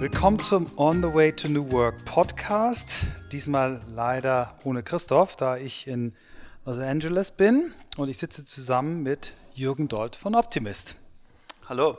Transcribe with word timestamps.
Willkommen 0.00 0.38
zum 0.38 0.70
On 0.76 1.02
the 1.02 1.12
Way 1.12 1.32
to 1.32 1.48
New 1.48 1.72
Work 1.72 2.04
Podcast. 2.04 3.04
Diesmal 3.32 3.80
leider 3.88 4.56
ohne 4.62 4.84
Christoph, 4.84 5.34
da 5.34 5.56
ich 5.56 5.88
in 5.88 6.14
Los 6.64 6.78
Angeles 6.78 7.32
bin 7.32 7.72
und 7.96 8.08
ich 8.08 8.16
sitze 8.16 8.44
zusammen 8.44 9.02
mit 9.02 9.32
Jürgen 9.54 9.88
Dold 9.88 10.14
von 10.14 10.36
Optimist. 10.36 10.94
Hallo. 11.68 11.98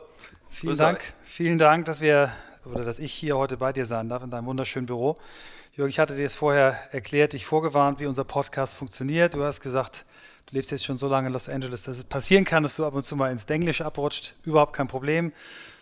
Vielen 0.50 0.78
Dank, 0.78 1.14
vielen 1.26 1.58
Dank, 1.58 1.84
dass 1.86 2.00
wir 2.00 2.32
oder 2.64 2.86
dass 2.86 3.00
ich 3.00 3.14
hier 3.14 3.38
heute 3.38 3.58
bei 3.58 3.74
dir 3.74 3.86
sein 3.86 4.08
darf 4.08 4.24
in 4.24 4.32
deinem 4.32 4.46
wunderschönen 4.46 4.86
Büro. 4.86 5.16
Jürgen, 5.74 5.90
ich 5.90 6.00
hatte 6.00 6.16
dir 6.16 6.26
es 6.26 6.36
vorher 6.36 6.80
erklärt, 6.94 7.34
dich 7.34 7.46
vorgewarnt, 7.46 8.00
wie 8.00 8.06
unser 8.06 8.24
Podcast 8.24 8.76
funktioniert. 8.76 9.34
Du 9.34 9.44
hast 9.44 9.60
gesagt, 9.60 10.06
du 10.46 10.56
lebst 10.56 10.72
jetzt 10.72 10.86
schon 10.86 10.98
so 10.98 11.10
lange 11.10 11.28
in 11.28 11.34
Los 11.34 11.50
Angeles, 11.50 11.84
dass 11.84 11.98
es 11.98 12.06
passieren 12.06 12.46
kann, 12.46 12.64
dass 12.64 12.78
du 12.78 12.86
ab 12.86 12.94
und 12.94 13.04
zu 13.04 13.18
mal 13.18 13.30
ins 13.30 13.44
Englische 13.44 13.86
abrutscht. 13.86 14.36
Überhaupt 14.46 14.72
kein 14.72 14.88
Problem. 14.88 15.34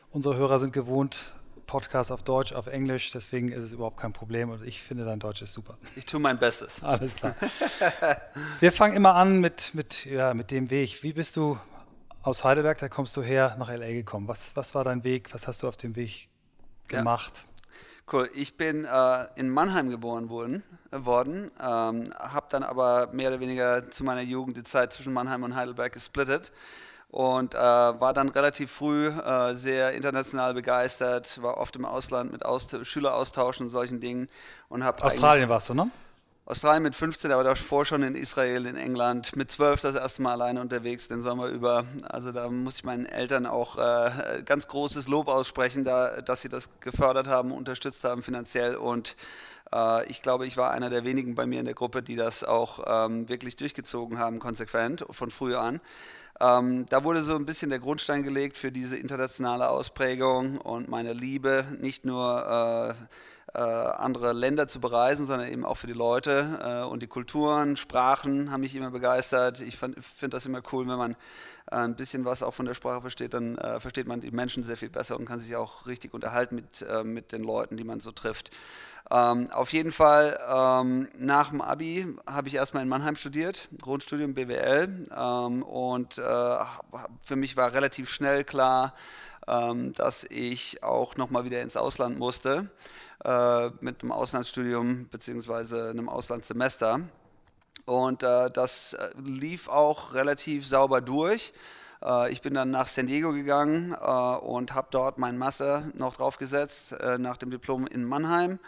Unsere 0.10 0.36
Hörer 0.36 0.58
sind 0.58 0.74
gewohnt, 0.74 1.32
Podcast 1.68 2.12
auf 2.12 2.24
Deutsch, 2.24 2.54
auf 2.54 2.68
Englisch, 2.68 3.12
deswegen 3.12 3.50
ist 3.50 3.64
es 3.64 3.74
überhaupt 3.74 3.98
kein 3.98 4.14
Problem 4.14 4.50
und 4.50 4.66
ich 4.66 4.82
finde 4.82 5.06
dein 5.06 5.20
Deutsch 5.20 5.42
ist 5.42 5.54
super. 5.54 5.78
Ich 5.96 6.06
tue 6.06 6.20
mein 6.20 6.40
Bestes. 6.40 6.82
Alles 6.84 7.16
klar. 7.16 7.36
Wir 8.60 8.72
fangen 8.72 8.96
immer 8.96 9.14
an 9.16 9.40
mit, 9.40 9.76
mit, 9.76 10.06
ja, 10.06 10.34
mit 10.34 10.50
dem 10.50 10.72
Weg. 10.72 11.04
Wie 11.04 11.14
bist 11.14 11.36
du 11.36 11.60
aus 12.24 12.44
Heidelberg, 12.44 12.80
da 12.80 12.90
kommst 12.90 13.16
du 13.18 13.22
her, 13.22 13.56
nach 13.60 13.70
LA 13.70 13.92
gekommen? 13.92 14.28
Was, 14.28 14.56
was 14.56 14.74
war 14.74 14.84
dein 14.84 15.04
Weg? 15.04 15.34
Was 15.34 15.48
hast 15.48 15.62
du 15.62 15.68
auf 15.68 15.78
dem 15.78 15.96
Weg 15.96 16.30
gemacht? 16.88 17.34
Ja. 17.36 17.58
Cool. 18.10 18.30
Ich 18.34 18.56
bin 18.56 18.86
äh, 18.86 19.28
in 19.36 19.50
Mannheim 19.50 19.90
geboren 19.90 20.30
worden, 20.30 20.64
äh, 20.92 21.04
worden 21.04 21.52
ähm, 21.60 22.06
habe 22.18 22.48
dann 22.50 22.64
aber 22.64 23.10
mehr 23.12 23.28
oder 23.28 23.42
weniger 23.42 23.92
zu 23.92 24.06
meiner 24.06 24.22
Jugend 24.22 24.56
die 24.56 24.64
Zeit 24.64 24.94
zwischen 24.94 25.12
Mannheim 25.12 25.44
und 25.44 25.56
Heidelberg 25.56 25.92
gesplittet 25.92 26.54
und 27.10 27.56
äh, 27.56 27.58
war 27.58 28.14
dann 28.14 28.30
relativ 28.30 28.72
früh 28.72 29.08
äh, 29.08 29.56
sehr 29.56 29.94
international 29.94 30.54
begeistert, 30.54 31.42
war 31.42 31.58
oft 31.58 31.76
im 31.76 31.86
Ausland 31.86 32.32
mit 32.32 32.46
Aust 32.46 32.76
Schüleraustauschen 32.86 33.66
und 33.66 33.70
solchen 33.70 34.00
Dingen. 34.00 34.28
Und 34.70 34.84
Australien 34.84 35.50
warst 35.50 35.70
du, 35.70 35.74
ne? 35.74 35.90
Australien 36.46 36.84
mit 36.84 36.96
15, 36.96 37.30
aber 37.34 37.44
davor 37.44 37.86
schon 37.86 38.04
in 38.04 38.16
Israel, 38.16 38.68
in 38.68 38.78
England, 38.78 39.36
mit 39.36 39.52
12 39.52 39.82
das 39.82 39.96
erste 39.96 40.22
Mal 40.22 40.32
alleine 40.32 40.62
unterwegs, 40.62 41.10
den 41.10 41.22
Sommer 41.22 41.48
über. 41.48 41.84
Also 42.04 42.32
da 42.32 42.48
muss 42.50 42.78
ich 42.78 42.84
meinen 42.86 43.06
Eltern 43.06 43.46
auch 43.46 43.78
äh, 43.78 44.44
ganz 44.46 44.70
großes 44.70 45.10
Lob 45.10 45.28
aussprechen, 45.28 45.84
da, 45.84 46.22
dass 46.22 46.42
sie 46.42 46.50
das 46.50 46.70
gefördert 46.80 47.28
haben, 47.28 47.52
unterstützt 47.52 48.06
haben 48.06 48.22
finanziell 48.22 48.78
und 48.78 49.18
äh, 49.74 50.06
ich 50.10 50.22
glaube, 50.22 50.46
ich 50.46 50.56
war 50.56 50.72
einer 50.72 50.90
der 50.90 51.04
wenigen 51.04 51.36
bei 51.36 51.46
mir 51.46 51.60
in 51.60 51.66
der 51.66 51.74
Gruppe, 51.74 52.02
die 52.02 52.16
das 52.16 52.46
auch 52.46 52.80
ähm, 52.88 53.28
wirklich 53.28 53.58
durchgezogen 53.58 54.18
haben, 54.18 54.40
konsequent, 54.40 55.06
von 55.12 55.30
früh 55.30 55.56
an. 55.56 55.82
Ähm, 56.40 56.86
da 56.90 57.04
wurde 57.04 57.22
so 57.22 57.36
ein 57.36 57.46
bisschen 57.46 57.70
der 57.70 57.80
Grundstein 57.80 58.24
gelegt 58.24 58.58
für 58.58 58.72
diese 58.72 58.98
internationale 58.98 59.70
Ausprägung 59.70 60.60
und 60.60 60.88
meine 60.88 61.14
Liebe, 61.14 61.66
nicht 61.80 62.06
nur 62.06 62.96
äh, 63.54 63.58
äh, 63.58 63.60
andere 63.60 64.34
Länder 64.34 64.68
zu 64.68 64.80
bereisen, 64.80 65.26
sondern 65.26 65.50
eben 65.50 65.66
auch 65.66 65.78
für 65.78 65.88
die 65.88 65.94
Leute 65.94 66.60
äh, 66.62 66.88
und 66.88 67.02
die 67.02 67.08
Kulturen, 67.08 67.76
Sprachen 67.76 68.52
haben 68.52 68.62
mich 68.62 68.76
immer 68.76 68.92
begeistert. 68.92 69.62
Ich 69.62 69.78
finde 69.78 69.98
das 70.30 70.46
immer 70.46 70.62
cool, 70.72 70.88
wenn 70.88 70.98
man 70.98 71.16
ein 71.68 71.96
bisschen 71.96 72.26
was 72.26 72.44
auch 72.44 72.54
von 72.54 72.66
der 72.66 72.74
Sprache 72.74 73.02
versteht, 73.02 73.34
dann 73.34 73.58
äh, 73.58 73.80
versteht 73.80 74.08
man 74.08 74.22
die 74.22 74.32
Menschen 74.32 74.64
sehr 74.64 74.78
viel 74.78 74.90
besser 74.90 75.18
und 75.18 75.26
kann 75.26 75.40
sich 75.40 75.56
auch 75.56 75.86
richtig 75.86 76.14
unterhalten 76.14 76.56
mit, 76.56 76.82
äh, 76.82 77.04
mit 77.04 77.32
den 77.32 77.44
Leuten, 77.44 77.78
die 77.78 77.84
man 77.84 78.00
so 78.00 78.12
trifft. 78.12 78.52
Ähm, 79.10 79.50
auf 79.52 79.72
jeden 79.72 79.92
Fall, 79.92 80.38
ähm, 80.50 81.08
nach 81.18 81.50
dem 81.50 81.62
Abi 81.62 82.16
habe 82.26 82.48
ich 82.50 82.56
erstmal 82.56 82.84
in 82.84 82.90
Mannheim 82.90 83.16
studiert, 83.16 83.70
Grundstudium 83.82 84.34
BWL. 84.34 85.08
Ähm, 85.16 85.64
und 85.64 86.18
äh, 86.18 86.58
für 87.24 87.36
mich 87.36 87.56
war 87.56 87.74
relativ 87.74 88.10
schnell 88.10 88.44
klar, 88.44 88.94
ähm, 89.48 89.94
dass 89.94 90.26
ich 90.26 90.84
auch 90.84 91.16
nochmal 91.16 91.46
wieder 91.46 91.62
ins 91.62 91.78
Ausland 91.78 92.20
musste, 92.20 92.70
äh, 93.24 93.70
mit 93.80 94.02
einem 94.02 94.12
Auslandsstudium 94.12 95.06
bzw. 95.06 95.90
einem 95.90 96.10
Auslandssemester. 96.10 97.02
Und 97.88 98.22
äh, 98.22 98.52
das 98.52 98.94
äh, 98.94 99.10
lief 99.18 99.68
auch 99.68 100.14
relativ 100.14 100.68
sauber 100.68 101.02
durch. 101.02 101.54
Äh, 102.04 102.32
ich 102.32 102.42
bin 102.42 102.54
dann 102.54 102.70
nach 102.70 102.86
San 102.88 103.08
Diego 103.08 103.32
gegangen 103.32 103.94
äh, 103.94 104.36
und 104.38 104.76
habe 104.76 104.90
dort 104.92 105.18
meinen 105.18 105.40
Master 105.40 105.90
noch 105.96 106.16
draufgesetzt 106.18 106.96
nach 107.18 107.38
dem 107.38 107.50
Diplom 107.50 107.88
in 107.88 108.04
Mannheim. 108.04 108.60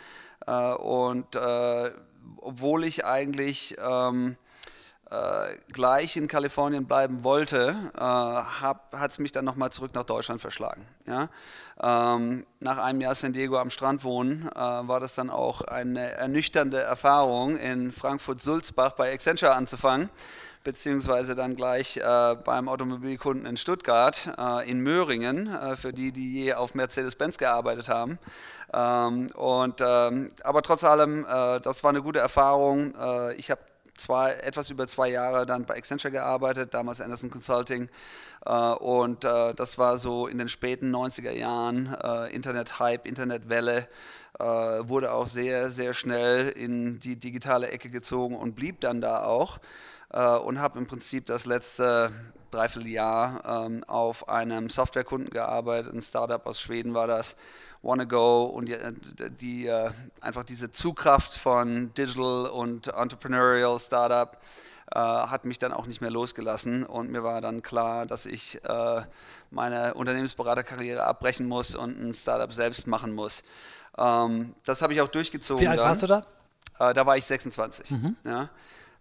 Äh, 0.48 0.74
und 0.74 1.36
äh, 1.36 1.92
obwohl 2.38 2.84
ich 2.84 3.06
eigentlich 3.06 3.76
ähm, 3.80 4.38
äh, 5.12 5.58
gleich 5.74 6.18
in 6.18 6.28
Kalifornien 6.28 6.86
bleiben 6.86 7.24
wollte, 7.24 7.76
äh, 7.96 8.00
hat 8.00 9.10
es 9.10 9.18
mich 9.18 9.32
dann 9.32 9.44
nochmal 9.44 9.72
zurück 9.72 9.96
nach 9.96 10.04
Deutschland 10.04 10.40
verschlagen. 10.40 10.86
Ja? 11.08 11.30
Ähm, 11.82 12.46
nach 12.60 12.78
einem 12.78 13.02
Jahr 13.02 13.16
San 13.16 13.34
Diego 13.34 13.58
am 13.58 13.72
Strand 13.72 14.04
wohnen, 14.04 14.48
äh, 14.54 14.60
war 14.60 15.00
das 15.00 15.16
dann 15.16 15.32
auch 15.32 15.62
eine 15.62 16.12
ernüchternde 16.12 16.80
Erfahrung, 16.80 17.58
in 17.58 17.92
Frankfurt-Sulzbach 17.92 18.92
bei 18.92 19.12
Accenture 19.12 19.54
anzufangen 19.54 20.10
beziehungsweise 20.62 21.36
dann 21.36 21.56
gleich 21.56 21.98
äh, 21.98 22.36
beim 22.44 22.68
Automobilkunden 22.68 23.46
in 23.46 23.56
Stuttgart, 23.56 24.30
äh, 24.38 24.70
in 24.70 24.82
Möhringen, 24.82 25.50
für 25.78 25.94
die, 25.94 26.12
die 26.12 26.34
je 26.34 26.54
auf 26.54 26.76
Mercedes-Benz 26.76 27.38
gearbeitet 27.38 27.88
haben. 27.88 28.20
Ähm, 28.74 29.32
und, 29.36 29.82
ähm, 29.82 30.32
aber 30.44 30.62
trotz 30.62 30.84
allem, 30.84 31.26
das 31.26 31.84
war 31.84 31.90
eine 31.90 32.04
gute 32.04 32.20
Erfahrung. 32.20 32.94
Ich 33.38 33.50
habe 33.50 33.62
zwei, 34.00 34.34
etwas 34.34 34.70
über 34.70 34.88
zwei 34.88 35.10
Jahre 35.10 35.46
dann 35.46 35.66
bei 35.66 35.76
Accenture 35.76 36.12
gearbeitet, 36.12 36.74
damals 36.74 37.02
Anderson 37.02 37.30
Consulting. 37.30 37.90
Äh, 38.46 38.52
und 38.52 39.24
das 39.24 39.78
war 39.78 39.98
so 39.98 40.28
in 40.28 40.38
den 40.38 40.48
späten 40.48 40.94
90er 40.96 41.32
Jahren, 41.32 41.96
Internet-Hype, 42.32 43.06
Internetwelle. 43.06 43.88
wurde 44.40 45.12
auch 45.12 45.28
sehr, 45.28 45.70
sehr 45.72 45.94
schnell 45.94 46.50
in 46.50 47.00
die 47.00 47.18
digitale 47.18 47.70
Ecke 47.70 47.90
gezogen 47.90 48.36
und 48.36 48.56
blieb 48.56 48.80
dann 48.82 49.02
da 49.02 49.26
auch 49.26 49.60
äh, 50.12 50.38
und 50.38 50.60
habe 50.60 50.80
im 50.80 50.88
Prinzip 50.88 51.26
das 51.26 51.46
letzte 51.46 52.12
Dreivierteljahr 52.52 53.66
ähm, 53.68 53.84
auf 53.86 54.28
einem 54.28 54.70
Softwarekunden 54.70 55.30
gearbeitet. 55.30 55.94
Ein 55.94 56.02
Startup 56.02 56.46
aus 56.46 56.60
Schweden 56.60 56.94
war 56.94 57.08
das, 57.08 57.36
Wanna 57.82 58.04
Go 58.04 58.44
und 58.44 58.68
die, 58.68 58.78
die 59.40 59.68
äh, 59.68 59.92
einfach 60.22 60.44
diese 60.44 60.72
Zugkraft 60.72 61.34
von 61.34 61.94
Digital 61.94 62.48
und 62.48 62.88
Entrepreneurial 62.88 63.80
Startup 63.80 64.38
äh, 64.92 65.00
hat 65.00 65.46
mich 65.46 65.60
dann 65.60 65.72
auch 65.72 65.88
nicht 65.88 66.02
mehr 66.02 66.12
losgelassen 66.12 66.86
und 66.86 67.10
mir 67.10 67.24
war 67.24 67.42
dann 67.42 67.62
klar, 67.62 68.06
dass 68.06 68.26
ich 68.26 68.64
äh, 68.64 69.02
meine 69.52 69.94
Unternehmensberaterkarriere 69.94 71.04
abbrechen 71.04 71.48
muss 71.48 71.76
und 71.76 72.02
ein 72.02 72.14
Startup 72.14 72.52
selbst 72.52 72.88
machen 72.88 73.14
muss. 73.14 73.44
Ähm, 73.98 74.56
das 74.66 74.82
habe 74.82 74.94
ich 74.94 75.02
auch 75.02 75.08
durchgezogen. 75.08 75.64
Wie 75.64 75.68
alt 75.68 75.80
warst 75.80 76.02
du 76.02 76.08
da? 76.08 76.24
Da 76.78 77.06
war 77.06 77.18
ich 77.18 77.26
26. 77.26 77.92
Mhm. 77.92 78.16
Ja 78.24 78.50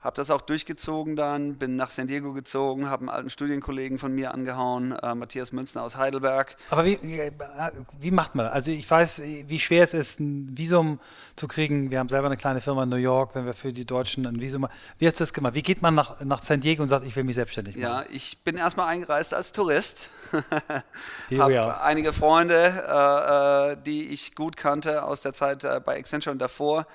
habe 0.00 0.14
das 0.14 0.30
auch 0.30 0.42
durchgezogen 0.42 1.16
dann, 1.16 1.56
bin 1.56 1.74
nach 1.74 1.90
San 1.90 2.06
Diego 2.06 2.32
gezogen, 2.32 2.88
habe 2.88 3.00
einen 3.00 3.08
alten 3.08 3.30
Studienkollegen 3.30 3.98
von 3.98 4.14
mir 4.14 4.32
angehauen, 4.32 4.92
äh, 4.92 5.14
Matthias 5.16 5.50
Münzner 5.50 5.82
aus 5.82 5.96
Heidelberg. 5.96 6.56
Aber 6.70 6.84
wie, 6.84 7.00
wie 7.02 8.10
macht 8.12 8.36
man 8.36 8.46
das? 8.46 8.54
Also 8.54 8.70
ich 8.70 8.88
weiß, 8.88 9.22
wie 9.22 9.58
schwer 9.58 9.82
es 9.82 9.94
ist, 9.94 10.20
ein 10.20 10.56
Visum 10.56 11.00
zu 11.34 11.48
kriegen. 11.48 11.90
Wir 11.90 11.98
haben 11.98 12.08
selber 12.08 12.26
eine 12.26 12.36
kleine 12.36 12.60
Firma 12.60 12.84
in 12.84 12.90
New 12.90 12.96
York, 12.96 13.34
wenn 13.34 13.44
wir 13.44 13.54
für 13.54 13.72
die 13.72 13.84
Deutschen 13.84 14.24
ein 14.24 14.40
Visum 14.40 14.62
machen. 14.62 14.72
Wie 14.98 15.06
hast 15.08 15.18
du 15.18 15.22
das 15.22 15.32
gemacht? 15.32 15.54
Wie 15.54 15.62
geht 15.62 15.82
man 15.82 15.96
nach, 15.96 16.20
nach 16.20 16.42
San 16.44 16.60
Diego 16.60 16.84
und 16.84 16.88
sagt, 16.88 17.04
ich 17.04 17.16
will 17.16 17.24
mich 17.24 17.34
selbstständig 17.34 17.74
machen? 17.74 17.82
Ja, 17.82 18.04
ich 18.08 18.38
bin 18.44 18.56
erstmal 18.56 18.86
eingereist 18.86 19.34
als 19.34 19.50
Tourist. 19.50 20.10
habe 21.36 21.80
einige 21.82 22.12
Freunde, 22.12 22.54
äh, 22.54 23.72
äh, 23.72 23.76
die 23.84 24.12
ich 24.12 24.36
gut 24.36 24.56
kannte 24.56 25.02
aus 25.02 25.22
der 25.22 25.32
Zeit 25.32 25.64
äh, 25.64 25.80
bei 25.84 25.98
Accenture 25.98 26.32
und 26.32 26.38
davor. 26.38 26.86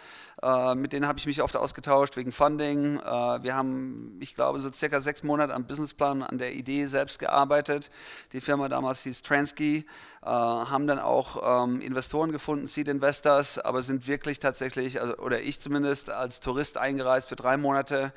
Äh, 0.44 0.76
mit 0.76 0.92
denen 0.92 1.08
habe 1.08 1.20
ich 1.20 1.26
mich 1.26 1.42
oft 1.42 1.56
ausgetauscht 1.56 2.18
wegen 2.18 2.34
Funding. 2.34 3.00
Äh, 3.00 3.04
wir 3.44 3.56
haben, 3.56 4.18
ich 4.20 4.36
glaube, 4.36 4.60
so 4.60 4.72
circa 4.72 5.00
sechs 5.00 5.24
Monate 5.24 5.54
am 5.54 5.66
Businessplan, 5.66 6.22
an 6.22 6.38
der 6.38 6.54
Idee 6.54 6.86
selbst 6.86 7.20
gearbeitet. 7.20 7.90
Die 8.34 8.42
Firma 8.42 8.68
damals 8.68 9.04
hieß 9.04 9.22
Transky, 9.22 9.86
äh, 10.22 10.26
haben 10.26 10.86
dann 10.86 11.00
auch 11.00 11.64
ähm, 11.66 11.80
Investoren 11.80 12.34
gefunden, 12.34 12.68
Seed 12.68 12.90
Investors, 12.90 13.58
aber 13.58 13.82
sind 13.84 14.06
wirklich 14.08 14.40
tatsächlich, 14.40 15.00
also, 15.00 15.16
oder 15.18 15.42
ich 15.42 15.62
zumindest, 15.62 16.10
als 16.10 16.42
Tourist 16.42 16.78
eingereist 16.78 17.30
für 17.30 17.38
drei 17.38 17.56
Monate 17.56 18.12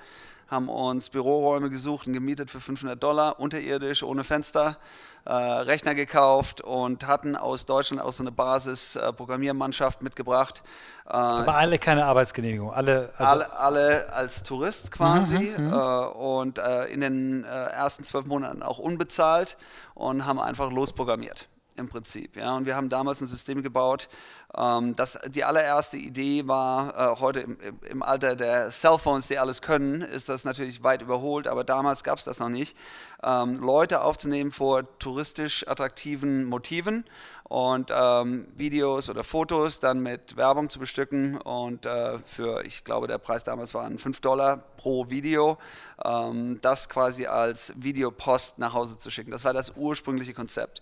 haben 0.49 0.69
uns 0.69 1.11
Büroräume 1.11 1.71
gesucht 1.71 2.07
und 2.07 2.13
gemietet 2.13 2.51
für 2.51 2.61
500 2.61 3.03
Dollar, 3.03 3.41
unterirdisch, 3.41 4.03
ohne 4.03 4.25
Fenster, 4.25 4.79
äh, 5.25 5.33
Rechner 5.33 5.95
gekauft 5.95 6.61
und 6.61 7.07
hatten 7.07 7.35
aus 7.35 7.67
Deutschland 7.67 8.01
auch 8.01 8.13
so 8.13 8.23
eine 8.23 8.31
Basis-Programmiermannschaft 8.31 10.01
äh, 10.01 10.05
mitgebracht. 10.05 10.63
Äh, 11.05 11.11
Aber 11.11 11.57
alle 11.57 11.79
keine 11.79 12.05
Arbeitsgenehmigung, 12.05 12.73
alle, 12.73 13.13
also 13.17 13.33
alle, 13.33 13.59
alle 13.59 14.13
als 14.13 14.45
Tourist 14.45 14.93
quasi 14.93 15.53
mhm, 15.57 15.67
mhm. 15.67 15.73
Äh, 15.73 16.07
und 16.07 16.59
äh, 16.59 16.85
in 16.87 17.01
den 17.01 17.45
äh, 17.45 17.49
ersten 17.49 18.05
zwölf 18.05 18.27
Monaten 18.27 18.63
auch 18.63 18.79
unbezahlt 18.79 19.57
und 19.95 20.27
haben 20.27 20.39
einfach 20.39 20.71
losprogrammiert. 20.71 21.49
im 21.77 21.89
Prinzip. 21.89 22.37
Ja? 22.37 22.57
Und 22.57 22.67
wir 22.67 22.77
haben 22.77 22.89
damals 22.89 23.21
ein 23.21 23.27
System 23.27 23.63
gebaut, 23.63 24.09
ähm, 24.57 24.97
das, 24.97 25.19
die 25.29 25.45
allererste 25.45 25.99
Idee 25.99 26.49
war, 26.49 27.13
äh, 27.13 27.21
heute 27.21 27.41
im, 27.41 27.59
im, 27.89 28.03
Alter 28.03 28.37
der 28.37 28.71
Cellphones, 28.71 29.29
die 29.29 29.39
alles 29.39 29.61
können, 29.61 30.01
ist 30.01 30.29
das 30.29 30.45
natürlich 30.45 30.83
weit 30.83 31.03
überholt, 31.03 31.47
aber 31.47 31.63
damals 31.63 32.03
gab 32.05 32.19
es 32.19 32.25
das 32.25 32.39
noch 32.39 32.49
nicht, 32.49 32.77
ähm, 33.23 33.61
Leute 33.61 34.01
aufzunehmen 34.01 34.53
vor 34.53 34.99
touristisch 34.99 35.69
attraktiven 35.69 36.45
Motiven 36.45 37.05
und 37.45 37.93
ähm, 37.95 38.49
Videos 38.57 39.11
oder 39.11 39.25
Fotos 39.25 39.79
dann 39.79 40.01
mit 40.01 40.37
Werbung 40.37 40.71
zu 40.71 40.79
bestücken 40.79 41.37
und 41.37 41.85
äh, 41.85 42.19
für, 42.21 42.65
ich 42.65 42.83
glaube, 42.83 43.07
der 43.09 43.19
Preis 43.19 43.45
damals 43.45 43.75
waren 43.75 43.99
5 43.99 44.21
Dollar 44.21 44.57
pro 44.79 45.11
Video, 45.11 45.59
ähm, 46.03 46.61
das 46.63 46.89
quasi 46.89 47.27
als 47.27 47.75
Videopost 47.77 48.59
nach 48.59 48.73
Hause 48.73 48.97
zu 48.97 49.11
schicken. 49.11 49.31
Das 49.31 49.45
war 49.45 49.53
das 49.53 49.75
ursprüngliche 49.77 50.33
Konzept. 50.33 50.81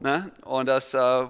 Ne? 0.00 0.30
Und 0.44 0.66
das 0.66 0.92
äh, 0.92 1.26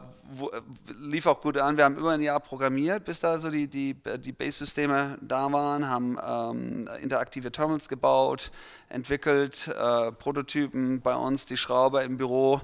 lief 1.01 1.27
auch 1.27 1.41
gut 1.41 1.57
an. 1.59 1.77
Wir 1.77 1.85
haben 1.85 1.97
über 1.97 2.13
ein 2.13 2.21
Jahr 2.21 2.41
programmiert, 2.41 3.05
bis 3.05 3.21
da 3.21 3.39
so 3.39 3.51
die, 3.51 3.69
die, 3.69 3.97
die 4.19 4.33
Base-Systeme 4.33 5.19
da 5.21 5.51
waren, 5.53 5.89
haben 5.89 6.19
ähm, 6.25 6.89
interaktive 7.03 7.53
Terminals 7.53 7.89
gebaut, 7.89 8.51
entwickelt, 8.89 9.69
äh, 9.69 10.13
Prototypen 10.13 11.01
bei 11.01 11.15
uns, 11.15 11.47
die 11.47 11.57
Schrauber 11.57 12.03
im 12.05 12.17
Büro 12.17 12.57
äh, 12.57 12.61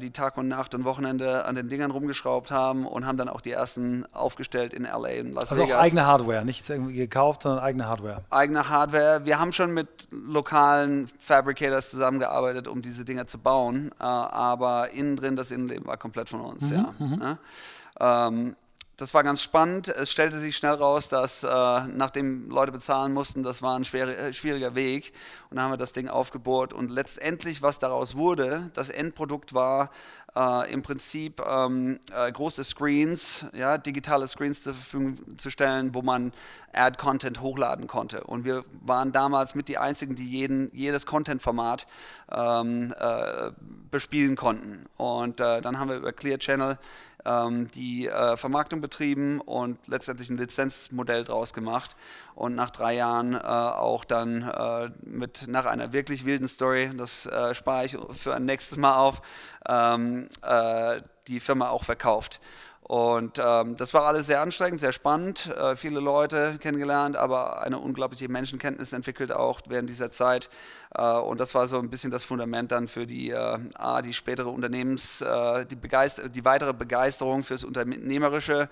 die 0.00 0.10
Tag 0.10 0.36
und 0.36 0.46
Nacht 0.46 0.74
und 0.76 0.84
Wochenende 0.84 1.44
an 1.44 1.56
den 1.56 1.68
Dingern 1.68 1.90
rumgeschraubt 1.90 2.52
haben 2.52 2.86
und 2.86 3.04
haben 3.04 3.18
dann 3.18 3.28
auch 3.28 3.40
die 3.40 3.50
ersten 3.50 4.06
aufgestellt 4.12 4.72
in 4.72 4.84
LA 4.84 5.20
und 5.20 5.32
Las 5.32 5.50
also 5.50 5.56
Vegas. 5.56 5.76
Also 5.76 5.78
eigene 5.78 6.06
Hardware, 6.06 6.44
nichts 6.44 6.70
irgendwie 6.70 6.94
gekauft, 6.94 7.42
sondern 7.42 7.64
eigene 7.64 7.88
Hardware. 7.88 8.22
Eigene 8.30 8.68
Hardware. 8.68 9.24
Wir 9.24 9.40
haben 9.40 9.50
schon 9.50 9.74
mit 9.74 10.06
lokalen 10.10 11.08
Fabricators 11.18 11.90
zusammengearbeitet, 11.90 12.68
um 12.68 12.80
diese 12.80 13.04
Dinger 13.04 13.26
zu 13.26 13.38
bauen, 13.38 13.90
äh, 13.98 14.04
aber 14.04 14.90
innen 14.90 15.16
drin, 15.16 15.34
das 15.34 15.50
Innenleben 15.50 15.86
war 15.86 15.96
komplett 15.96 16.28
von 16.28 16.40
uns. 16.40 16.70
Mhm, 16.70 16.76
ja. 16.76 16.94
Mhm. 16.98 17.22
ja. 17.22 18.28
Ähm, 18.28 18.56
das 18.96 19.12
war 19.12 19.22
ganz 19.22 19.42
spannend. 19.42 19.88
Es 19.88 20.10
stellte 20.10 20.38
sich 20.38 20.56
schnell 20.56 20.74
raus, 20.74 21.08
dass 21.08 21.44
äh, 21.44 21.48
nachdem 21.48 22.48
Leute 22.48 22.72
bezahlen 22.72 23.12
mussten, 23.12 23.42
das 23.42 23.60
war 23.60 23.78
ein 23.78 23.84
schwer, 23.84 24.06
äh, 24.06 24.32
schwieriger 24.32 24.74
Weg. 24.74 25.12
Und 25.50 25.56
dann 25.56 25.64
haben 25.64 25.72
wir 25.72 25.76
das 25.76 25.92
Ding 25.92 26.08
aufgebohrt. 26.08 26.72
Und 26.72 26.90
letztendlich, 26.90 27.60
was 27.60 27.78
daraus 27.78 28.16
wurde, 28.16 28.70
das 28.72 28.88
Endprodukt 28.88 29.52
war 29.52 29.90
äh, 30.34 30.72
im 30.72 30.80
Prinzip 30.80 31.42
ähm, 31.46 32.00
äh, 32.10 32.32
große 32.32 32.64
Screens, 32.64 33.44
ja, 33.52 33.76
digitale 33.76 34.26
Screens 34.28 34.62
zur 34.62 34.72
Verfügung 34.72 35.38
zu 35.38 35.50
stellen, 35.50 35.94
wo 35.94 36.00
man 36.00 36.32
Ad-Content 36.72 37.40
hochladen 37.40 37.86
konnte. 37.86 38.24
Und 38.24 38.44
wir 38.44 38.64
waren 38.80 39.12
damals 39.12 39.54
mit 39.54 39.68
die 39.68 39.76
Einzigen, 39.76 40.14
die 40.14 40.28
jeden, 40.28 40.70
jedes 40.74 41.04
Content-Format 41.04 41.86
ähm, 42.30 42.94
äh, 42.98 43.50
bespielen 43.90 44.36
konnten. 44.36 44.86
Und 44.96 45.40
äh, 45.40 45.60
dann 45.60 45.78
haben 45.78 45.90
wir 45.90 45.96
über 45.96 46.12
Clear 46.12 46.38
Channel 46.38 46.78
ähm, 47.26 47.70
die 47.72 48.06
äh, 48.06 48.36
Vermarktung 48.36 48.80
betrieben 48.80 49.40
und 49.40 49.78
letztendlich 49.88 50.30
ein 50.30 50.38
Lizenzmodell 50.38 51.24
draus 51.24 51.52
gemacht. 51.52 51.96
Und 52.34 52.54
nach 52.54 52.70
drei 52.70 52.94
Jahren 52.94 53.34
äh, 53.34 53.38
auch 53.38 54.04
dann 54.04 54.42
äh, 54.42 54.90
mit 55.02 55.48
nach 55.48 55.66
einer 55.66 55.92
wirklich 55.92 56.24
wilden 56.24 56.48
Story, 56.48 56.90
das 56.96 57.26
äh, 57.26 57.54
spare 57.54 57.86
ich 57.86 57.96
für 58.14 58.34
ein 58.34 58.44
nächstes 58.44 58.78
Mal 58.78 58.96
auf, 58.96 59.22
ähm, 59.68 60.28
äh, 60.42 61.00
die 61.26 61.40
Firma 61.40 61.70
auch 61.70 61.84
verkauft. 61.84 62.40
Und 62.88 63.40
ähm, 63.44 63.76
das 63.76 63.94
war 63.94 64.04
alles 64.04 64.26
sehr 64.26 64.40
anstrengend, 64.40 64.78
sehr 64.78 64.92
spannend, 64.92 65.48
äh, 65.48 65.74
viele 65.74 65.98
Leute 65.98 66.56
kennengelernt, 66.60 67.16
aber 67.16 67.62
eine 67.62 67.80
unglaubliche 67.80 68.28
Menschenkenntnis 68.28 68.92
entwickelt 68.92 69.32
auch 69.32 69.60
während 69.66 69.90
dieser 69.90 70.12
Zeit. 70.12 70.48
Äh, 70.96 71.18
und 71.18 71.40
das 71.40 71.54
war 71.54 71.66
so 71.66 71.78
ein 71.78 71.90
bisschen 71.90 72.10
das 72.10 72.24
Fundament 72.24 72.72
dann 72.72 72.88
für 72.88 73.06
die, 73.06 73.30
äh, 73.30 73.58
A, 73.74 74.02
die 74.02 74.12
spätere 74.12 74.48
Unternehmens, 74.48 75.20
äh, 75.20 75.66
die, 75.66 75.76
die 75.76 76.44
weitere 76.44 76.72
Begeisterung 76.72 77.42
fürs 77.42 77.64
Unternehmerische 77.64 78.68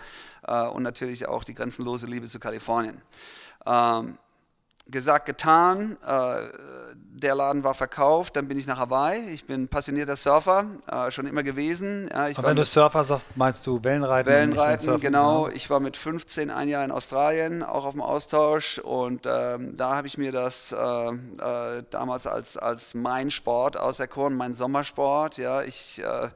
und 0.72 0.82
natürlich 0.82 1.26
auch 1.26 1.42
die 1.42 1.54
grenzenlose 1.54 2.06
Liebe 2.06 2.26
zu 2.26 2.38
Kalifornien. 2.38 3.00
Ähm, 3.64 4.18
gesagt, 4.86 5.24
getan. 5.24 5.96
Der 7.16 7.36
Laden 7.36 7.62
war 7.62 7.74
verkauft, 7.74 8.34
dann 8.34 8.48
bin 8.48 8.58
ich 8.58 8.66
nach 8.66 8.76
Hawaii. 8.76 9.30
Ich 9.30 9.44
bin 9.44 9.68
passionierter 9.68 10.16
Surfer, 10.16 10.66
äh, 10.90 11.12
schon 11.12 11.28
immer 11.28 11.44
gewesen. 11.44 12.10
Ja, 12.12 12.26
und 12.26 12.42
wenn 12.42 12.56
du 12.56 12.64
Surfer 12.64 13.04
sagst, 13.04 13.24
meinst 13.36 13.64
du 13.68 13.84
Wellenreiten? 13.84 14.32
Wellenreiten, 14.32 14.98
genau. 14.98 15.46
Ich 15.46 15.70
war 15.70 15.78
mit 15.78 15.96
15 15.96 16.50
ein 16.50 16.68
Jahr 16.68 16.84
in 16.84 16.90
Australien, 16.90 17.62
auch 17.62 17.84
auf 17.84 17.92
dem 17.92 18.02
Austausch. 18.02 18.80
Und 18.80 19.26
ähm, 19.26 19.76
da 19.76 19.94
habe 19.94 20.08
ich 20.08 20.18
mir 20.18 20.32
das 20.32 20.72
äh, 20.72 20.76
äh, 20.76 21.84
damals 21.88 22.26
als, 22.26 22.56
als 22.56 22.94
mein 22.94 23.30
Sport 23.30 23.76
auserkoren, 23.76 24.34
mein 24.34 24.52
Sommersport. 24.52 25.38
Ja, 25.38 25.62
ich 25.62 26.02
äh, 26.02 26.30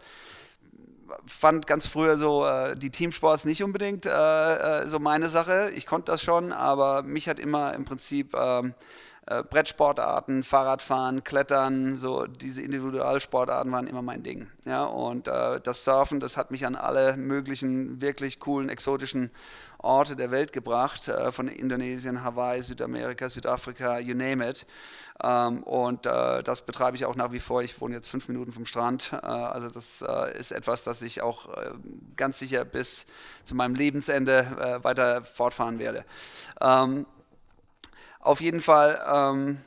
fand 1.26 1.66
ganz 1.66 1.88
früher 1.88 2.19
so 2.19 2.46
äh, 2.46 2.76
die 2.76 2.90
Teamsports 2.90 3.44
nicht 3.44 3.64
unbedingt 3.64 4.06
äh, 4.06 4.12
äh, 4.82 4.86
so 4.86 5.00
meine 5.00 5.28
Sache. 5.28 5.72
Ich 5.75 5.86
konnte 5.86 6.12
das 6.12 6.22
schon, 6.22 6.52
aber 6.52 7.02
mich 7.02 7.28
hat 7.28 7.40
immer 7.40 7.75
im 7.75 7.84
Prinzip 7.84 8.32
ähm, 8.34 8.75
äh, 9.30 9.42
Brettsportarten, 9.42 10.42
Fahrradfahren, 10.42 11.22
Klettern, 11.22 11.98
so 11.98 12.26
diese 12.26 12.62
Individualsportarten 12.62 13.70
waren 13.70 13.86
immer 13.86 14.00
mein 14.00 14.22
Ding. 14.22 14.46
Ja, 14.64 14.84
und 14.84 15.28
äh, 15.28 15.60
das 15.60 15.84
Surfen, 15.84 16.19
das 16.19 16.38
hat 16.38 16.50
mich 16.50 16.64
an 16.64 16.76
alle 16.76 17.16
möglichen 17.16 18.00
wirklich 18.00 18.40
coolen, 18.40 18.70
exotischen 18.70 19.30
Orte 19.80 20.16
der 20.16 20.30
Welt 20.30 20.52
gebracht, 20.52 21.08
äh, 21.08 21.30
von 21.30 21.48
Indonesien, 21.48 22.25
Hawaii, 22.25 22.62
Südamerika, 22.62 23.28
Südafrika, 23.28 23.98
you 23.98 24.14
name 24.14 24.48
it. 24.48 24.66
Ähm, 25.22 25.62
und 25.62 26.06
äh, 26.06 26.42
das 26.42 26.62
betreibe 26.62 26.96
ich 26.96 27.04
auch 27.04 27.14
nach 27.14 27.30
wie 27.30 27.38
vor. 27.38 27.62
Ich 27.62 27.80
wohne 27.82 27.96
jetzt 27.96 28.08
fünf 28.08 28.28
Minuten 28.28 28.52
vom 28.52 28.64
Strand. 28.64 29.12
Äh, 29.12 29.26
also 29.26 29.69
das 29.69 30.02
äh, 30.02 30.38
ist 30.38 30.52
etwas, 30.52 30.84
das 30.84 31.02
ich 31.02 31.20
auch 31.20 31.54
äh, 31.54 31.72
ganz 32.16 32.38
sicher 32.38 32.64
bis 32.64 33.04
zu 33.44 33.54
meinem 33.54 33.75
Lebensende 33.75 34.78
weiter 34.82 35.25
fortfahren 35.25 35.78
werde. 35.78 36.04
Ähm, 36.60 37.06
auf 38.20 38.41
jeden 38.41 38.61
Fall. 38.61 39.00
Ähm, 39.06 39.59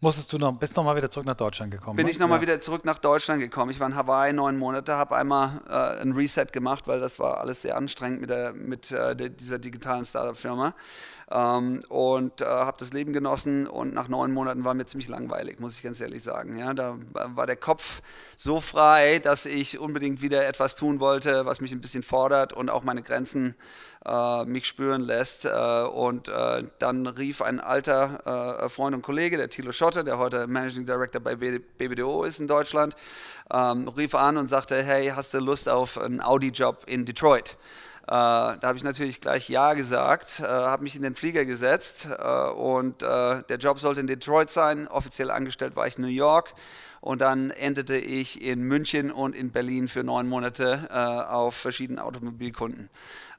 Musstest 0.00 0.32
du 0.32 0.38
noch, 0.38 0.52
bist 0.52 0.76
noch 0.76 0.84
mal 0.84 0.94
wieder 0.94 1.10
zurück 1.10 1.26
nach 1.26 1.34
Deutschland 1.34 1.72
gekommen? 1.72 1.96
Bin 1.96 2.06
ne? 2.06 2.12
ich 2.12 2.20
noch 2.20 2.28
mal 2.28 2.40
wieder 2.40 2.60
zurück 2.60 2.84
nach 2.84 2.98
Deutschland 2.98 3.40
gekommen. 3.40 3.72
Ich 3.72 3.80
war 3.80 3.88
in 3.88 3.96
Hawaii 3.96 4.32
neun 4.32 4.56
Monate, 4.56 4.94
habe 4.94 5.16
einmal 5.16 5.60
äh, 5.68 6.00
ein 6.00 6.12
Reset 6.12 6.46
gemacht, 6.52 6.86
weil 6.86 7.00
das 7.00 7.18
war 7.18 7.40
alles 7.40 7.62
sehr 7.62 7.76
anstrengend 7.76 8.20
mit, 8.20 8.30
der, 8.30 8.52
mit 8.52 8.92
äh, 8.92 9.16
dieser 9.28 9.58
digitalen 9.58 10.04
Startup-Firma 10.04 10.74
ähm, 11.32 11.82
und 11.88 12.40
äh, 12.40 12.44
habe 12.44 12.76
das 12.78 12.92
Leben 12.92 13.12
genossen 13.12 13.66
und 13.66 13.92
nach 13.92 14.06
neun 14.06 14.32
Monaten 14.32 14.64
war 14.64 14.74
mir 14.74 14.86
ziemlich 14.86 15.08
langweilig, 15.08 15.58
muss 15.58 15.74
ich 15.74 15.82
ganz 15.82 16.00
ehrlich 16.00 16.22
sagen. 16.22 16.56
Ja, 16.56 16.74
da 16.74 16.96
war 17.12 17.46
der 17.46 17.56
Kopf 17.56 18.00
so 18.36 18.60
frei, 18.60 19.18
dass 19.18 19.46
ich 19.46 19.78
unbedingt 19.80 20.22
wieder 20.22 20.46
etwas 20.46 20.76
tun 20.76 21.00
wollte, 21.00 21.44
was 21.44 21.60
mich 21.60 21.72
ein 21.72 21.80
bisschen 21.80 22.04
fordert 22.04 22.52
und 22.52 22.70
auch 22.70 22.84
meine 22.84 23.02
Grenzen 23.02 23.56
äh, 24.08 24.44
mich 24.44 24.66
spüren 24.66 25.02
lässt. 25.02 25.44
Äh, 25.44 25.50
und 25.50 26.28
äh, 26.28 26.64
dann 26.78 27.06
rief 27.06 27.42
ein 27.42 27.60
alter 27.60 28.64
äh, 28.64 28.68
Freund 28.68 28.94
und 28.94 29.02
Kollege, 29.02 29.36
der 29.36 29.50
Thilo 29.50 29.72
Schotte, 29.72 30.04
der 30.04 30.18
heute 30.18 30.46
Managing 30.46 30.86
Director 30.86 31.20
bei 31.20 31.36
BBDO 31.36 32.24
ist 32.24 32.40
in 32.40 32.48
Deutschland, 32.48 32.96
ähm, 33.52 33.88
rief 33.88 34.14
an 34.14 34.36
und 34.36 34.48
sagte, 34.48 34.82
hey, 34.82 35.12
hast 35.14 35.34
du 35.34 35.38
Lust 35.38 35.68
auf 35.68 35.98
einen 35.98 36.20
Audi-Job 36.20 36.84
in 36.86 37.04
Detroit? 37.04 37.56
Äh, 38.06 38.10
da 38.10 38.60
habe 38.62 38.78
ich 38.78 38.84
natürlich 38.84 39.20
gleich 39.20 39.48
Ja 39.48 39.74
gesagt, 39.74 40.40
habe 40.40 40.82
mich 40.82 40.96
in 40.96 41.02
den 41.02 41.14
Flieger 41.14 41.44
gesetzt 41.44 42.08
und 42.56 43.02
der 43.02 43.58
Job 43.58 43.78
sollte 43.78 44.00
in 44.00 44.06
Detroit 44.06 44.48
sein. 44.48 44.88
Offiziell 44.88 45.30
angestellt 45.30 45.76
war 45.76 45.86
ich 45.86 45.98
in 45.98 46.04
New 46.04 46.10
York 46.10 46.54
und 47.00 47.20
dann 47.20 47.50
endete 47.50 47.96
ich 47.96 48.42
in 48.42 48.62
München 48.62 49.10
und 49.10 49.34
in 49.34 49.50
Berlin 49.50 49.88
für 49.88 50.02
neun 50.02 50.28
Monate 50.28 50.88
äh, 50.90 50.94
auf 50.94 51.54
verschiedenen 51.54 51.98
Automobilkunden. 51.98 52.90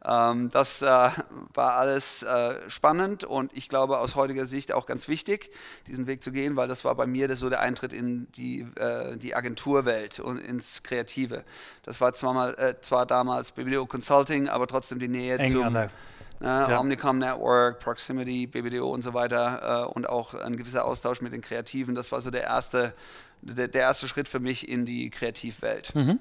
Ähm, 0.05 0.49
das 0.49 0.81
äh, 0.81 0.85
war 0.85 1.73
alles 1.73 2.23
äh, 2.23 2.69
spannend 2.69 3.25
und 3.25 3.51
ich 3.53 3.67
glaube 3.67 3.99
aus 3.99 4.15
heutiger 4.15 4.45
Sicht 4.45 4.71
auch 4.71 4.85
ganz 4.85 5.09
wichtig, 5.09 5.51
diesen 5.87 6.07
Weg 6.07 6.23
zu 6.23 6.31
gehen, 6.31 6.55
weil 6.55 6.69
das 6.69 6.85
war 6.85 6.95
bei 6.95 7.05
mir 7.05 7.27
das 7.27 7.39
so 7.39 7.49
der 7.49 7.59
Eintritt 7.59 7.91
in 7.91 8.31
die, 8.31 8.61
äh, 8.75 9.17
die 9.17 9.35
Agenturwelt 9.35 10.19
und 10.19 10.37
ins 10.37 10.83
Kreative. 10.83 11.43
Das 11.83 11.99
war 11.99 12.13
zwar, 12.13 12.33
mal, 12.33 12.53
äh, 12.57 12.79
zwar 12.79 13.05
damals 13.05 13.51
BBDO 13.51 13.85
Consulting, 13.87 14.47
aber 14.47 14.67
trotzdem 14.67 14.99
die 14.99 15.09
Nähe 15.09 15.37
Eng 15.37 15.51
zu 15.51 15.69
ne, 15.69 15.89
ja. 16.41 16.79
Omnicom 16.79 17.17
Network, 17.17 17.79
Proximity, 17.79 18.47
BBDO 18.47 18.89
und 18.89 19.01
so 19.01 19.13
weiter 19.13 19.85
äh, 19.89 19.93
und 19.93 20.07
auch 20.07 20.33
ein 20.33 20.55
gewisser 20.55 20.85
Austausch 20.85 21.19
mit 21.19 21.33
den 21.33 21.41
Kreativen. 21.41 21.93
Das 21.93 22.13
war 22.13 22.21
so 22.21 22.31
der 22.31 22.43
erste, 22.43 22.93
der, 23.41 23.67
der 23.67 23.81
erste 23.81 24.07
Schritt 24.07 24.29
für 24.29 24.39
mich 24.39 24.69
in 24.69 24.85
die 24.85 25.09
Kreativwelt. 25.09 25.93
Mhm 25.93 26.19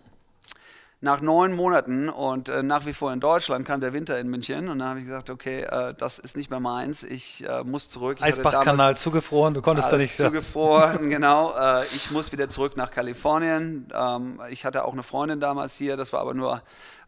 nach 1.00 1.20
neun 1.20 1.54
Monaten 1.54 2.08
und 2.08 2.48
äh, 2.48 2.62
nach 2.62 2.84
wie 2.84 2.92
vor 2.92 3.12
in 3.12 3.20
Deutschland 3.20 3.64
kam 3.64 3.80
der 3.80 3.92
Winter 3.92 4.18
in 4.18 4.28
München 4.28 4.68
und 4.68 4.80
dann 4.80 4.88
habe 4.88 4.98
ich 4.98 5.06
gesagt, 5.06 5.30
okay, 5.30 5.62
äh, 5.62 5.94
das 5.94 6.18
ist 6.18 6.36
nicht 6.36 6.50
mehr 6.50 6.58
meins, 6.58 7.04
ich 7.04 7.48
äh, 7.48 7.62
muss 7.62 7.88
zurück. 7.88 8.20
Eisbachkanal 8.20 8.96
zugefroren, 8.96 9.54
du 9.54 9.62
konntest 9.62 9.92
da 9.92 9.96
nicht. 9.96 10.16
Zugefroren, 10.16 11.08
genau. 11.10 11.54
Äh, 11.56 11.84
ich 11.94 12.10
muss 12.10 12.32
wieder 12.32 12.48
zurück 12.48 12.76
nach 12.76 12.90
Kalifornien. 12.90 13.88
Ähm, 13.94 14.40
ich 14.50 14.64
hatte 14.64 14.84
auch 14.84 14.92
eine 14.92 15.04
Freundin 15.04 15.38
damals 15.38 15.76
hier, 15.76 15.96
das 15.96 16.12
war 16.12 16.20
aber 16.20 16.34
nur 16.34 16.62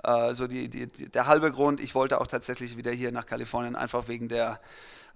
äh, 0.04 0.34
so 0.34 0.46
die, 0.46 0.68
die, 0.68 0.86
der 0.86 1.26
halbe 1.26 1.50
Grund. 1.50 1.80
Ich 1.80 1.96
wollte 1.96 2.20
auch 2.20 2.28
tatsächlich 2.28 2.76
wieder 2.76 2.92
hier 2.92 3.10
nach 3.10 3.26
Kalifornien, 3.26 3.74
einfach 3.74 4.06
wegen 4.06 4.28
der 4.28 4.60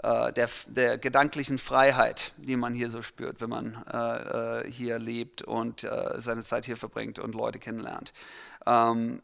äh, 0.03 0.33
der, 0.33 0.49
der 0.67 0.99
gedanklichen 0.99 1.59
Freiheit, 1.59 2.33
die 2.37 2.57
man 2.57 2.75
hier 2.75 2.91
so 2.91 3.01
spürt, 3.03 3.41
wenn 3.41 3.51
man 3.51 3.83
äh 3.87 4.69
hier 4.69 4.99
lebt 4.99 5.43
und 5.43 5.85
äh, 5.85 6.15
seine 6.19 6.43
Zeit 6.43 6.67
hier 6.67 6.77
verbringt 6.77 7.19
und 7.19 7.35
Leute 7.35 7.59
kennenlernt. 7.59 8.13
Ähm, 8.67 9.21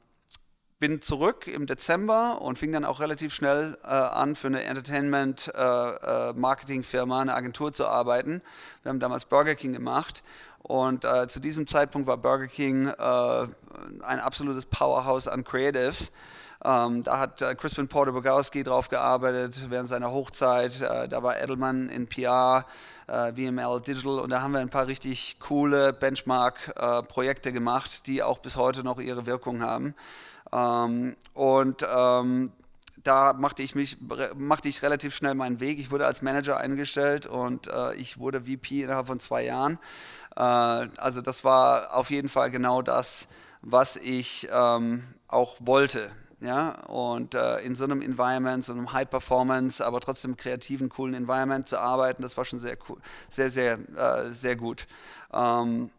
bin 0.81 1.01
zurück 1.03 1.47
im 1.47 1.67
Dezember 1.67 2.41
und 2.41 2.59
fing 2.59 2.73
dann 2.73 2.87
auch 2.87 3.01
relativ 3.01 3.35
schnell 3.35 3.77
äh, 3.85 3.89
an, 3.89 4.35
für 4.35 4.47
eine 4.47 4.65
Entertainment-Marketing-Firma, 4.65 7.19
äh, 7.19 7.21
eine 7.21 7.35
Agentur 7.35 7.75
zu 7.75 7.87
arbeiten. 7.87 8.41
Wir 8.83 8.89
haben 8.89 8.99
damals 8.99 9.27
Burger 9.27 9.55
King 9.55 9.75
gemacht 9.75 10.23
und 10.63 11.05
äh, 11.05 11.29
zu 11.29 11.39
diesem 11.39 11.67
Zeitpunkt 11.67 12.09
war 12.09 12.17
Burger 12.17 12.47
King 12.47 12.87
äh, 12.87 13.47
ein 14.03 14.21
absolutes 14.21 14.65
Powerhouse 14.67 15.29
an 15.29 15.45
Creatives. 15.45 16.13
Ähm, 16.63 17.05
da 17.05 17.19
hat 17.19 17.41
äh, 17.41 17.55
Crispin 17.55 17.89
Porter 17.89 18.13
Bogowski 18.13 18.63
drauf 18.63 18.91
gearbeitet 18.91 19.71
während 19.71 19.89
seiner 19.89 20.11
Hochzeit. 20.11 20.83
Äh, 20.83 21.09
da 21.09 21.23
war 21.23 21.41
Edelman 21.41 21.89
in 21.89 22.07
PR, 22.07 22.67
äh, 23.11 23.33
VML 23.33 23.81
Digital 23.81 24.21
und 24.21 24.31
da 24.31 24.40
haben 24.40 24.52
wir 24.52 24.61
ein 24.61 24.71
paar 24.71 24.87
richtig 24.87 25.38
coole 25.40 25.93
Benchmark-Projekte 25.93 27.52
gemacht, 27.52 28.07
die 28.07 28.23
auch 28.23 28.38
bis 28.38 28.57
heute 28.57 28.85
noch 28.85 29.00
ihre 29.00 29.26
Wirkung 29.26 29.62
haben. 29.62 29.95
Ähm, 30.52 31.17
und 31.35 31.87
ähm, 31.88 32.52
da 33.02 33.33
machte 33.33 33.62
ich 33.62 33.75
mich 33.75 33.97
machte 34.37 34.69
ich 34.69 34.83
relativ 34.83 35.14
schnell 35.14 35.35
meinen 35.35 35.61
Weg. 35.61 35.79
Ich 35.79 35.90
wurde 35.90 36.07
als 36.07 36.23
Manager 36.23 36.59
eingestellt 36.59 37.26
und 37.26 37.67
äh, 37.69 37.95
ich 37.95 38.19
wurde 38.19 38.43
VP 38.43 38.83
innerhalb 38.83 39.07
von 39.07 39.21
zwei 39.21 39.45
Jahren. 39.45 39.79
Äh, 40.37 40.40
also 40.40 41.21
das 41.21 41.45
war 41.45 41.95
auf 41.95 42.11
jeden 42.11 42.29
Fall 42.29 42.50
genau 42.50 42.83
das, 42.83 43.29
was 43.62 43.97
ich 43.97 44.49
ähm, 44.52 45.05
auch 45.29 45.57
wollte. 45.61 46.11
Ja, 46.41 46.71
und 46.87 47.35
äh, 47.35 47.59
in 47.59 47.75
so 47.75 47.85
einem 47.85 48.01
Environment, 48.01 48.65
so 48.65 48.73
einem 48.73 48.93
High 48.95 49.11
Performance, 49.11 49.85
aber 49.85 50.01
trotzdem 50.01 50.39
kreativen, 50.39 50.89
coolen 50.89 51.13
Environment 51.13 51.69
zu 51.69 51.79
arbeiten, 51.79 52.23
das 52.23 52.35
war 52.39 52.47
schon 52.47 52.59
sehr 52.59 52.79
cool, 52.89 52.97
sehr, 53.29 53.51
sehr, 53.51 53.79
äh, 53.95 54.31
sehr 54.31 54.57
gut. 54.57 54.87
Ähm, 55.35 55.91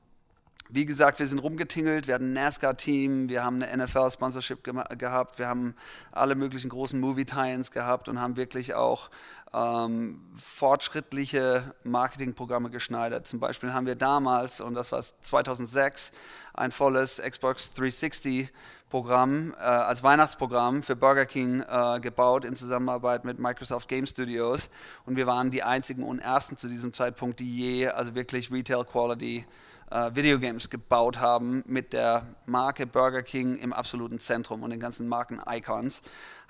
wie 0.74 0.86
gesagt, 0.86 1.20
wir 1.20 1.28
sind 1.28 1.40
rumgetingelt, 1.40 2.08
wir 2.08 2.16
hatten 2.16 2.32
ein 2.32 2.34
NASCAR-Team, 2.34 3.30
wir 3.30 3.44
haben 3.44 3.62
eine 3.62 3.86
NFL-Sponsorship 3.86 4.64
ge 4.64 4.74
gehabt, 4.98 5.38
wir 5.38 5.48
haben 5.48 5.76
alle 6.12 6.34
möglichen 6.34 6.70
großen 6.70 7.00
Movie-Tie-ins 7.00 7.72
gehabt 7.72 8.08
und 8.10 8.20
haben 8.20 8.36
wirklich 8.36 8.74
auch 8.74 9.10
ähm, 9.54 10.22
fortschrittliche 10.38 11.74
Marketingprogramme 11.84 12.70
geschneidert. 12.70 13.28
Zum 13.28 13.40
Beispiel 13.40 13.74
haben 13.74 13.86
wir 13.86 13.96
damals, 13.96 14.62
und 14.62 14.74
das 14.74 14.92
war 14.92 15.02
2006, 15.02 16.12
ein 16.54 16.72
volles 16.72 17.22
Xbox 17.22 17.74
360 17.74 18.52
Programm 18.90 19.54
äh, 19.58 19.64
als 19.64 20.04
Weihnachtsprogramm 20.04 20.84
für 20.84 20.98
Burger 20.98 21.26
King 21.26 21.62
äh, 21.62 22.00
gebaut 22.02 22.44
in 22.44 22.56
Zusammenarbeit 22.56 23.24
mit 23.24 23.40
Microsoft 23.40 23.88
Game 23.88 24.06
Studios 24.06 24.70
und 25.06 25.16
wir 25.16 25.28
waren 25.28 25.50
die 25.50 25.64
einzigen 25.64 26.04
und 26.04 26.20
ersten 26.20 26.58
zu 26.58 26.68
diesem 26.68 26.92
Zeitpunkt, 26.92 27.40
die 27.40 27.58
je 27.58 27.88
also 27.88 28.16
wirklich 28.16 28.52
Retail 28.52 28.84
Quality 28.84 29.46
äh, 29.92 30.16
Videogames 30.16 30.70
gebaut 30.70 31.20
haben 31.20 31.64
mit 31.66 31.94
der 31.94 32.28
Marke 32.46 32.86
Burger 32.86 33.24
King 33.24 33.58
im 33.58 33.74
absoluten 33.74 34.20
Zentrum 34.20 34.64
und 34.64 34.72
den 34.72 34.80
ganzen 34.80 35.08
Marken-Icons. 35.08 36.02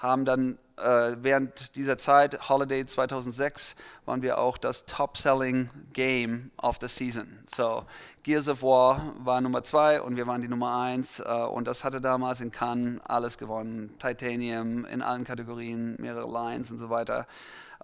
Haben 0.02 0.26
dann 0.26 0.58
äh, 0.78 1.16
während 1.22 1.76
dieser 1.76 1.96
Zeit, 1.96 2.50
Holiday 2.50 2.84
2006, 2.86 3.76
waren 4.06 4.24
wir 4.24 4.40
auch 4.40 4.58
das 4.58 4.88
Top-Selling 4.88 5.70
Game 5.94 6.50
of 6.60 6.80
the 6.82 6.88
Season. 6.88 7.44
So, 7.46 7.84
Gears 8.24 8.50
of 8.50 8.64
War 8.64 9.14
war 9.20 9.42
Nummer 9.42 9.62
zwei 9.62 10.02
und 10.02 10.16
wir 10.16 10.26
waren 10.26 10.42
die 10.42 10.48
Nummer 10.48 10.82
eins 10.82 11.20
äh, 11.20 11.24
und 11.24 11.68
das 11.68 11.84
hatte 11.84 12.02
damals 12.02 12.42
in 12.42 12.52
Cannes 12.52 13.00
alles 13.06 13.38
gewonnen. 13.38 13.94
Titanium 14.00 14.86
in 14.86 15.04
allen 15.04 15.24
Kategorien, 15.24 15.96
mehrere 16.00 16.28
Lines 16.28 16.72
und 16.72 16.80
so 16.80 16.90
weiter. 16.90 17.28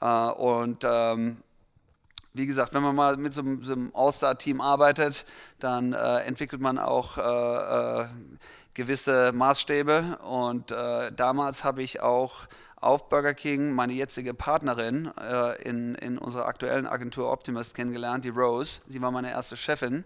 Äh, 0.01 0.31
und 0.31 0.83
ähm, 0.83 1.37
wie 2.33 2.45
gesagt, 2.45 2.73
wenn 2.73 2.83
man 2.83 2.95
mal 2.95 3.17
mit 3.17 3.33
so, 3.33 3.43
so 3.61 3.73
einem 3.73 3.91
All-Star-Team 3.93 4.61
arbeitet, 4.61 5.25
dann 5.59 5.93
äh, 5.93 6.19
entwickelt 6.19 6.61
man 6.61 6.77
auch 6.77 7.17
äh, 7.17 8.01
äh, 8.01 8.07
gewisse 8.77 9.33
Maßstäbe. 9.33 10.19
Und 10.25 10.71
äh, 10.71 11.11
damals 11.11 11.65
habe 11.65 11.83
ich 11.83 12.01
auch 12.01 12.47
auf 12.79 13.09
Burger 13.09 13.33
King 13.33 13.73
meine 13.73 13.93
jetzige 13.93 14.33
Partnerin 14.33 15.11
äh, 15.19 15.61
in, 15.63 15.95
in 15.95 16.17
unserer 16.17 16.45
aktuellen 16.45 16.87
Agentur 16.87 17.29
Optimist 17.31 17.75
kennengelernt, 17.75 18.23
die 18.23 18.29
Rose. 18.29 18.79
Sie 18.87 19.01
war 19.01 19.11
meine 19.11 19.31
erste 19.31 19.57
Chefin. 19.57 20.05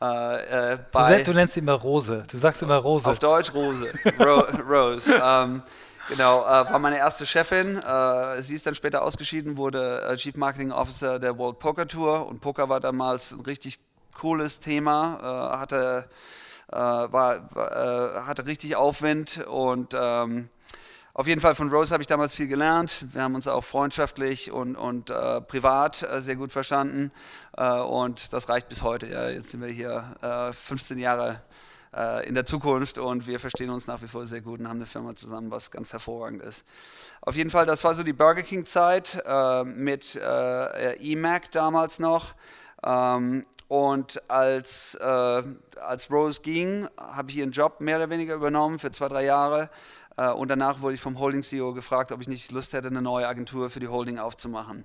Äh, 0.00 0.78
du, 0.92 1.24
du, 1.24 1.32
nennst 1.32 1.54
sie 1.54 1.60
immer 1.60 1.74
Rose. 1.74 2.22
Du 2.30 2.38
sagst 2.38 2.62
immer 2.62 2.76
Rose. 2.76 3.08
Auf 3.08 3.18
Deutsch 3.18 3.52
Rose. 3.52 3.92
Ro 4.18 4.44
Rose. 4.66 5.12
Ähm, 5.22 5.62
Genau, 6.08 6.42
äh, 6.42 6.70
war 6.70 6.78
meine 6.78 6.98
erste 6.98 7.24
Chefin. 7.24 7.78
Äh, 7.78 8.42
sie 8.42 8.54
ist 8.54 8.66
dann 8.66 8.74
später 8.74 9.02
ausgeschieden, 9.02 9.56
wurde 9.56 10.02
äh, 10.02 10.16
Chief 10.16 10.36
Marketing 10.36 10.70
Officer 10.70 11.18
der 11.18 11.38
World 11.38 11.58
Poker 11.58 11.88
Tour 11.88 12.26
und 12.26 12.40
Poker 12.40 12.68
war 12.68 12.80
damals 12.80 13.32
ein 13.32 13.40
richtig 13.40 13.78
cooles 14.14 14.60
Thema, 14.60 15.18
äh, 15.54 15.56
hatte, 15.58 16.04
äh, 16.74 16.76
war, 16.76 17.36
äh, 17.56 18.20
hatte 18.22 18.46
richtig 18.46 18.74
Aufwind 18.74 19.44
und 19.46 19.94
ähm, 19.96 20.48
auf 21.14 21.28
jeden 21.28 21.40
Fall 21.40 21.54
von 21.54 21.70
Rose 21.70 21.92
habe 21.92 22.02
ich 22.02 22.08
damals 22.08 22.34
viel 22.34 22.48
gelernt. 22.48 23.06
Wir 23.12 23.22
haben 23.22 23.36
uns 23.36 23.46
auch 23.46 23.62
freundschaftlich 23.62 24.50
und, 24.50 24.74
und 24.74 25.12
privat 25.46 26.04
sehr 26.18 26.34
gut 26.34 26.50
verstanden 26.50 27.12
und 27.56 28.32
das 28.32 28.48
reicht 28.48 28.68
bis 28.68 28.82
heute. 28.82 29.06
Ja. 29.06 29.28
Jetzt 29.28 29.52
sind 29.52 29.60
wir 29.60 29.68
hier 29.68 30.50
15 30.52 30.98
Jahre 30.98 31.40
äh, 31.94 32.26
in 32.26 32.34
der 32.34 32.44
Zukunft 32.44 32.98
und 32.98 33.26
wir 33.26 33.38
verstehen 33.38 33.70
uns 33.70 33.86
nach 33.86 34.02
wie 34.02 34.08
vor 34.08 34.26
sehr 34.26 34.40
gut 34.40 34.58
und 34.58 34.68
haben 34.68 34.78
eine 34.78 34.86
Firma 34.86 35.14
zusammen, 35.14 35.50
was 35.50 35.70
ganz 35.70 35.92
hervorragend 35.92 36.42
ist. 36.42 36.64
Auf 37.20 37.36
jeden 37.36 37.50
Fall, 37.50 37.66
das 37.66 37.84
war 37.84 37.94
so 37.94 38.02
die 38.02 38.12
Burger 38.12 38.42
King-Zeit 38.42 39.22
äh, 39.24 39.64
mit 39.64 40.16
äh, 40.16 41.12
eMac 41.12 41.52
damals 41.52 41.98
noch. 42.00 42.34
Ähm, 42.84 43.46
und 43.74 44.22
als, 44.30 44.94
äh, 45.00 45.42
als 45.80 46.08
Rose 46.08 46.40
ging, 46.42 46.86
habe 46.96 47.32
ich 47.32 47.38
ihren 47.38 47.50
Job 47.50 47.80
mehr 47.80 47.96
oder 47.96 48.08
weniger 48.08 48.36
übernommen 48.36 48.78
für 48.78 48.92
zwei, 48.92 49.08
drei 49.08 49.24
Jahre. 49.24 49.68
Äh, 50.16 50.30
und 50.30 50.46
danach 50.46 50.80
wurde 50.80 50.94
ich 50.94 51.00
vom 51.00 51.18
Holding-CEO 51.18 51.74
gefragt, 51.74 52.12
ob 52.12 52.20
ich 52.20 52.28
nicht 52.28 52.52
Lust 52.52 52.72
hätte, 52.72 52.86
eine 52.86 53.02
neue 53.02 53.26
Agentur 53.26 53.70
für 53.70 53.80
die 53.80 53.88
Holding 53.88 54.20
aufzumachen. 54.20 54.84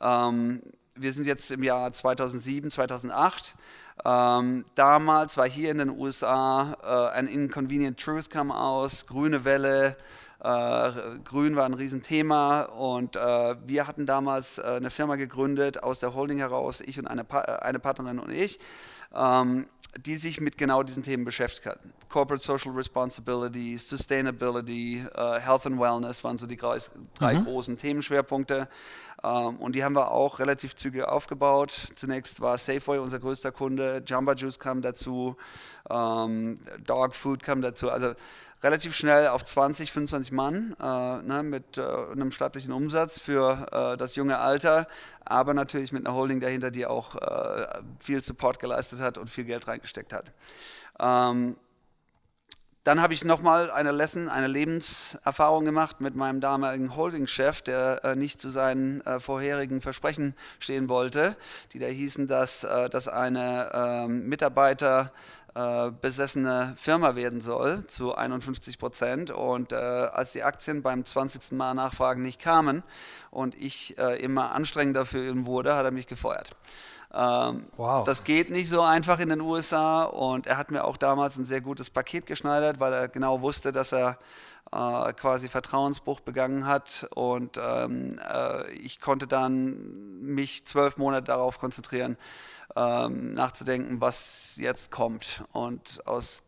Ähm, 0.00 0.62
wir 0.94 1.12
sind 1.12 1.26
jetzt 1.26 1.50
im 1.50 1.64
Jahr 1.64 1.92
2007, 1.92 2.70
2008 2.70 3.56
ähm, 4.04 4.64
damals 4.76 5.36
war 5.36 5.48
hier 5.48 5.72
in 5.72 5.78
den 5.78 5.90
USA 5.90 6.76
äh, 6.84 7.16
ein 7.16 7.26
Inconvenient 7.26 7.98
Truth 7.98 8.30
kam 8.30 8.52
aus, 8.52 9.06
grüne 9.06 9.44
Welle, 9.44 9.96
äh, 10.40 10.90
Grün 11.24 11.56
war 11.56 11.64
ein 11.64 11.74
Riesenthema 11.74 12.62
und 12.62 13.16
äh, 13.16 13.56
wir 13.66 13.86
hatten 13.86 14.06
damals 14.06 14.58
äh, 14.58 14.62
eine 14.62 14.90
Firma 14.90 15.16
gegründet 15.16 15.82
aus 15.82 16.00
der 16.00 16.14
Holding 16.14 16.38
heraus, 16.38 16.80
ich 16.80 16.98
und 16.98 17.08
eine, 17.08 17.24
pa 17.24 17.40
äh, 17.40 17.64
eine 17.64 17.80
Partnerin 17.80 18.20
und 18.20 18.30
ich, 18.30 18.60
ähm, 19.14 19.66
die 19.96 20.16
sich 20.16 20.40
mit 20.40 20.56
genau 20.56 20.84
diesen 20.84 21.02
Themen 21.02 21.24
beschäftigt 21.24 21.66
hatten. 21.66 21.92
Corporate 22.08 22.42
Social 22.44 22.72
Responsibility, 22.72 23.76
Sustainability, 23.78 25.04
uh, 25.16 25.34
Health 25.40 25.66
and 25.66 25.80
Wellness 25.80 26.22
waren 26.22 26.38
so 26.38 26.46
die 26.46 26.56
drei 26.56 27.34
mhm. 27.34 27.44
großen 27.44 27.76
Themenschwerpunkte. 27.76 28.68
Um, 29.20 29.30
ähm, 29.30 29.56
und 29.56 29.74
die 29.74 29.82
haben 29.82 29.96
wir 29.96 30.12
auch 30.12 30.38
relativ 30.38 30.76
zügig 30.76 31.02
aufgebaut. 31.02 31.88
Zunächst 31.96 32.40
war 32.40 32.56
Safeway 32.56 32.98
unser 32.98 33.18
größter 33.18 33.50
Kunde, 33.50 34.04
Jamba 34.06 34.34
Juice 34.34 34.60
kam 34.60 34.80
dazu, 34.80 35.36
um, 35.88 35.96
ähm, 35.96 36.60
Dog 36.86 37.16
Food 37.16 37.42
kam 37.42 37.60
dazu. 37.60 37.90
Also 37.90 38.14
relativ 38.62 38.94
schnell 38.96 39.28
auf 39.28 39.44
20, 39.44 39.92
25 39.92 40.32
Mann 40.32 40.76
äh, 40.80 41.22
ne, 41.22 41.42
mit 41.42 41.78
äh, 41.78 41.82
einem 41.82 42.32
stattlichen 42.32 42.72
Umsatz 42.72 43.18
für 43.18 43.66
äh, 43.72 43.96
das 43.96 44.16
junge 44.16 44.38
Alter, 44.38 44.88
aber 45.24 45.54
natürlich 45.54 45.92
mit 45.92 46.06
einer 46.06 46.14
Holding 46.14 46.40
dahinter, 46.40 46.70
die 46.70 46.86
auch 46.86 47.14
äh, 47.16 47.66
viel 48.00 48.22
Support 48.22 48.58
geleistet 48.58 49.00
hat 49.00 49.18
und 49.18 49.30
viel 49.30 49.44
Geld 49.44 49.68
reingesteckt 49.68 50.12
hat. 50.12 50.32
Ähm, 50.98 51.56
dann 52.88 53.02
habe 53.02 53.12
ich 53.12 53.22
nochmal 53.22 53.70
eine 53.70 53.92
Lesson, 53.92 54.30
eine 54.30 54.46
Lebenserfahrung 54.46 55.66
gemacht 55.66 56.00
mit 56.00 56.16
meinem 56.16 56.40
damaligen 56.40 56.96
Holding-Chef, 56.96 57.60
der 57.60 58.02
äh, 58.02 58.16
nicht 58.16 58.40
zu 58.40 58.48
seinen 58.48 59.02
äh, 59.02 59.20
vorherigen 59.20 59.82
Versprechen 59.82 60.34
stehen 60.58 60.88
wollte, 60.88 61.36
die 61.74 61.80
da 61.80 61.86
hießen, 61.86 62.26
dass, 62.28 62.64
äh, 62.64 62.88
dass 62.88 63.06
eine 63.06 63.70
ähm, 63.74 64.28
Mitarbeiter 64.30 65.12
äh, 65.54 65.90
besessene 65.90 66.74
Firma 66.76 67.16
werden 67.16 67.40
soll 67.40 67.86
zu 67.86 68.14
51 68.14 68.78
Prozent. 68.78 69.30
Und 69.30 69.72
äh, 69.72 69.76
als 69.76 70.32
die 70.32 70.42
Aktien 70.42 70.82
beim 70.82 71.04
20. 71.04 71.52
Mal 71.52 71.74
nachfragen 71.74 72.22
nicht 72.22 72.40
kamen 72.40 72.82
und 73.30 73.54
ich 73.54 73.98
äh, 73.98 74.20
immer 74.22 74.52
anstrengender 74.52 75.04
für 75.04 75.26
ihn 75.26 75.46
wurde, 75.46 75.74
hat 75.74 75.84
er 75.84 75.90
mich 75.90 76.06
gefeuert. 76.06 76.50
Ähm, 77.12 77.66
wow. 77.76 78.04
Das 78.04 78.24
geht 78.24 78.50
nicht 78.50 78.68
so 78.68 78.82
einfach 78.82 79.18
in 79.18 79.30
den 79.30 79.40
USA 79.40 80.04
und 80.04 80.46
er 80.46 80.58
hat 80.58 80.70
mir 80.70 80.84
auch 80.84 80.98
damals 80.98 81.38
ein 81.38 81.46
sehr 81.46 81.62
gutes 81.62 81.88
Paket 81.88 82.26
geschneidert, 82.26 82.80
weil 82.80 82.92
er 82.92 83.08
genau 83.08 83.40
wusste, 83.40 83.72
dass 83.72 83.92
er 83.92 84.18
äh, 84.72 85.12
quasi 85.14 85.48
Vertrauensbruch 85.48 86.20
begangen 86.20 86.66
hat 86.66 87.08
und 87.14 87.58
ähm, 87.58 88.20
äh, 88.30 88.70
ich 88.72 89.00
konnte 89.00 89.26
dann 89.26 90.20
mich 90.20 90.66
zwölf 90.66 90.98
Monate 90.98 91.24
darauf 91.24 91.58
konzentrieren, 91.58 92.18
ähm, 92.76 93.34
nachzudenken, 93.34 94.00
was 94.00 94.56
jetzt 94.56 94.90
kommt. 94.90 95.44
Und 95.52 96.06
aus 96.06 96.42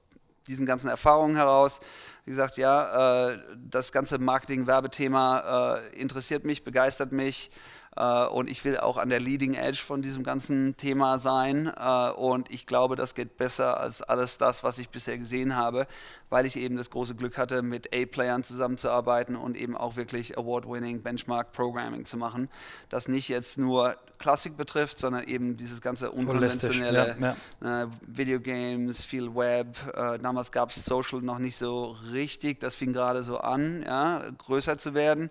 diesen 0.47 0.67
ganzen 0.67 0.89
Erfahrungen 0.89 1.37
heraus, 1.37 1.81
wie 2.25 2.31
gesagt, 2.31 2.57
ja, 2.57 3.31
äh, 3.31 3.39
das 3.57 3.93
ganze 3.93 4.19
Marketing-Werbethema 4.19 5.79
äh, 5.79 6.01
interessiert 6.01 6.45
mich, 6.45 6.65
begeistert 6.65 7.13
mich. 7.13 7.51
Äh, 7.97 8.27
und 8.27 8.49
ich 8.49 8.65
will 8.65 8.79
auch 8.79 8.97
an 8.97 9.09
der 9.09 9.21
Leading 9.21 9.55
Edge 9.55 9.81
von 9.85 10.03
diesem 10.03 10.23
ganzen 10.23 10.77
Thema 10.77 11.19
sein. 11.19 11.73
Äh, 11.77 12.11
und 12.11 12.51
ich 12.51 12.67
glaube, 12.67 12.97
das 12.97 13.15
geht 13.15 13.37
besser 13.37 13.81
als 13.81 14.03
alles 14.03 14.39
das, 14.39 14.63
was 14.63 14.79
ich 14.79 14.91
bisher 14.91 15.19
gesehen 15.19 15.57
habe, 15.57 15.87
weil 16.29 16.47
ich 16.47 16.57
eben 16.57 16.77
das 16.77 16.91
große 16.91 17.15
Glück 17.15 17.37
hatte, 17.37 17.63
mit 17.63 17.95
A-Playern 17.95 18.43
zusammenzuarbeiten 18.45 19.37
und 19.37 19.57
eben 19.57 19.77
auch 19.77 19.97
wirklich 19.97 20.39
Award-winning 20.39 21.03
Benchmark 21.03 21.53
Programming 21.53 22.05
zu 22.05 22.17
machen. 22.17 22.49
Das 22.89 23.09
nicht 23.09 23.29
jetzt 23.29 23.59
nur 23.59 23.97
Klassik 24.19 24.57
betrifft, 24.57 24.99
sondern 24.99 25.25
eben 25.25 25.57
dieses 25.57 25.81
ganze 25.81 26.11
unkonventionelle 26.11 27.17
ja, 27.19 27.35
ja. 27.63 27.83
Äh, 27.83 27.87
Videogames, 28.07 29.05
viel 29.05 29.35
Web. 29.35 29.77
Äh, 29.95 30.19
damals 30.19 30.53
gab 30.53 30.71
es 30.71 30.85
Social 30.85 31.23
noch 31.23 31.39
nicht 31.39 31.57
so 31.57 31.97
richtig, 32.13 32.61
das 32.61 32.77
fing 32.77 32.93
gerade 32.93 33.23
so 33.23 33.39
an, 33.39 33.83
ja, 33.83 34.23
größer 34.37 34.77
zu 34.77 34.95
werden. 34.95 35.31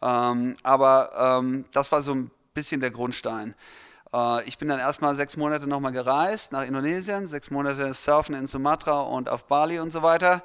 Ähm, 0.00 0.56
aber 0.62 1.40
ähm, 1.40 1.64
das 1.72 1.90
war 1.90 1.97
so 2.02 2.14
ein 2.14 2.30
bisschen 2.54 2.80
der 2.80 2.90
Grundstein. 2.90 3.54
Äh, 4.12 4.44
ich 4.44 4.58
bin 4.58 4.68
dann 4.68 4.80
erstmal 4.80 5.14
sechs 5.14 5.36
Monate 5.36 5.66
nochmal 5.66 5.92
gereist 5.92 6.52
nach 6.52 6.64
Indonesien, 6.64 7.26
sechs 7.26 7.50
Monate 7.50 7.94
surfen 7.94 8.34
in 8.34 8.46
Sumatra 8.46 9.00
und 9.00 9.28
auf 9.28 9.46
Bali 9.46 9.78
und 9.78 9.90
so 9.90 10.02
weiter. 10.02 10.42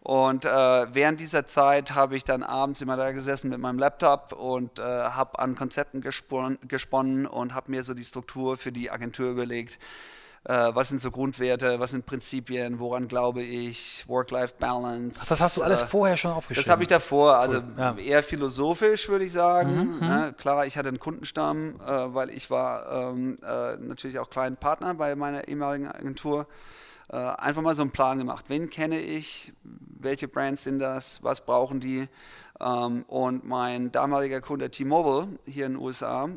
Und 0.00 0.44
äh, 0.44 0.48
während 0.94 1.18
dieser 1.18 1.46
Zeit 1.46 1.94
habe 1.94 2.14
ich 2.14 2.22
dann 2.22 2.44
abends 2.44 2.80
immer 2.80 2.96
da 2.96 3.10
gesessen 3.10 3.50
mit 3.50 3.58
meinem 3.58 3.80
Laptop 3.80 4.32
und 4.32 4.78
äh, 4.78 4.82
habe 4.82 5.38
an 5.40 5.56
Konzepten 5.56 6.00
gesponnen, 6.00 7.26
und 7.26 7.54
habe 7.54 7.70
mir 7.72 7.82
so 7.82 7.92
die 7.92 8.04
Struktur 8.04 8.56
für 8.56 8.70
die 8.70 8.88
Agentur 8.88 9.30
überlegt 9.30 9.80
was 10.48 10.88
sind 10.88 11.00
so 11.00 11.10
Grundwerte, 11.10 11.80
was 11.80 11.90
sind 11.90 12.06
Prinzipien, 12.06 12.78
woran 12.78 13.08
glaube 13.08 13.42
ich, 13.42 14.04
Work-Life-Balance. 14.06 15.26
Das 15.28 15.40
hast 15.40 15.56
du 15.56 15.62
alles 15.62 15.82
äh, 15.82 15.86
vorher 15.86 16.16
schon 16.16 16.30
aufgeschrieben? 16.32 16.64
Das 16.64 16.70
habe 16.70 16.82
ich 16.82 16.88
davor, 16.88 17.36
also 17.36 17.58
cool. 17.58 17.74
ja. 17.76 17.96
eher 17.96 18.22
philosophisch 18.22 19.08
würde 19.08 19.24
ich 19.24 19.32
sagen. 19.32 19.98
Mhm, 19.98 19.98
ne? 20.00 20.34
Klar, 20.38 20.66
ich 20.66 20.76
hatte 20.76 20.88
einen 20.88 21.00
Kundenstamm, 21.00 21.80
äh, 21.80 22.14
weil 22.14 22.30
ich 22.30 22.50
war 22.50 23.12
ähm, 23.12 23.38
äh, 23.42 23.76
natürlich 23.76 24.18
auch 24.18 24.30
kleinen 24.30 24.56
Partner 24.56 24.94
bei 24.94 25.16
meiner 25.16 25.48
ehemaligen 25.48 25.88
Agentur. 25.88 26.46
Äh, 27.08 27.16
einfach 27.16 27.62
mal 27.62 27.74
so 27.74 27.82
einen 27.82 27.92
Plan 27.92 28.18
gemacht. 28.18 28.46
Wen 28.48 28.68
kenne 28.68 29.00
ich? 29.00 29.52
Welche 29.62 30.28
Brands 30.28 30.64
sind 30.64 30.80
das? 30.80 31.22
Was 31.22 31.40
brauchen 31.40 31.80
die? 31.80 32.08
Ähm, 32.60 33.04
und 33.08 33.44
mein 33.44 33.92
damaliger 33.92 34.40
Kunde 34.40 34.70
T-Mobile 34.70 35.28
hier 35.46 35.66
in 35.66 35.74
den 35.74 35.82
USA, 35.82 36.28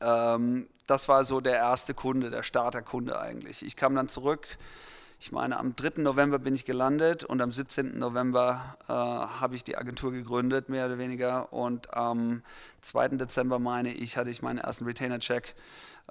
ähm, 0.00 0.68
das 0.86 1.08
war 1.08 1.24
so 1.24 1.40
der 1.40 1.56
erste 1.56 1.94
Kunde, 1.94 2.30
der 2.30 2.42
Starterkunde 2.42 3.18
eigentlich. 3.18 3.64
Ich 3.64 3.76
kam 3.76 3.94
dann 3.94 4.08
zurück. 4.08 4.46
Ich 5.18 5.32
meine, 5.32 5.58
am 5.58 5.74
3. 5.74 6.02
November 6.02 6.38
bin 6.38 6.54
ich 6.54 6.66
gelandet 6.66 7.24
und 7.24 7.40
am 7.40 7.50
17. 7.50 7.98
November 7.98 8.76
äh, 8.86 8.92
habe 8.92 9.54
ich 9.54 9.64
die 9.64 9.78
Agentur 9.78 10.12
gegründet, 10.12 10.68
mehr 10.68 10.86
oder 10.86 10.98
weniger. 10.98 11.52
Und 11.52 11.94
am 11.94 12.42
2. 12.82 13.08
Dezember, 13.08 13.58
meine 13.58 13.92
ich, 13.94 14.18
hatte 14.18 14.28
ich 14.28 14.42
meinen 14.42 14.58
ersten 14.58 14.84
Retainer-Check 14.84 15.54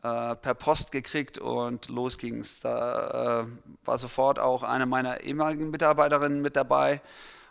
äh, 0.01 0.35
per 0.35 0.55
Post 0.55 0.91
gekriegt 0.91 1.37
und 1.37 1.87
los 1.87 2.17
ging's. 2.17 2.59
Da 2.61 3.43
äh, 3.43 3.45
war 3.85 3.97
sofort 3.99 4.39
auch 4.39 4.63
eine 4.63 4.87
meiner 4.87 5.21
ehemaligen 5.21 5.69
Mitarbeiterinnen 5.69 6.41
mit 6.41 6.55
dabei 6.55 7.01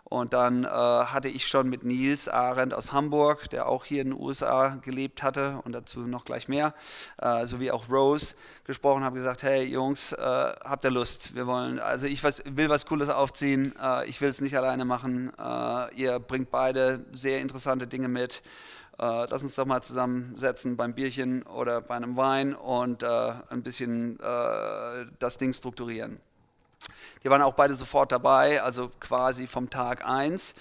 und 0.04 0.34
dann 0.34 0.64
äh, 0.64 0.68
hatte 0.68 1.28
ich 1.28 1.48
schon 1.48 1.68
mit 1.68 1.82
Nils 1.82 2.28
Arendt 2.28 2.74
aus 2.74 2.92
Hamburg, 2.92 3.48
der 3.50 3.66
auch 3.66 3.84
hier 3.84 4.02
in 4.02 4.10
den 4.10 4.20
USA 4.20 4.76
gelebt 4.82 5.22
hatte 5.22 5.60
und 5.64 5.72
dazu 5.72 6.00
noch 6.00 6.24
gleich 6.24 6.46
mehr, 6.46 6.74
äh, 7.18 7.46
sowie 7.46 7.70
auch 7.70 7.88
Rose 7.88 8.34
gesprochen, 8.64 9.02
habe 9.02 9.16
gesagt, 9.16 9.42
hey 9.42 9.64
Jungs, 9.64 10.12
äh, 10.12 10.16
habt 10.20 10.84
ihr 10.84 10.90
Lust? 10.90 11.34
Wir 11.34 11.46
wollen, 11.46 11.78
also 11.78 12.06
ich 12.06 12.22
was, 12.22 12.42
will 12.44 12.68
was 12.68 12.84
Cooles 12.84 13.08
aufziehen, 13.08 13.74
äh, 13.82 14.06
ich 14.06 14.20
will 14.20 14.28
es 14.28 14.40
nicht 14.40 14.56
alleine 14.56 14.84
machen. 14.84 15.32
Äh, 15.38 15.94
ihr 15.94 16.18
bringt 16.20 16.50
beide 16.50 17.06
sehr 17.12 17.40
interessante 17.40 17.86
Dinge 17.86 18.08
mit. 18.08 18.42
Äh, 18.98 19.26
lass 19.28 19.42
uns 19.42 19.56
doch 19.56 19.66
mal 19.66 19.82
zusammensetzen 19.82 20.76
beim 20.76 20.94
Bierchen 20.94 21.44
oder 21.44 21.80
bei 21.80 21.96
einem 21.96 22.16
Wein 22.16 22.54
und 22.54 23.02
ein 23.04 23.62
bisschen 23.62 24.18
das 25.18 25.38
Ding 25.38 25.52
strukturieren. 25.52 26.20
Die 27.22 27.30
waren 27.30 27.42
auch 27.42 27.54
beide 27.54 27.74
sofort 27.74 28.12
dabei, 28.12 28.62
also 28.62 28.90
quasi 29.00 29.46
vom 29.46 29.70
Tag 29.70 30.06
1. 30.06 30.54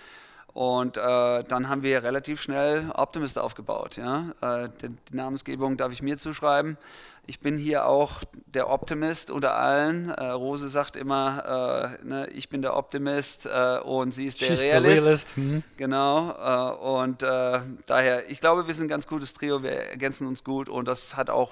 Und 0.54 0.98
äh, 0.98 1.44
dann 1.44 1.68
haben 1.68 1.82
wir 1.82 2.04
relativ 2.04 2.42
schnell 2.42 2.92
Optimist 2.94 3.40
aufgebaut. 3.40 3.98
Ja? 3.98 4.34
Äh, 4.42 4.70
die, 4.82 4.90
die, 4.90 5.16
Namensgebung 5.16 5.78
darf 5.78 5.92
ich 5.92 6.04
mir 6.04 6.18
zuschreiben. 6.18 6.78
Ich 7.26 7.40
bin 7.40 7.58
hier 7.58 7.86
auch 7.86 8.24
der 8.46 8.70
Optimist 8.70 9.32
unter 9.32 9.56
allen. 9.56 10.10
Äh, 10.10 10.26
Rose 10.26 10.68
sagt 10.68 10.98
immer, 10.98 11.98
äh, 12.02 12.06
ne, 12.06 12.28
ich 12.28 12.50
bin 12.50 12.62
der 12.62 12.76
Optimist 12.76 13.46
äh, 13.46 13.80
und 13.80 14.14
sie 14.14 14.26
ist 14.26 14.42
der 14.42 14.48
She's 14.48 14.62
Realist. 14.62 15.04
Realist. 15.04 15.38
Mhm. 15.38 15.64
Genau. 15.78 16.32
Äh, 16.32 16.76
und 16.76 17.24
daher, 17.24 18.30
ich 18.30 18.42
glaube, 18.42 18.68
wir 18.68 18.74
sind 18.74 18.86
ein 18.86 18.90
ganz 18.90 19.08
gutes 19.08 19.34
Trio. 19.34 19.64
Wir 19.64 19.72
ergänzen 19.72 20.28
uns 20.28 20.44
gut 20.44 20.68
und 20.68 20.88
das 20.88 21.16
hat 21.16 21.30
auch 21.30 21.52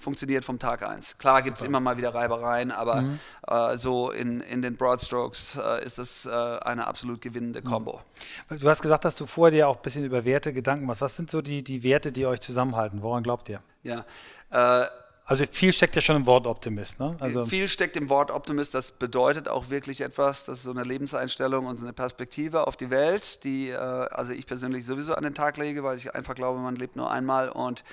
funktioniert 0.00 0.44
vom 0.44 0.58
Tag 0.58 0.82
1. 0.82 1.18
Klar 1.18 1.42
gibt 1.42 1.58
es 1.58 1.64
immer 1.64 1.78
mal 1.78 1.96
wieder 1.96 2.14
Reibereien, 2.14 2.70
aber 2.70 3.02
mhm. 3.02 3.20
äh, 3.46 3.76
so 3.76 4.10
in, 4.10 4.40
in 4.40 4.62
den 4.62 4.76
Broad 4.76 5.00
Strokes 5.00 5.56
äh, 5.56 5.84
ist 5.84 6.26
äh, 6.26 6.30
eine 6.30 6.86
absolut 6.86 7.20
gewinnende 7.20 7.62
Kombo. 7.62 8.00
Mhm. 8.48 8.58
Du 8.58 8.68
hast 8.68 8.80
gesagt, 8.80 9.04
dass 9.04 9.16
du 9.16 9.26
vorher 9.26 9.52
dir 9.52 9.68
auch 9.68 9.76
ein 9.76 9.82
bisschen 9.82 10.04
über 10.04 10.24
Werte 10.24 10.52
Gedanken 10.52 10.86
machst. 10.86 11.02
Was 11.02 11.16
sind 11.16 11.30
so 11.30 11.42
die, 11.42 11.62
die 11.62 11.82
Werte, 11.82 12.10
die 12.10 12.26
euch 12.26 12.40
zusammenhalten? 12.40 13.02
Woran 13.02 13.22
glaubt 13.22 13.48
ihr? 13.50 13.62
Ja, 13.82 14.04
äh, 14.50 14.86
also 15.30 15.44
viel 15.48 15.72
steckt 15.72 15.94
ja 15.94 16.02
schon 16.02 16.16
im 16.16 16.26
Wort 16.26 16.48
Optimist, 16.48 16.98
ne? 16.98 17.14
Also 17.20 17.46
viel 17.46 17.68
steckt 17.68 17.96
im 17.96 18.08
Wort 18.08 18.32
Optimist. 18.32 18.74
Das 18.74 18.90
bedeutet 18.90 19.46
auch 19.46 19.70
wirklich 19.70 20.00
etwas. 20.00 20.44
Das 20.44 20.58
ist 20.58 20.64
so 20.64 20.72
eine 20.72 20.82
Lebenseinstellung 20.82 21.66
und 21.66 21.76
so 21.76 21.84
eine 21.84 21.92
Perspektive 21.92 22.66
auf 22.66 22.76
die 22.76 22.90
Welt, 22.90 23.44
die 23.44 23.68
äh, 23.68 23.76
also 23.76 24.32
ich 24.32 24.48
persönlich 24.48 24.84
sowieso 24.84 25.14
an 25.14 25.22
den 25.22 25.32
Tag 25.32 25.56
lege, 25.56 25.84
weil 25.84 25.96
ich 25.98 26.16
einfach 26.16 26.34
glaube, 26.34 26.58
man 26.58 26.74
lebt 26.74 26.96
nur 26.96 27.12
einmal 27.12 27.48
und 27.48 27.84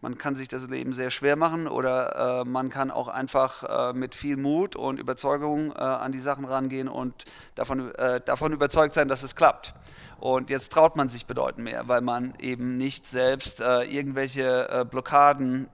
man 0.00 0.16
kann 0.16 0.36
sich 0.36 0.48
das 0.48 0.68
Leben 0.68 0.94
sehr 0.94 1.10
schwer 1.10 1.36
machen 1.36 1.68
oder 1.68 2.40
äh, 2.40 2.48
man 2.48 2.70
kann 2.70 2.90
auch 2.90 3.08
einfach 3.08 3.90
äh, 3.90 3.92
mit 3.92 4.14
viel 4.14 4.38
Mut 4.38 4.74
und 4.74 4.98
Überzeugung 4.98 5.72
äh, 5.72 5.80
an 5.80 6.12
die 6.12 6.18
Sachen 6.18 6.46
rangehen 6.46 6.88
und 6.88 7.26
davon, 7.56 7.94
äh, 7.96 8.22
davon 8.22 8.54
überzeugt 8.54 8.94
sein, 8.94 9.06
dass 9.06 9.22
es 9.22 9.36
klappt. 9.36 9.74
Und 10.18 10.50
jetzt 10.50 10.72
traut 10.72 10.96
man 10.96 11.08
sich 11.08 11.26
bedeutend 11.26 11.64
mehr, 11.64 11.88
weil 11.88 12.00
man 12.00 12.34
eben 12.38 12.76
nicht 12.78 13.06
selbst 13.06 13.60
äh, 13.60 13.82
irgendwelche 13.82 14.68
äh, 14.68 14.84
Blockaden 14.84 15.68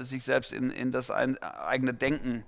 sich 0.00 0.24
selbst 0.24 0.52
in, 0.52 0.70
in 0.70 0.92
das 0.92 1.10
ein, 1.10 1.38
eigene 1.42 1.94
Denken 1.94 2.44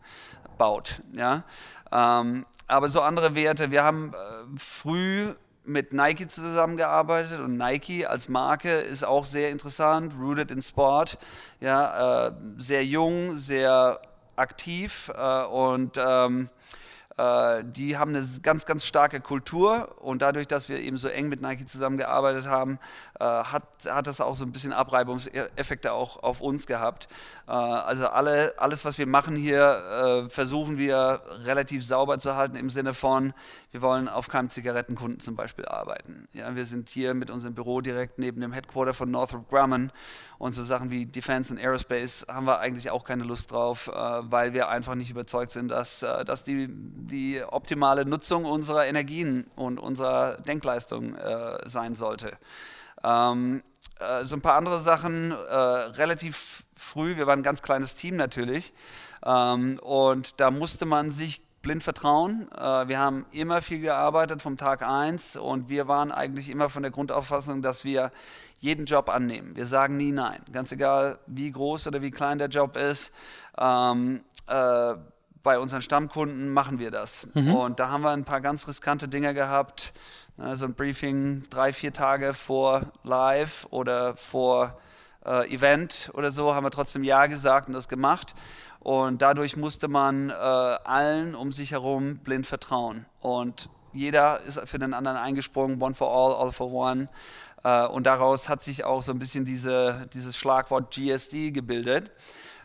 baut. 0.59 1.03
Ja? 1.13 1.45
Ähm, 1.93 2.47
aber 2.67 2.89
so 2.89 3.01
andere 3.01 3.35
Werte, 3.35 3.71
wir 3.71 3.85
haben 3.85 4.13
früh 4.57 5.35
mit 5.65 5.93
Nike 5.93 6.29
zusammengearbeitet 6.29 7.41
und 7.41 7.57
Nike 7.57 8.07
als 8.07 8.29
Marke 8.29 8.73
ist 8.73 9.05
auch 9.05 9.25
sehr 9.25 9.51
interessant, 9.51 10.15
rooted 10.19 10.51
in 10.51 10.63
Sport, 10.63 11.19
ja, 11.61 12.29
äh, 12.29 12.33
sehr 12.57 12.85
jung, 12.85 13.37
sehr 13.37 14.01
aktiv 14.37 15.11
äh, 15.15 15.45
und 15.45 15.99
ähm, 15.99 16.49
äh, 16.49 16.90
die 17.65 17.99
haben 17.99 18.15
eine 18.15 18.27
ganz, 18.43 18.67
ganz 18.67 18.85
starke 18.85 19.21
Kultur 19.21 19.97
und 20.01 20.23
dadurch, 20.23 20.47
dass 20.47 20.69
wir 20.69 20.81
eben 20.81 20.97
so 20.97 21.09
eng 21.09 21.29
mit 21.29 21.41
Nike 21.41 21.67
zusammengearbeitet 21.67 22.47
haben, 22.47 22.79
äh, 23.19 23.25
hat, 23.25 23.65
hat 23.87 24.07
das 24.07 24.21
auch 24.21 24.37
so 24.37 24.45
ein 24.45 24.53
bisschen 24.53 24.73
Abreibungseffekte 24.73 25.93
auch 25.93 26.23
auf 26.23 26.41
uns 26.41 26.67
gehabt. 26.67 27.09
Äh, 27.47 27.53
also 27.53 28.09
alle, 28.09 28.55
alles, 28.59 28.85
was 28.85 28.99
wir 28.99 29.07
machen 29.07 29.37
hier, 29.37 30.29
versuchen 30.31 30.79
wir 30.79 31.23
relativ 31.45 31.85
sauber 31.85 32.19
zu 32.19 32.37
halten 32.37 32.57
im 32.57 32.71
Sinne 32.71 32.95
von, 32.95 33.35
wir 33.73 33.83
wollen 33.83 34.09
auf 34.09 34.29
keinem 34.29 34.49
Zigarettenkunden 34.49 35.21
zum 35.21 35.37
Beispiel 35.37 35.67
arbeiten. 35.67 36.29
Ja, 36.33 36.55
wir 36.55 36.65
sind 36.65 36.89
hier 36.89 37.15
mit 37.15 37.31
unserem 37.31 37.55
Büro 37.55 37.81
direkt 37.81 38.19
neben 38.19 38.41
dem 38.41 38.53
Headquarter 38.53 38.95
von 38.95 39.11
Northrop 39.11 39.49
Grumman 39.49 39.93
und 40.41 40.53
so 40.53 40.65
Sachen 40.65 40.91
wie 40.91 41.07
Defense 41.07 41.53
und 41.53 41.61
Aerospace 41.61 42.27
haben 42.27 42.47
wir 42.47 42.59
eigentlich 42.59 42.91
auch 42.91 43.05
keine 43.05 43.23
Lust 43.23 43.53
drauf, 43.53 43.89
weil 43.89 44.53
wir 44.55 44.69
einfach 44.69 44.95
nicht 44.95 45.11
überzeugt 45.11 45.53
sind, 45.53 45.69
dass, 45.69 46.01
dass 46.01 46.45
die 46.45 46.67
die 46.69 47.43
optimale 47.47 48.07
Nutzung 48.07 48.47
unserer 48.47 48.87
Energien 48.87 49.47
und 49.55 49.79
unserer 49.79 50.39
Denkleistung 50.39 51.15
äh, 51.15 51.59
sein 51.69 51.95
sollte. 51.95 52.39
Ähm, 53.05 53.63
äh, 53.99 54.25
so 54.25 54.35
ein 54.37 54.41
paar 54.41 54.57
andere 54.57 54.81
Sachen, 54.81 55.33
äh, 55.33 55.55
relativ 55.55 56.65
früh, 56.77 57.17
wir 57.17 57.27
waren 57.27 57.41
ein 57.41 57.45
ganz 57.45 57.63
kleines 57.63 57.95
Team 57.95 58.17
natürlich, 58.17 58.73
ähm, 59.25 59.79
und 59.83 60.41
da 60.41 60.51
musste 60.51 60.87
man 60.87 61.11
sich 61.11 61.43
blind 61.63 61.83
vertrauen. 61.83 62.51
Äh, 62.53 62.89
wir 62.89 62.99
haben 62.99 63.27
immer 63.33 63.61
viel 63.61 63.81
gearbeitet 63.81 64.41
vom 64.41 64.57
Tag 64.57 64.83
1 64.83 65.37
und 65.37 65.69
wir 65.69 65.89
waren 65.89 66.11
eigentlich 66.11 66.49
immer 66.49 66.71
von 66.71 66.83
der 66.83 66.91
Grundauffassung, 66.91 67.61
dass 67.61 67.85
wir 67.85 68.13
jeden 68.61 68.87
Job 68.87 69.09
annehmen. 69.09 69.57
Wir 69.57 69.67
sagen 69.67 69.97
nie 69.97 70.13
nein, 70.13 70.41
ganz 70.53 70.71
egal 70.73 71.19
wie 71.27 71.51
groß 71.51 71.87
oder 71.87 72.03
wie 72.03 72.11
klein 72.11 72.39
der 72.39 72.49
Job 72.49 72.77
ist. 72.77 73.13
Ähm, 73.59 74.23
äh, 74.47 74.95
bei 75.43 75.59
unseren 75.59 75.83
Stammkunden 75.83 76.51
machen 76.51 76.79
wir 76.79 76.91
das. 76.91 77.27
Mhm. 77.35 77.55
Und 77.55 77.81
da 77.81 77.89
haben 77.89 78.03
wir 78.03 78.11
ein 78.11 78.25
paar 78.25 78.41
ganz 78.41 78.69
riskante 78.69 79.09
Dinge 79.09 79.33
gehabt. 79.33 79.95
So 80.55 80.67
ein 80.67 80.75
Briefing 80.75 81.45
drei, 81.51 81.73
vier 81.73 81.93
Tage 81.93 82.35
vor 82.35 82.93
Live 83.05 83.67
oder 83.71 84.17
vor 84.17 84.79
äh, 85.25 85.53
Event 85.53 86.11
oder 86.15 86.31
so, 86.31 86.55
haben 86.55 86.65
wir 86.65 86.71
trotzdem 86.71 87.05
Ja 87.05 87.27
gesagt 87.27 87.69
und 87.69 87.75
das 87.75 87.89
gemacht. 87.89 88.35
Und 88.79 89.21
dadurch 89.21 89.57
musste 89.57 89.89
man 89.89 90.31
äh, 90.31 90.33
allen 90.33 91.35
um 91.35 91.53
sich 91.53 91.73
herum 91.73 92.19
blind 92.19 92.47
vertrauen. 92.47 93.05
Und 93.21 93.69
jeder 93.93 94.41
ist 94.43 94.61
für 94.67 94.79
den 94.79 94.95
anderen 94.95 95.19
eingesprungen, 95.19 95.83
one 95.83 95.95
for 95.95 96.09
all, 96.09 96.35
all 96.35 96.53
for 96.53 96.73
one. 96.73 97.09
Äh, 97.65 97.87
und 97.87 98.05
daraus 98.05 98.49
hat 98.49 98.63
sich 98.63 98.85
auch 98.85 99.03
so 99.03 99.13
ein 99.13 99.19
bisschen 99.19 99.45
diese, 99.45 100.09
dieses 100.13 100.37
Schlagwort 100.37 100.95
GSD 100.95 101.51
gebildet, 101.51 102.11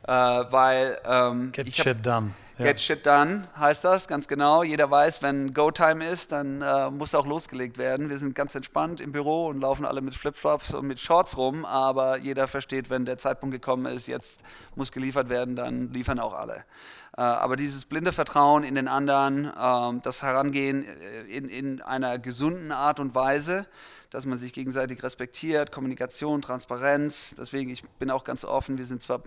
äh, 0.08 0.12
weil 0.12 0.99
ähm, 1.05 1.51
Get 1.51 1.73
shit 1.73 2.05
done. 2.05 2.31
Get 2.58 2.79
shit 2.79 3.05
done 3.05 3.49
heißt 3.60 3.84
das, 3.84 4.08
ganz 4.08 4.29
genau. 4.29 4.63
Jeder 4.63 4.89
weiß, 4.89 5.21
wenn 5.21 5.53
Go-Time 5.53 6.05
ist, 6.05 6.31
dann 6.31 6.62
äh, 6.62 6.89
muss 6.89 7.13
auch 7.13 7.25
losgelegt 7.25 7.77
werden. 7.77 8.10
Wir 8.10 8.17
sind 8.17 8.34
ganz 8.34 8.55
entspannt 8.55 9.01
im 9.01 9.12
Büro 9.12 9.47
und 9.47 9.60
laufen 9.60 9.86
alle 9.86 9.99
mit 9.99 10.15
Flipflops 10.15 10.73
und 10.73 10.88
mit 10.88 11.01
Shorts 11.01 11.36
rum, 11.36 11.65
aber 11.65 12.17
jeder 12.17 12.47
versteht, 12.47 12.89
wenn 12.89 13.03
der 13.03 13.17
Zeitpunkt 13.17 13.51
gekommen 13.51 13.86
ist, 13.88 14.08
jetzt 14.08 14.39
muss 14.75 14.93
geliefert 14.93 15.27
werden, 15.27 15.58
dann 15.58 15.91
liefern 15.91 16.17
auch 16.17 16.34
alle. 16.34 16.63
Äh, 17.17 17.21
aber 17.21 17.56
dieses 17.56 17.86
blinde 17.86 18.12
Vertrauen 18.12 18.63
in 18.63 18.75
den 18.75 18.88
anderen, 18.88 19.45
äh, 19.45 20.01
das 20.01 20.21
Herangehen 20.21 20.84
äh, 20.84 21.21
in, 21.23 21.47
in 21.47 21.82
einer 21.82 22.19
gesunden 22.19 22.71
Art 22.71 22.99
und 22.99 23.15
Weise, 23.15 23.65
dass 24.10 24.25
man 24.25 24.38
sich 24.38 24.54
gegenseitig 24.54 25.01
respektiert, 25.01 25.71
Kommunikation, 25.71 26.41
Transparenz. 26.41 27.36
Deswegen, 27.38 27.69
ich 27.69 27.84
bin 27.99 28.12
auch 28.12 28.23
ganz 28.23 28.43
offen, 28.43 28.78
wir 28.78 28.86
sind 28.86 29.01
zwar 29.01 29.21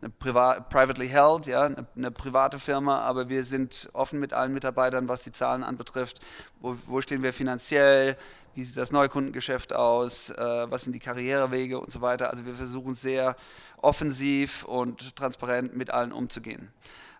eine 0.00 0.10
privat, 0.10 0.68
privately 0.68 1.08
held, 1.08 1.46
ja, 1.46 1.62
eine, 1.64 1.86
eine, 1.96 2.10
private 2.10 2.58
Firma, 2.58 3.00
aber 3.00 3.28
wir 3.28 3.44
sind 3.44 3.88
offen 3.92 4.18
mit 4.20 4.32
allen 4.32 4.52
Mitarbeitern, 4.52 5.08
was 5.08 5.22
die 5.22 5.32
Zahlen 5.32 5.62
anbetrifft. 5.62 6.20
Wo, 6.60 6.76
wo 6.86 7.00
stehen 7.00 7.22
wir 7.22 7.32
finanziell? 7.32 8.16
Wie 8.54 8.62
sieht 8.64 8.76
das 8.76 8.92
Neukundengeschäft 8.92 9.72
aus? 9.72 10.30
Äh, 10.30 10.70
was 10.70 10.82
sind 10.82 10.92
die 10.92 10.98
Karrierewege 11.00 11.78
und 11.78 11.90
so 11.90 12.00
weiter? 12.00 12.30
Also 12.30 12.44
wir 12.44 12.54
versuchen 12.54 12.94
sehr 12.94 13.36
offensiv 13.78 14.64
und 14.64 15.16
transparent 15.16 15.76
mit 15.76 15.90
allen 15.90 16.12
umzugehen. 16.12 16.72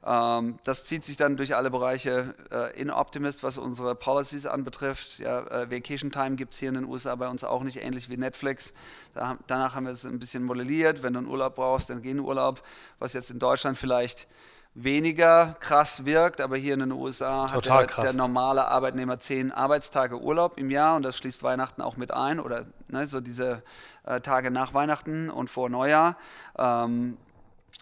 Ähm, 0.05 0.59
das 0.65 0.85
zieht 0.85 1.05
sich 1.05 1.17
dann 1.17 1.37
durch 1.37 1.55
alle 1.55 1.71
Bereiche 1.71 2.35
äh, 2.51 2.79
in 2.81 2.91
Optimist, 2.91 3.43
was 3.43 3.59
unsere 3.59 3.95
Policies 3.95 4.47
anbetrifft. 4.47 5.19
Ja, 5.19 5.41
äh, 5.47 5.71
Vacation 5.71 6.11
Time 6.11 6.37
gibt 6.37 6.55
es 6.55 6.59
hier 6.59 6.71
in 6.71 6.75
den 6.75 6.85
USA 6.85 7.15
bei 7.15 7.29
uns 7.29 7.45
auch 7.45 7.63
nicht, 7.63 7.83
ähnlich 7.83 8.09
wie 8.09 8.17
Netflix. 8.17 8.73
Da, 9.15 9.39
danach 9.47 9.75
haben 9.75 9.85
wir 9.85 9.93
es 9.93 10.05
ein 10.05 10.19
bisschen 10.19 10.43
modelliert. 10.43 11.03
Wenn 11.03 11.13
du 11.13 11.21
einen 11.21 11.29
Urlaub 11.29 11.55
brauchst, 11.55 11.91
dann 11.91 12.03
geh 12.03 12.11
in 12.11 12.21
Urlaub. 12.21 12.63
Was 12.99 13.13
jetzt 13.13 13.31
in 13.31 13.39
Deutschland 13.39 13.79
vielleicht 13.79 14.27
weniger 14.75 15.55
krass 15.61 16.05
wirkt, 16.05 16.41
aber 16.41 16.57
hier 16.57 16.75
in 16.75 16.81
den 16.81 16.93
USA 16.93 17.47
Total 17.49 17.83
hat 17.83 17.97
der, 17.97 18.05
der, 18.05 18.13
normale 18.15 18.67
Arbeitnehmer 18.67 19.21
zehn 19.21 19.53
Arbeitstage 19.53 20.19
Urlaub 20.19 20.59
im 20.59 20.71
Jahr 20.71 20.97
und 20.97 21.03
das 21.03 21.19
schließt 21.19 21.43
Weihnachten 21.43 21.83
auch 21.83 21.99
mit 21.99 22.11
ein 22.11 22.41
oder 22.41 22.65
ne, 22.89 23.07
so 23.07 23.21
diese 23.21 23.63
äh, 24.05 24.21
Tage 24.23 24.51
nach 24.51 24.73
Weihnachten 24.73 25.29
und 25.29 25.51
vor 25.51 25.69
Neujahr. 25.69 26.17
Ähm, 26.57 27.19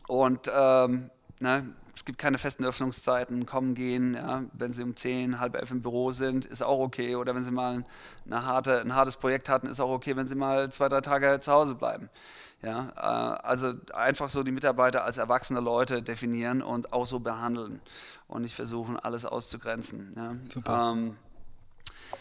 und 0.08 0.50
ähm, 0.52 1.10
ne, 1.38 1.64
es 1.94 2.04
gibt 2.04 2.18
keine 2.18 2.38
festen 2.38 2.64
Öffnungszeiten, 2.64 3.46
kommen, 3.46 3.74
gehen. 3.74 4.14
Ja. 4.14 4.44
Wenn 4.52 4.72
Sie 4.72 4.82
um 4.82 4.96
10, 4.96 5.40
halb 5.40 5.54
elf 5.56 5.70
im 5.70 5.82
Büro 5.82 6.12
sind, 6.12 6.46
ist 6.46 6.62
auch 6.62 6.78
okay. 6.78 7.16
Oder 7.16 7.34
wenn 7.34 7.42
Sie 7.42 7.50
mal 7.50 7.84
eine 8.26 8.44
harte, 8.44 8.80
ein 8.80 8.94
hartes 8.94 9.16
Projekt 9.16 9.48
hatten, 9.48 9.66
ist 9.66 9.80
auch 9.80 9.90
okay, 9.90 10.16
wenn 10.16 10.26
Sie 10.26 10.34
mal 10.34 10.70
zwei, 10.70 10.88
drei 10.88 11.00
Tage 11.00 11.40
zu 11.40 11.52
Hause 11.52 11.74
bleiben. 11.74 12.08
Ja, 12.62 12.90
äh, 12.96 13.46
also 13.46 13.72
einfach 13.94 14.28
so 14.28 14.42
die 14.42 14.52
Mitarbeiter 14.52 15.04
als 15.04 15.16
erwachsene 15.16 15.60
Leute 15.60 16.02
definieren 16.02 16.62
und 16.62 16.92
auch 16.92 17.06
so 17.06 17.20
behandeln 17.20 17.80
und 18.28 18.42
nicht 18.42 18.54
versuchen, 18.54 18.98
alles 18.98 19.24
auszugrenzen. 19.24 20.12
Ja. 20.16 20.36
Super. 20.52 20.92
Ähm, 20.92 21.16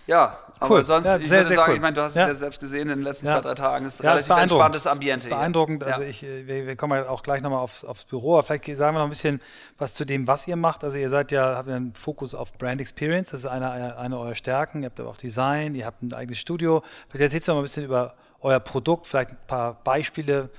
ja, 0.08 0.38
aber 0.60 0.75
cool. 0.75 0.84
sonst, 0.84 1.06
ja, 1.06 1.17
ich 1.17 1.30
sehr, 1.30 1.43
würde 1.43 1.56
sagen, 1.56 1.69
cool. 1.69 1.75
ich 1.75 1.82
meine, 1.82 1.93
du 1.93 2.02
hast 2.02 2.15
ja. 2.15 2.23
es 2.23 2.28
ja 2.28 2.36
selbst 2.36 2.60
gesehen 2.60 2.89
in 2.89 2.97
den 2.97 3.02
letzten 3.02 3.28
ja. 3.28 3.36
zwei, 3.36 3.47
drei 3.47 3.56
Tagen, 3.56 3.86
es 3.86 3.95
ist 3.95 4.04
ja, 4.04 4.12
relativ 4.12 4.36
entspanntes 4.36 4.88
Ambiente. 4.88 5.28
Ist 5.28 5.30
beeindruckend, 5.30 5.84
also 5.86 6.02
ich, 6.02 6.23
äh, 6.23 6.47
wir, 6.47 6.67
wir, 6.67 6.75
kommen 6.75 7.02
ja 7.02 7.10
auch 7.10 7.23
gleich 7.23 7.41
nochmal 7.41 7.60
aufs, 7.60 7.86
aufs 7.86 8.04
Büro, 8.04 8.34
aber 8.34 8.43
vielleicht 8.43 8.65
sagen 8.78 8.95
wir 8.95 8.99
noch 8.99 9.08
ein 9.08 9.12
bisschen 9.12 9.41
was 9.78 9.93
zu 9.93 10.04
dem, 10.04 10.28
was 10.28 10.47
ihr 10.47 10.58
macht. 10.58 10.84
Also 10.84 10.97
ihr 10.97 11.10
seid 11.10 11.32
ja, 11.32 11.56
habt 11.56 11.69
einen 11.69 11.93
Fokus 11.95 12.36
auf 12.36 12.52
Brand 12.54 12.82
Experience, 12.82 13.32
das 13.32 13.41
ist 13.41 13.45
eine, 13.45 13.97
eine 13.97 14.19
eurer 14.19 14.36
Stärken, 14.36 14.84
ihr 14.84 14.88
habt 14.88 14.99
aber 14.99 15.10
auch 15.10 15.17
Design, 15.17 15.75
ihr 15.75 15.86
habt 15.86 16.04
ein 16.04 16.13
eigenes 16.13 16.39
Studio. 16.39 16.84
Vielleicht 17.08 17.23
erzählst 17.23 17.47
du 17.47 17.52
noch 17.52 17.58
mal 17.58 17.62
ein 17.62 17.63
bisschen 17.63 17.86
über 17.86 18.15
euer 18.41 18.60
Produkt, 18.60 19.08
vielleicht 19.08 19.32
ein 19.32 19.38
paar 19.47 19.75
Beispiele, 19.84 20.49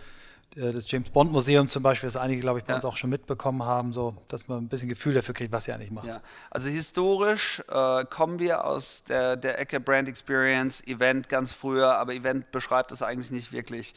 das 0.57 0.91
James 0.91 1.11
Bond 1.11 1.31
Museum 1.31 1.69
zum 1.69 1.83
Beispiel, 1.83 2.09
das 2.09 2.17
einige, 2.17 2.41
glaube 2.41 2.59
ich, 2.59 2.65
bei 2.65 2.73
ja. 2.73 2.77
uns 2.77 2.85
auch 2.85 2.97
schon 2.97 3.11
mitbekommen 3.11 3.63
haben, 3.63 3.93
so, 3.93 4.17
dass 4.29 4.49
man 4.49 4.59
ein 4.59 4.69
bisschen 4.69 4.89
Gefühl 4.89 5.15
dafür 5.15 5.35
kriegt, 5.35 5.53
was 5.53 5.65
sie 5.65 5.73
eigentlich 5.73 5.93
macht. 5.93 6.07
Ja. 6.07 6.21
Also 6.51 6.69
historisch 6.69 7.63
äh, 7.69 8.05
kommen 8.07 8.41
wir 8.41 8.65
aus 8.65 9.05
der, 9.05 9.37
der 9.37 9.59
Ecke 9.61 9.79
Brand 9.79 10.09
Experience, 10.09 10.85
Event 10.87 11.29
ganz 11.29 11.53
früher, 11.53 11.97
aber 11.97 12.15
Event 12.15 12.51
beschreibt 12.51 12.91
es 12.91 13.03
eigentlich 13.03 13.31
nicht 13.31 13.53
wirklich. 13.53 13.95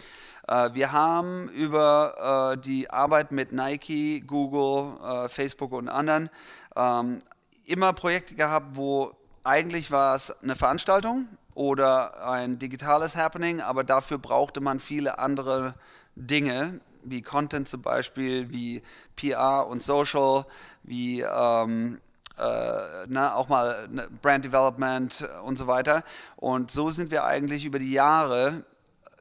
Äh, 0.48 0.74
wir 0.74 0.92
haben 0.92 1.50
über 1.50 2.54
äh, 2.54 2.62
die 2.62 2.90
Arbeit 2.90 3.32
mit 3.32 3.52
Nike, 3.52 4.22
Google, 4.22 4.98
äh, 5.04 5.30
Facebook 5.30 5.72
und 5.72 5.90
anderen 5.90 6.30
ähm, 6.76 7.24
immer 7.66 7.94
Projekte 7.94 8.36
gehabt, 8.36 8.76
wo 8.76 9.12
eigentlich 9.44 9.92
war 9.92 10.16
es 10.16 10.32
eine 10.44 10.56
Veranstaltung 10.56 11.28
oder 11.56 12.28
ein 12.28 12.60
digitales 12.60 13.16
Happening, 13.16 13.62
aber 13.62 13.84
dafür 13.84 14.18
brauchte 14.18 14.62
man 14.62 14.80
viele 14.80 15.20
andere 15.20 15.76
Dinge, 16.16 16.80
wie 17.04 17.22
Content 17.22 17.68
zum 17.68 17.82
Beispiel, 17.82 18.50
wie 18.50 18.82
PR 19.16 19.68
und 19.68 19.84
Social, 19.84 20.46
wie 20.84 21.22
ähm, 21.22 22.00
äh, 22.38 23.06
na, 23.08 23.36
auch 23.36 23.50
mal 23.50 23.88
ne, 23.90 24.08
Brand 24.22 24.46
Development 24.46 25.28
und 25.44 25.58
so 25.58 25.68
weiter. 25.68 26.04
Und 26.36 26.72
so 26.72 26.90
sind 26.90 27.12
wir 27.12 27.26
eigentlich 27.26 27.66
über 27.66 27.80
die 27.80 27.92
Jahre 27.92 28.64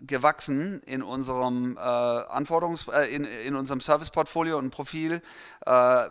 gewachsen 0.06 0.80
in 0.84 1.02
unserem 1.02 1.76
äh, 1.76 1.80
Anforderungs 1.80 2.88
äh, 2.88 3.14
in, 3.14 3.24
in 3.24 3.54
unserem 3.54 3.80
Service-Portfolio 3.80 4.58
und 4.58 4.70
Profil 4.70 5.22
äh, 5.64 6.08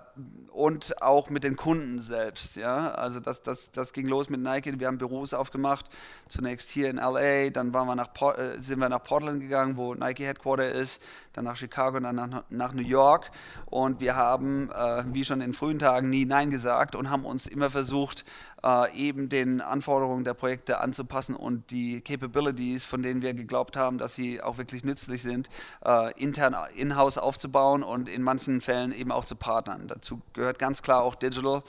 und 0.51 1.01
auch 1.01 1.29
mit 1.29 1.43
den 1.43 1.55
Kunden 1.55 1.99
selbst. 1.99 2.55
Ja? 2.55 2.91
Also 2.91 3.19
das, 3.19 3.43
das, 3.43 3.71
das 3.71 3.93
ging 3.93 4.07
los 4.07 4.29
mit 4.29 4.41
Nike. 4.41 4.79
Wir 4.79 4.87
haben 4.87 4.97
Büros 4.97 5.33
aufgemacht, 5.33 5.87
zunächst 6.27 6.69
hier 6.69 6.89
in 6.89 6.97
LA, 6.97 7.49
dann 7.49 7.73
waren 7.73 7.87
wir 7.87 7.95
nach, 7.95 8.09
äh, 8.37 8.59
sind 8.59 8.79
wir 8.79 8.89
nach 8.89 9.03
Portland 9.03 9.41
gegangen, 9.41 9.77
wo 9.77 9.93
Nike 9.93 10.25
Headquarter 10.25 10.71
ist, 10.71 11.01
dann 11.33 11.45
nach 11.45 11.55
Chicago, 11.57 11.99
dann 11.99 12.15
nach, 12.15 12.43
nach 12.49 12.73
New 12.73 12.83
York. 12.83 13.31
Und 13.65 13.99
wir 13.99 14.15
haben, 14.15 14.69
äh, 14.71 15.03
wie 15.07 15.25
schon 15.25 15.41
in 15.41 15.53
frühen 15.53 15.79
Tagen, 15.79 16.09
nie 16.09 16.25
Nein 16.25 16.49
gesagt 16.49 16.95
und 16.95 17.09
haben 17.09 17.25
uns 17.25 17.47
immer 17.47 17.69
versucht, 17.69 18.25
äh, 18.63 18.95
eben 18.95 19.29
den 19.29 19.61
Anforderungen 19.61 20.23
der 20.23 20.33
Projekte 20.33 20.79
anzupassen 20.79 21.35
und 21.35 21.71
die 21.71 22.01
Capabilities, 22.01 22.83
von 22.83 23.03
denen 23.03 23.21
wir 23.21 23.33
geglaubt 23.33 23.77
haben, 23.77 23.97
dass 23.97 24.15
sie 24.15 24.41
auch 24.41 24.57
wirklich 24.57 24.83
nützlich 24.83 25.21
sind, 25.21 25.49
äh, 25.85 26.11
intern 26.21 26.55
in-house 26.75 27.17
aufzubauen 27.17 27.83
und 27.83 28.09
in 28.09 28.21
manchen 28.21 28.61
Fällen 28.61 28.91
eben 28.91 29.11
auch 29.11 29.25
zu 29.25 29.35
partnern. 29.35 29.87
Dazu 29.87 30.21
gehört 30.33 30.59
ganz 30.59 30.81
klar 30.81 31.03
auch 31.03 31.15
Digital. 31.15 31.63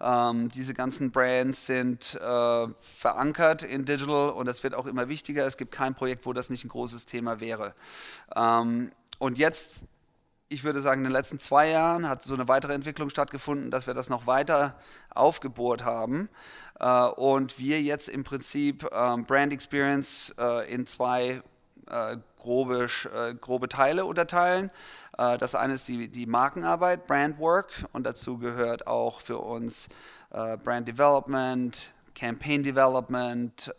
Ähm, 0.00 0.48
diese 0.50 0.74
ganzen 0.74 1.10
Brands 1.10 1.66
sind 1.66 2.14
äh, 2.14 2.66
verankert 2.80 3.64
in 3.64 3.84
Digital 3.84 4.30
und 4.30 4.46
das 4.46 4.62
wird 4.62 4.74
auch 4.74 4.86
immer 4.86 5.08
wichtiger. 5.08 5.46
Es 5.46 5.56
gibt 5.56 5.72
kein 5.72 5.94
Projekt, 5.94 6.24
wo 6.24 6.32
das 6.32 6.50
nicht 6.50 6.64
ein 6.64 6.68
großes 6.68 7.06
Thema 7.06 7.40
wäre. 7.40 7.74
Ähm, 8.36 8.92
und 9.18 9.38
jetzt 9.38 9.72
ich 10.48 10.64
würde 10.64 10.80
sagen, 10.80 11.00
in 11.00 11.04
den 11.04 11.12
letzten 11.12 11.38
zwei 11.38 11.68
Jahren 11.68 12.08
hat 12.08 12.22
so 12.22 12.34
eine 12.34 12.48
weitere 12.48 12.72
Entwicklung 12.72 13.10
stattgefunden, 13.10 13.70
dass 13.70 13.86
wir 13.86 13.94
das 13.94 14.08
noch 14.08 14.26
weiter 14.26 14.76
aufgebohrt 15.14 15.84
haben 15.84 16.28
äh, 16.80 17.04
und 17.04 17.58
wir 17.58 17.82
jetzt 17.82 18.08
im 18.08 18.24
Prinzip 18.24 18.88
ähm, 18.92 19.24
Brand 19.24 19.52
Experience 19.52 20.34
äh, 20.38 20.72
in 20.72 20.86
zwei 20.86 21.42
äh, 21.90 22.16
grobe, 22.38 22.88
äh, 23.14 23.34
grobe 23.34 23.68
Teile 23.68 24.06
unterteilen. 24.06 24.70
Äh, 25.18 25.36
das 25.36 25.54
eine 25.54 25.74
ist 25.74 25.88
die, 25.88 26.08
die 26.08 26.26
Markenarbeit, 26.26 27.06
Brand 27.06 27.38
Work, 27.38 27.84
und 27.92 28.04
dazu 28.04 28.38
gehört 28.38 28.86
auch 28.86 29.20
für 29.20 29.38
uns 29.38 29.88
äh, 30.30 30.56
Brand 30.56 30.88
Development, 30.88 31.92
Campaign 32.14 32.64
Development, 32.64 33.72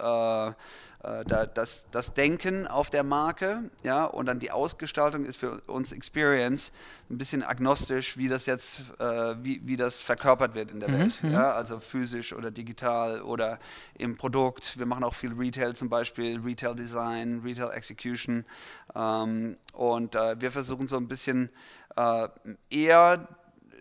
äh, 1.04 1.24
das, 1.54 1.86
das 1.92 2.14
Denken 2.14 2.68
auf 2.68 2.90
der 2.90 3.04
Marke, 3.04 3.70
ja, 3.84 4.06
und 4.06 4.26
dann 4.26 4.40
die 4.40 4.52
Ausgestaltung 4.52 5.26
ist 5.26 5.38
für 5.38 5.62
uns 5.62 5.92
Experience 5.92 6.72
ein 7.10 7.18
bisschen 7.18 7.42
agnostisch, 7.42 8.18
wie 8.18 8.28
das 8.28 8.46
jetzt, 8.46 8.82
äh, 9.00 9.36
wie, 9.42 9.62
wie 9.66 9.78
das 9.78 10.02
verkörpert 10.02 10.56
wird 10.56 10.72
in 10.72 10.80
der 10.80 10.90
mhm, 10.90 11.00
Welt, 11.00 11.24
mhm. 11.24 11.32
ja, 11.32 11.54
also 11.54 11.80
physisch 11.80 12.34
oder 12.34 12.52
digital 12.52 13.22
oder 13.22 13.60
im 13.96 14.18
Produkt. 14.18 14.78
Wir 14.78 14.86
machen 14.86 15.04
auch 15.06 15.14
viel 15.14 15.34
Retail 15.34 15.74
zum 15.74 15.88
Beispiel, 15.90 16.40
Retail 16.40 16.76
Design, 16.76 17.42
Retail 17.46 17.72
Execution 17.72 18.46
ähm, 18.94 19.58
und 19.74 20.16
äh, 20.16 20.40
wir 20.42 20.52
versuchen 20.52 20.88
so 20.88 20.98
ein 20.98 21.08
bisschen 21.08 21.50
äh, 21.96 22.28
eher 22.70 23.28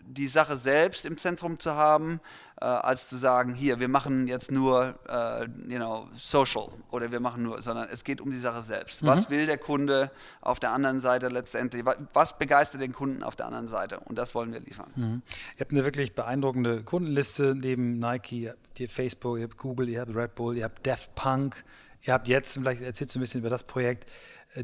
die 0.08 0.26
Sache 0.26 0.56
selbst 0.56 1.04
im 1.06 1.18
Zentrum 1.18 1.58
zu 1.58 1.74
haben, 1.74 2.20
äh, 2.60 2.64
als 2.64 3.08
zu 3.08 3.16
sagen, 3.16 3.54
hier, 3.54 3.78
wir 3.78 3.88
machen 3.88 4.26
jetzt 4.26 4.50
nur 4.50 4.98
äh, 5.08 5.44
you 5.70 5.76
know, 5.76 6.08
Social 6.14 6.68
oder 6.90 7.12
wir 7.12 7.20
machen 7.20 7.42
nur, 7.42 7.60
sondern 7.62 7.88
es 7.90 8.04
geht 8.04 8.20
um 8.20 8.30
die 8.30 8.38
Sache 8.38 8.62
selbst. 8.62 9.02
Mhm. 9.02 9.06
Was 9.06 9.30
will 9.30 9.46
der 9.46 9.58
Kunde 9.58 10.10
auf 10.40 10.58
der 10.58 10.72
anderen 10.72 11.00
Seite 11.00 11.28
letztendlich? 11.28 11.84
Was 12.12 12.38
begeistert 12.38 12.80
den 12.80 12.92
Kunden 12.92 13.22
auf 13.22 13.36
der 13.36 13.46
anderen 13.46 13.68
Seite? 13.68 14.00
Und 14.00 14.16
das 14.16 14.34
wollen 14.34 14.52
wir 14.52 14.60
liefern. 14.60 14.90
Mhm. 14.96 15.22
Ihr 15.56 15.60
habt 15.60 15.72
eine 15.72 15.84
wirklich 15.84 16.14
beeindruckende 16.14 16.82
Kundenliste 16.82 17.54
neben 17.54 17.98
Nike, 17.98 18.42
ihr 18.42 18.50
habt 18.50 18.90
Facebook, 18.90 19.38
ihr 19.38 19.44
habt 19.44 19.58
Google, 19.58 19.88
ihr 19.88 20.00
habt 20.00 20.14
Red 20.14 20.34
Bull, 20.34 20.56
ihr 20.56 20.64
habt 20.64 20.86
Daft 20.86 21.14
Punk, 21.14 21.64
ihr 22.02 22.12
habt 22.12 22.28
jetzt, 22.28 22.54
vielleicht 22.54 22.82
erzählst 22.82 23.14
du 23.14 23.18
ein 23.18 23.22
bisschen 23.22 23.40
über 23.40 23.50
das 23.50 23.64
Projekt, 23.64 24.08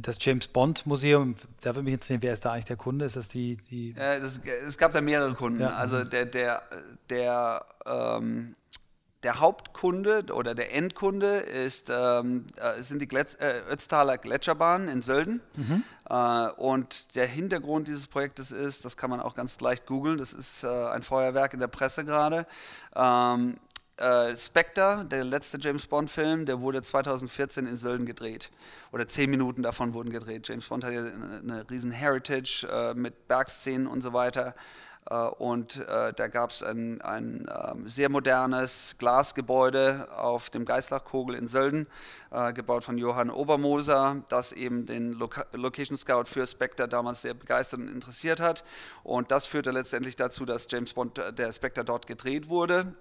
das 0.00 0.16
James 0.20 0.48
Bond 0.48 0.86
Museum, 0.86 1.36
da 1.60 1.74
würde 1.74 1.84
mich 1.84 1.94
interessieren, 1.94 2.22
wer 2.22 2.32
ist 2.32 2.44
da 2.44 2.52
eigentlich 2.52 2.64
der 2.64 2.76
Kunde? 2.76 3.04
Ist 3.04 3.16
das 3.16 3.28
die. 3.28 3.56
die 3.70 3.90
äh, 3.90 4.20
das, 4.20 4.40
es 4.66 4.78
gab 4.78 4.92
da 4.92 5.00
mehrere 5.00 5.34
Kunden. 5.34 5.60
Ja. 5.60 5.74
Also 5.74 6.04
der, 6.04 6.26
der, 6.26 6.62
der 7.08 7.64
ähm, 7.86 8.56
der 9.24 9.40
Hauptkunde 9.40 10.26
oder 10.32 10.54
der 10.54 10.72
Endkunde 10.74 11.38
ist, 11.38 11.90
ähm, 11.90 12.46
äh, 12.56 12.82
sind 12.82 13.00
die 13.00 13.08
Gletz 13.08 13.34
äh, 13.40 13.62
Ötztaler 13.70 14.18
Gletscherbahnen 14.18 14.88
in 14.88 15.02
Sölden. 15.02 15.40
Mhm. 15.56 15.82
Äh, 16.08 16.48
und 16.50 17.16
der 17.16 17.26
Hintergrund 17.26 17.88
dieses 17.88 18.06
Projektes 18.06 18.52
ist, 18.52 18.84
das 18.84 18.96
kann 18.96 19.10
man 19.10 19.20
auch 19.20 19.34
ganz 19.34 19.58
leicht 19.60 19.86
googeln, 19.86 20.18
das 20.18 20.34
ist 20.34 20.62
äh, 20.62 20.68
ein 20.68 21.02
Feuerwerk 21.02 21.54
in 21.54 21.60
der 21.60 21.68
Presse 21.68 22.04
gerade. 22.04 22.46
Ähm, 22.94 23.56
äh, 23.96 24.36
Spectre, 24.36 25.04
der 25.04 25.24
letzte 25.24 25.58
James 25.60 25.86
Bond-Film, 25.86 26.46
der 26.46 26.60
wurde 26.60 26.82
2014 26.82 27.66
in 27.66 27.76
Sölden 27.76 28.06
gedreht. 28.06 28.50
Oder 28.92 29.06
zehn 29.06 29.30
Minuten 29.30 29.62
davon 29.62 29.94
wurden 29.94 30.10
gedreht. 30.10 30.48
James 30.48 30.68
Bond 30.68 30.84
hat 30.84 30.92
ja 30.92 31.04
eine, 31.04 31.40
eine 31.42 31.70
riesen 31.70 31.90
Heritage 31.90 32.66
äh, 32.70 32.94
mit 32.94 33.28
Bergszenen 33.28 33.86
und 33.86 34.00
so 34.00 34.12
weiter. 34.12 34.54
Äh, 35.10 35.14
und 35.14 35.86
äh, 35.86 36.12
da 36.12 36.28
gab 36.28 36.50
es 36.50 36.62
ein, 36.62 37.00
ein 37.02 37.46
ähm, 37.48 37.88
sehr 37.88 38.08
modernes 38.08 38.96
Glasgebäude 38.98 40.08
auf 40.16 40.50
dem 40.50 40.64
Geislachkogel 40.64 41.36
in 41.36 41.46
Sölden, 41.46 41.86
äh, 42.30 42.52
gebaut 42.52 42.84
von 42.84 42.98
Johann 42.98 43.30
Obermoser, 43.30 44.24
das 44.28 44.52
eben 44.52 44.86
den 44.86 45.12
Loca 45.12 45.46
Location 45.52 45.96
Scout 45.96 46.24
für 46.26 46.46
Spectre 46.46 46.88
damals 46.88 47.22
sehr 47.22 47.34
begeistert 47.34 47.80
und 47.80 47.88
interessiert 47.88 48.40
hat. 48.40 48.64
Und 49.02 49.30
das 49.30 49.46
führte 49.46 49.70
letztendlich 49.70 50.16
dazu, 50.16 50.44
dass 50.44 50.70
James 50.70 50.94
Bond, 50.94 51.20
der 51.38 51.52
Spectre 51.52 51.84
dort 51.84 52.06
gedreht 52.06 52.48
wurde. 52.48 52.94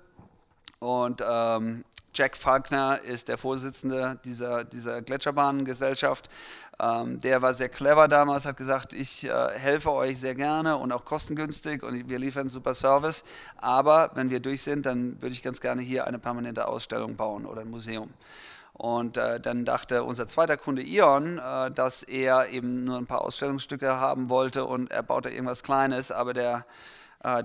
Und 0.84 1.24
ähm, 1.26 1.86
Jack 2.14 2.36
Falkner 2.36 3.00
ist 3.02 3.30
der 3.30 3.38
Vorsitzende 3.38 4.20
dieser, 4.26 4.66
dieser 4.66 5.02
Gletscherbahnengesellschaft. 5.02 6.30
Ähm, 6.78 7.22
der 7.22 7.42
war 7.42 7.54
sehr 7.54 7.70
clever 7.70 8.10
damals, 8.10 8.46
hat 8.46 8.58
gesagt, 8.58 8.94
ich 8.94 9.24
äh, 9.24 9.58
helfe 9.58 9.94
euch 9.94 10.20
sehr 10.20 10.36
gerne 10.36 10.76
und 10.76 10.92
auch 10.92 11.06
kostengünstig 11.06 11.84
und 11.84 12.10
wir 12.10 12.20
liefern 12.20 12.50
super 12.50 12.74
Service. 12.74 13.24
Aber 13.56 14.12
wenn 14.16 14.30
wir 14.30 14.42
durch 14.42 14.62
sind, 14.62 14.86
dann 14.86 15.22
würde 15.22 15.34
ich 15.34 15.42
ganz 15.42 15.62
gerne 15.62 15.82
hier 15.82 16.06
eine 16.06 16.20
permanente 16.20 16.68
Ausstellung 16.68 17.16
bauen 17.16 17.46
oder 17.46 17.62
ein 17.62 17.70
Museum. 17.70 18.10
Und 18.74 19.16
äh, 19.16 19.40
dann 19.40 19.64
dachte 19.64 20.04
unser 20.04 20.28
zweiter 20.28 20.58
Kunde 20.58 20.82
Ion, 20.82 21.38
äh, 21.38 21.72
dass 21.72 22.04
er 22.04 22.50
eben 22.50 22.84
nur 22.84 22.98
ein 22.98 23.06
paar 23.06 23.22
Ausstellungsstücke 23.22 24.02
haben 24.02 24.28
wollte 24.28 24.66
und 24.66 24.92
er 24.92 25.04
baute 25.04 25.30
irgendwas 25.30 25.64
Kleines, 25.64 26.12
aber 26.12 26.34
der 26.34 26.66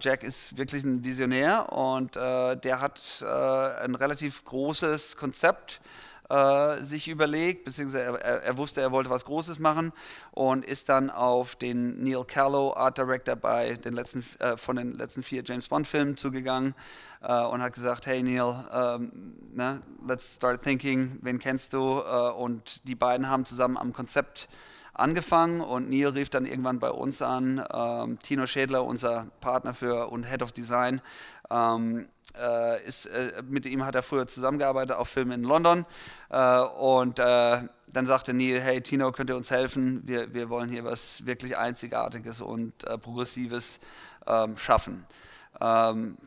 Jack 0.00 0.24
ist 0.24 0.58
wirklich 0.58 0.82
ein 0.82 1.04
Visionär 1.04 1.72
und 1.72 2.16
äh, 2.16 2.56
der 2.56 2.80
hat 2.80 3.00
äh, 3.22 3.26
ein 3.26 3.94
relativ 3.94 4.44
großes 4.44 5.16
Konzept 5.16 5.80
äh, 6.28 6.82
sich 6.82 7.08
überlegt, 7.08 7.64
beziehungsweise 7.64 8.20
er, 8.20 8.42
er, 8.42 8.56
wusste, 8.58 8.80
er 8.80 8.92
wollte 8.92 9.08
was 9.08 9.24
Großes 9.24 9.60
machen 9.60 9.92
und 10.32 10.64
ist 10.64 10.88
dann 10.88 11.10
auf 11.10 11.56
den 11.56 12.02
Neil 12.02 12.24
Callow, 12.24 12.74
Art 12.74 12.98
Director 12.98 13.36
bei 13.36 13.74
den 13.74 13.94
letzten, 13.94 14.24
äh, 14.40 14.56
von 14.56 14.76
den 14.76 14.92
letzten 14.92 15.22
vier 15.22 15.42
James 15.44 15.68
Bond-Filmen 15.68 16.16
zugegangen 16.16 16.74
äh, 17.22 17.44
und 17.44 17.62
hat 17.62 17.72
gesagt, 17.72 18.06
hey 18.06 18.22
Neil, 18.22 18.64
ähm, 18.72 19.34
ne, 19.54 19.80
let's 20.06 20.34
start 20.34 20.62
thinking, 20.62 21.18
wen 21.22 21.38
kennst 21.38 21.72
du? 21.72 21.78
und 21.98 22.86
die 22.86 22.94
beiden 22.94 23.28
haben 23.28 23.44
zusammen 23.44 23.76
am 23.76 23.92
Konzept 23.92 24.48
angefangen 24.98 25.60
und 25.60 25.88
Neil 25.88 26.08
rief 26.08 26.28
dann 26.30 26.44
irgendwann 26.44 26.78
bei 26.78 26.90
uns 26.90 27.22
an. 27.22 27.64
Ähm, 27.72 28.18
Tino 28.20 28.46
Schädler, 28.46 28.84
unser 28.84 29.26
Partner 29.40 29.74
für 29.74 30.10
und 30.10 30.24
Head 30.24 30.42
of 30.42 30.52
Design, 30.52 31.00
ähm, 31.50 32.08
äh, 32.38 32.84
ist, 32.84 33.06
äh, 33.06 33.42
mit 33.48 33.66
ihm 33.66 33.84
hat 33.84 33.94
er 33.94 34.02
früher 34.02 34.26
zusammengearbeitet 34.26 34.96
auf 34.96 35.08
Filmen 35.08 35.32
in 35.32 35.42
London. 35.44 35.86
Äh, 36.30 36.60
und 36.60 37.18
äh, 37.18 37.60
dann 37.86 38.06
sagte 38.06 38.34
Neil, 38.34 38.60
hey 38.60 38.80
Tino, 38.80 39.12
könnt 39.12 39.30
ihr 39.30 39.36
uns 39.36 39.50
helfen? 39.50 40.02
Wir, 40.04 40.34
wir 40.34 40.50
wollen 40.50 40.68
hier 40.68 40.84
was 40.84 41.24
wirklich 41.26 41.56
Einzigartiges 41.56 42.40
und 42.40 42.84
äh, 42.84 42.98
Progressives 42.98 43.80
ähm, 44.26 44.56
schaffen. 44.56 45.06
Ähm, 45.60 46.18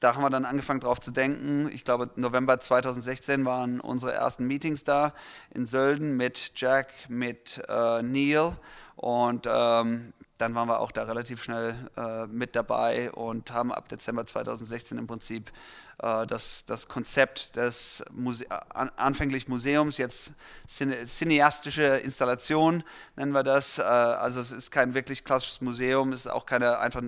da 0.00 0.14
haben 0.14 0.22
wir 0.22 0.30
dann 0.30 0.44
angefangen 0.44 0.80
drauf 0.80 1.00
zu 1.00 1.10
denken. 1.10 1.70
Ich 1.72 1.84
glaube, 1.84 2.10
November 2.16 2.60
2016 2.60 3.44
waren 3.44 3.80
unsere 3.80 4.12
ersten 4.12 4.46
Meetings 4.46 4.84
da 4.84 5.14
in 5.54 5.66
Sölden 5.66 6.16
mit 6.16 6.52
Jack, 6.56 6.92
mit 7.08 7.62
äh, 7.68 8.02
Neil 8.02 8.56
und 8.96 9.46
ähm, 9.50 10.12
dann 10.38 10.54
waren 10.54 10.68
wir 10.68 10.80
auch 10.80 10.92
da 10.92 11.04
relativ 11.04 11.42
schnell 11.42 11.74
äh, 11.96 12.26
mit 12.26 12.56
dabei 12.56 13.10
und 13.10 13.52
haben 13.52 13.72
ab 13.72 13.88
Dezember 13.88 14.26
2016 14.26 14.98
im 14.98 15.06
Prinzip 15.06 15.50
das, 15.98 16.64
das 16.66 16.88
Konzept 16.88 17.56
des 17.56 18.04
Muse 18.12 18.44
an, 18.50 18.90
anfänglich 18.96 19.48
Museums, 19.48 19.96
jetzt 19.96 20.30
cine 20.68 21.04
cineastische 21.04 21.84
Installation 21.98 22.84
nennen 23.16 23.32
wir 23.32 23.42
das. 23.42 23.78
Äh, 23.78 23.82
also 23.82 24.40
es 24.40 24.52
ist 24.52 24.70
kein 24.70 24.92
wirklich 24.92 25.24
klassisches 25.24 25.62
Museum, 25.62 26.12
es 26.12 26.20
ist 26.20 26.32
auch 26.32 26.44
keine, 26.44 26.78
einfach 26.78 27.02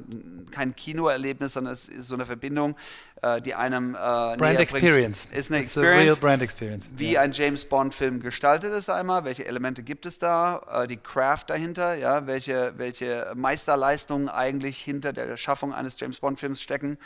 kein 0.50 0.74
Kinoerlebnis, 0.74 1.52
sondern 1.52 1.74
es 1.74 1.88
ist 1.88 2.08
so 2.08 2.14
eine 2.14 2.24
Verbindung, 2.24 2.76
äh, 3.22 3.40
die 3.40 3.54
einem 3.54 3.94
äh, 3.94 3.98
Brand 4.36 4.60
Experience. 4.60 5.26
Bringt. 5.26 5.38
Ist 5.38 5.50
eine 5.50 5.62
It's 5.62 5.76
Experience, 5.76 6.06
real 6.06 6.16
brand 6.16 6.42
experience. 6.42 6.90
wie 6.96 7.12
yeah. 7.12 7.22
ein 7.22 7.32
James 7.32 7.64
Bond 7.64 7.94
Film 7.94 8.20
gestaltet 8.20 8.72
ist 8.72 8.88
einmal, 8.90 9.24
welche 9.24 9.44
Elemente 9.44 9.82
gibt 9.82 10.06
es 10.06 10.18
da, 10.18 10.62
äh, 10.70 10.86
die 10.86 10.98
Craft 10.98 11.44
dahinter, 11.48 11.94
ja, 11.94 12.26
welche, 12.26 12.74
welche 12.76 13.32
Meisterleistungen 13.34 14.28
eigentlich 14.28 14.78
hinter 14.78 15.12
der 15.12 15.36
Schaffung 15.36 15.74
eines 15.74 15.98
James 15.98 16.20
Bond 16.20 16.38
Films 16.38 16.62
stecken 16.62 16.96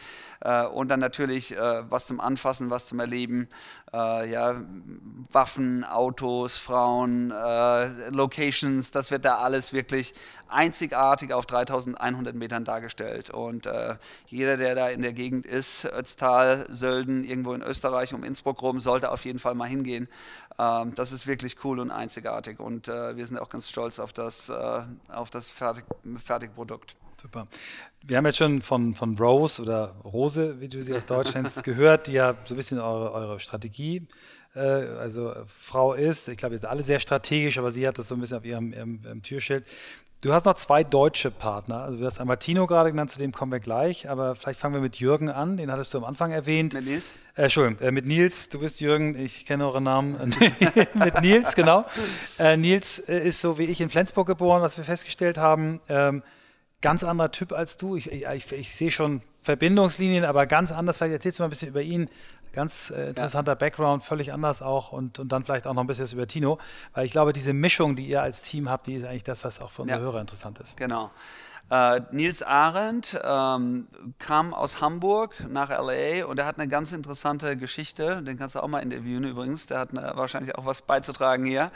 äh, 0.41 0.65
und 0.65 0.89
dann 0.89 1.01
natürlich 1.01 1.57
äh, 1.57 1.91
was 1.91 2.07
zum 2.07 2.21
Anfassen, 2.21 2.69
was 2.69 2.87
zum 2.87 3.01
Erleben, 3.01 3.49
ja, 3.95 4.57
Waffen, 5.33 5.85
Autos, 5.85 6.57
Frauen, 6.57 7.29
Locations, 7.29 8.91
das 8.91 9.11
wird 9.11 9.27
da 9.27 9.37
alles 9.37 9.75
wirklich 9.75 10.15
einzigartig 10.49 11.35
auf 11.35 11.45
3100 11.45 12.35
Metern 12.35 12.65
dargestellt. 12.65 13.29
Und 13.29 13.69
jeder, 14.29 14.57
der 14.57 14.75
da 14.75 14.89
in 14.89 15.03
der 15.03 15.13
Gegend 15.13 15.45
ist, 15.45 15.87
Ötztal, 16.03 16.67
Sölden, 16.69 17.23
irgendwo 17.23 17.55
in 17.55 17.63
Österreich 17.63 18.13
um 18.13 18.25
Innsbruck 18.25 18.61
rum, 18.61 18.81
sollte 18.81 19.11
auf 19.13 19.25
jeden 19.25 19.39
Fall 19.39 19.55
mal 19.55 19.69
hingehen. 19.69 20.09
Ähm, 20.59 20.95
das 20.97 21.13
ist 21.13 21.27
wirklich 21.29 21.65
cool 21.65 21.79
und 21.79 21.91
einzigartig 21.91 22.59
und 22.59 22.89
äh, 22.89 23.17
wir 23.17 23.25
sind 23.25 23.39
auch 23.39 23.49
ganz 23.49 23.69
stolz 23.69 24.01
auf 24.01 24.13
das, 24.13 24.49
äh, 24.49 24.83
auf 25.09 25.31
das 25.31 25.51
Fertig 25.51 25.85
Fertigprodukt. 26.25 26.97
Super. 27.21 27.47
Wir 28.05 28.17
haben 28.17 28.27
jetzt 28.27 28.39
schon 28.39 28.63
von, 28.63 28.97
von 28.97 29.17
Rose 29.17 29.63
oder 29.63 29.95
Rose, 30.05 30.61
wie 30.61 30.67
du 30.69 30.83
sie 30.83 30.97
auf 30.97 31.07
Deutsch 31.07 31.35
nennst, 31.35 31.63
gehört, 31.65 32.09
die 32.09 32.15
ja 32.15 32.35
so 32.47 32.55
ein 32.55 32.57
bisschen 32.57 32.81
eure, 32.81 33.13
eure 33.13 33.39
Strategie, 33.39 34.09
äh, 34.57 34.59
also 34.59 35.33
Frau 35.47 35.95
ist. 35.95 36.29
Ich 36.29 36.37
glaube, 36.37 36.55
wir 36.55 36.59
sind 36.59 36.69
alle 36.69 36.83
sehr 36.83 36.99
strategisch, 36.99 37.59
aber 37.59 37.71
sie 37.71 37.87
hat 37.87 37.97
das 37.97 38.09
so 38.09 38.17
ein 38.17 38.21
bisschen 38.21 38.39
auf 38.39 38.45
ihrem, 38.45 38.73
ihrem, 38.73 39.05
ihrem 39.05 39.23
Türschild. 39.23 39.65
Du 40.23 40.33
hast 40.33 40.47
noch 40.47 40.55
zwei 40.55 40.85
deutsche 40.85 41.33
Partner. 41.33 41.83
Also 41.83 41.99
du 41.99 42.07
hast 42.07 42.21
einmal 42.21 42.37
Tino 42.37 42.69
gerade 42.69 42.91
genannt, 42.91 43.11
zu 43.11 43.19
dem 43.19 43.33
kommen 43.33 43.51
wir 43.51 43.59
gleich, 43.59 44.09
aber 44.09 44.37
vielleicht 44.37 44.61
fangen 44.61 44.75
wir 44.75 44.81
mit 44.81 45.01
Jürgen 45.01 45.29
an, 45.29 45.57
den 45.57 45.73
hattest 45.73 45.93
du 45.93 45.99
am 45.99 46.05
Anfang 46.05 46.31
erwähnt. 46.31 46.75
Mit 46.75 46.85
Nils? 46.85 47.05
Äh, 47.35 47.43
Entschuldigung, 47.43 47.85
äh, 47.85 47.91
mit 47.91 48.07
Nils, 48.07 48.49
du 48.49 48.61
bist 48.61 48.81
Jürgen, 48.81 49.19
ich 49.19 49.45
kenne 49.47 49.67
euren 49.67 49.83
Namen. 49.83 50.33
mit 50.95 51.21
Nils, 51.23 51.57
genau. 51.57 51.87
Äh, 52.39 52.57
Nils 52.57 53.01
äh, 53.01 53.19
ist 53.19 53.41
so 53.41 53.59
wie 53.59 53.65
ich 53.65 53.81
in 53.81 53.91
Flensburg 53.91 54.29
geboren, 54.29 54.63
was 54.63 54.77
wir 54.77 54.85
festgestellt 54.85 55.39
haben. 55.39 55.81
Ähm, 55.89 56.23
ganz 56.83 57.03
anderer 57.03 57.33
Typ 57.33 57.53
als 57.53 57.77
du. 57.77 57.97
Ich, 57.97 58.13
ich, 58.13 58.53
ich, 58.53 58.77
sehe 58.77 58.93
schon 58.93 59.23
Verbindungslinien, 59.43 60.25
aber 60.25 60.47
ganz 60.47 60.71
anders. 60.71 60.99
Vielleicht 60.99 61.15
erzählst 61.15 61.41
du 61.41 61.43
mal 61.43 61.49
ein 61.49 61.51
bisschen 61.51 61.71
über 61.71 61.83
ihn. 61.83 62.09
Ganz 62.53 62.91
äh, 62.91 63.09
interessanter 63.09 63.53
ja. 63.53 63.57
Background, 63.57 64.05
völlig 64.05 64.33
anders 64.33 64.63
auch 64.63 64.93
und, 64.93 65.19
und 65.19 65.31
dann 65.31 65.45
vielleicht 65.45 65.67
auch 65.67 65.75
noch 65.75 65.83
ein 65.83 65.87
bisschen 65.87 66.09
über 66.13 66.27
Tino, 66.27 66.59
weil 66.95 67.07
ich 67.07 67.13
glaube, 67.13 67.33
diese 67.33 67.53
Mischung, 67.53 67.97
die 67.97 68.07
ihr 68.07 68.23
als 68.23 68.43
Team 68.43 68.69
habt, 68.69 68.87
die 68.87 68.95
ist 68.95 69.05
eigentlich 69.05 69.25
das, 69.25 69.45
was 69.45 69.61
auch 69.61 69.71
für 69.71 69.83
unsere 69.83 70.01
ja. 70.01 70.05
Hörer 70.05 70.21
interessant 70.21 70.59
ist. 70.61 70.77
Genau. 70.77 71.11
Äh, 71.71 72.03
Nils 72.11 72.43
Arendt 72.43 73.19
ähm, 73.25 73.89
kam 74.19 74.53
aus 74.53 74.81
Hamburg 74.81 75.35
nach 75.49 75.71
LA 75.71 76.27
und 76.27 76.39
er 76.39 76.45
hat 76.45 76.59
eine 76.59 76.69
ganz 76.69 76.93
interessante 76.93 77.57
Geschichte. 77.57 78.23
Den 78.23 78.37
kannst 78.37 78.57
du 78.57 78.61
auch 78.61 78.69
mal 78.69 78.81
interviewen 78.81 79.25
übrigens. 79.25 79.67
Der 79.67 79.79
hat 79.79 79.91
eine, 79.91 80.13
wahrscheinlich 80.15 80.55
auch 80.57 80.67
was 80.67 80.83
beizutragen 80.83 81.47
hier. 81.47 81.71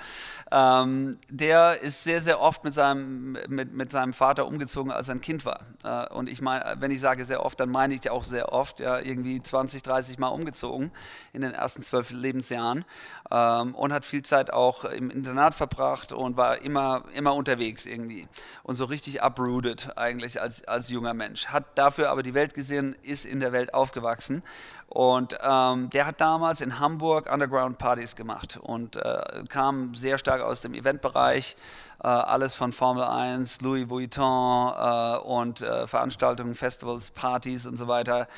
Ähm, 0.52 1.16
der 1.30 1.80
ist 1.80 2.04
sehr, 2.04 2.20
sehr 2.20 2.40
oft 2.40 2.62
mit 2.64 2.74
seinem, 2.74 3.38
mit, 3.48 3.72
mit 3.72 3.90
seinem 3.90 4.12
Vater 4.12 4.46
umgezogen, 4.46 4.92
als 4.92 5.08
er 5.08 5.14
ein 5.14 5.20
Kind 5.22 5.46
war. 5.46 5.60
Äh, 5.82 6.12
und 6.12 6.28
ich 6.28 6.42
meine, 6.42 6.76
wenn 6.78 6.90
ich 6.90 7.00
sage 7.00 7.24
sehr 7.24 7.42
oft, 7.44 7.58
dann 7.58 7.70
meine 7.70 7.94
ich 7.94 8.10
auch 8.10 8.24
sehr 8.24 8.52
oft, 8.52 8.80
ja, 8.80 8.98
irgendwie 8.98 9.42
20, 9.42 9.82
30 9.82 10.18
Mal 10.18 10.28
umgezogen 10.28 10.90
in 11.32 11.40
den 11.40 11.52
ersten 11.52 11.82
zwölf 11.82 12.10
Lebensjahren 12.10 12.84
ähm, 13.30 13.74
und 13.74 13.92
hat 13.92 14.04
viel 14.04 14.22
Zeit 14.22 14.52
auch 14.52 14.84
im 14.84 15.10
Internat 15.10 15.54
verbracht 15.54 16.12
und 16.12 16.36
war 16.36 16.58
immer, 16.58 17.04
immer 17.14 17.34
unterwegs 17.34 17.86
irgendwie. 17.86 18.28
Und 18.62 18.74
so 18.74 18.84
richtig 18.84 19.22
uprooted 19.22 19.96
eigentlich 19.96 20.40
als, 20.40 20.64
als 20.64 20.90
junger 20.90 21.14
Mensch, 21.14 21.46
hat 21.46 21.64
dafür 21.76 22.10
aber 22.10 22.22
die 22.22 22.34
Welt 22.34 22.54
gesehen, 22.54 22.96
ist 23.02 23.26
in 23.26 23.40
der 23.40 23.52
Welt 23.52 23.74
aufgewachsen. 23.74 24.42
Und 24.88 25.36
ähm, 25.42 25.90
der 25.90 26.06
hat 26.06 26.20
damals 26.20 26.60
in 26.60 26.78
Hamburg 26.78 27.30
Underground-Partys 27.30 28.14
gemacht 28.14 28.58
und 28.62 28.96
äh, 28.96 29.44
kam 29.48 29.94
sehr 29.94 30.16
stark 30.16 30.40
aus 30.40 30.60
dem 30.60 30.74
Eventbereich, 30.74 31.56
äh, 32.02 32.06
alles 32.06 32.54
von 32.54 32.70
Formel 32.70 33.02
1, 33.02 33.62
Louis 33.62 33.88
Vuitton 33.88 34.72
äh, 34.76 35.18
und 35.18 35.60
äh, 35.60 35.88
Veranstaltungen, 35.88 36.54
Festivals, 36.54 37.10
Partys 37.10 37.66
und 37.66 37.76
so 37.76 37.88
weiter. 37.88 38.28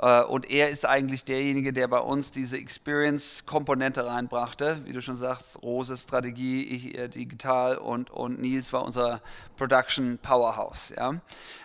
Äh, 0.00 0.22
und 0.22 0.50
er 0.50 0.70
ist 0.70 0.86
eigentlich 0.86 1.24
derjenige, 1.24 1.72
der 1.72 1.88
bei 1.88 1.98
uns 1.98 2.30
diese 2.30 2.56
Experience-Komponente 2.56 4.06
reinbrachte. 4.06 4.80
Wie 4.84 4.92
du 4.92 5.00
schon 5.00 5.16
sagst, 5.16 5.62
Rose 5.62 5.96
Strategie, 5.96 6.64
ich 6.64 6.96
äh, 6.96 7.08
digital 7.08 7.78
und, 7.78 8.10
und 8.10 8.40
Nils 8.40 8.72
war 8.72 8.84
unser 8.84 9.20
Production 9.56 10.18
Powerhouse. 10.18 10.92
Ja. 10.96 11.14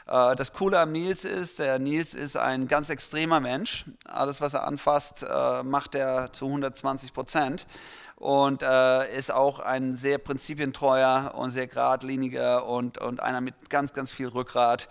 Äh, 0.07 0.35
das 0.35 0.53
Coole 0.53 0.79
am 0.79 0.91
Nils 0.91 1.25
ist, 1.25 1.59
der 1.59 1.79
Nils 1.79 2.13
ist 2.13 2.35
ein 2.35 2.67
ganz 2.67 2.89
extremer 2.89 3.39
Mensch. 3.39 3.85
Alles, 4.05 4.41
was 4.41 4.53
er 4.53 4.65
anfasst, 4.65 5.25
macht 5.63 5.95
er 5.95 6.31
zu 6.33 6.45
120 6.45 7.13
Prozent 7.13 7.65
und 8.23 8.63
äh, 8.63 9.17
ist 9.17 9.31
auch 9.31 9.59
ein 9.59 9.95
sehr 9.95 10.17
prinzipientreuer 10.17 11.33
und 11.35 11.51
sehr 11.51 11.67
geradliniger 11.67 12.65
und, 12.65 12.97
und 12.97 13.19
einer 13.19 13.41
mit 13.41 13.69
ganz, 13.69 13.93
ganz 13.93 14.13
viel 14.13 14.29
Rückgrat 14.29 14.87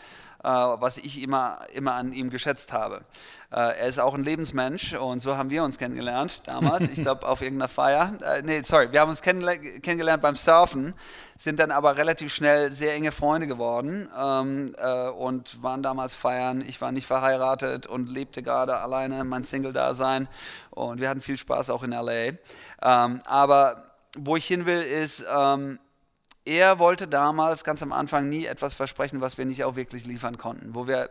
was 0.49 0.99
ich 0.99 1.21
immer, 1.21 1.61
immer 1.73 1.95
an 1.95 2.13
ihm 2.13 2.31
geschätzt 2.31 2.73
habe. 2.73 3.05
Äh, 3.53 3.81
er 3.81 3.87
ist 3.87 4.01
auch 4.01 4.15
ein 4.15 4.25
Lebensmensch 4.25 4.95
und 4.95 5.21
so 5.21 5.37
haben 5.37 5.51
wir 5.51 5.63
uns 5.63 5.77
kennengelernt 5.77 6.43
damals. 6.47 6.89
Ich 6.89 7.03
glaube, 7.03 7.29
auf 7.29 7.43
irgendeiner 7.43 7.69
Feier. 7.69 8.15
Äh, 8.23 8.43
nee, 8.43 8.63
sorry, 8.63 8.91
wir 8.93 9.01
haben 9.01 9.11
uns 9.11 9.21
kennengelernt 9.21 10.23
beim 10.23 10.37
Surfen, 10.37 10.95
sind 11.37 11.61
dann 11.61 11.71
aber 11.71 11.97
relativ 11.99 12.33
schnell 12.33 12.73
sehr 12.73 12.95
enge 12.95 13.13
Freunde 13.13 13.47
geworden 13.47 14.09
ähm, 14.19 14.75
äh, 14.79 15.09
und 15.09 15.63
waren 15.63 15.83
damals 15.83 16.15
feiern. 16.15 16.65
Ich 16.67 16.81
war 16.81 16.93
nicht 16.93 17.07
verheiratet 17.07 17.87
und 17.87 18.09
lebte 18.09 18.43
gerade 18.43 18.79
alleine 18.79 19.23
mein 19.25 19.45
Single-Dasein 19.45 20.29
und 20.71 21.01
wir 21.01 21.11
hatten 21.11 21.21
viel 21.21 21.37
Spaß 21.37 21.69
auch 21.69 21.83
in 21.83 21.91
LA. 21.91 22.33
Ähm, 22.83 23.21
aber 23.27 23.85
wo 24.17 24.37
ich 24.37 24.47
hin 24.47 24.65
will, 24.65 24.81
ist, 24.81 25.25
ähm, 25.31 25.79
er 26.45 26.79
wollte 26.79 27.07
damals 27.07 27.63
ganz 27.63 27.83
am 27.83 27.93
Anfang 27.93 28.29
nie 28.29 28.47
etwas 28.47 28.75
versprechen, 28.75 29.21
was 29.21 29.39
wir 29.39 29.45
nicht 29.45 29.65
auch 29.65 29.77
wirklich 29.77 30.07
liefern 30.07 30.39
konnten. 30.39 30.75
Wo 30.75 30.87
wir, 30.87 31.11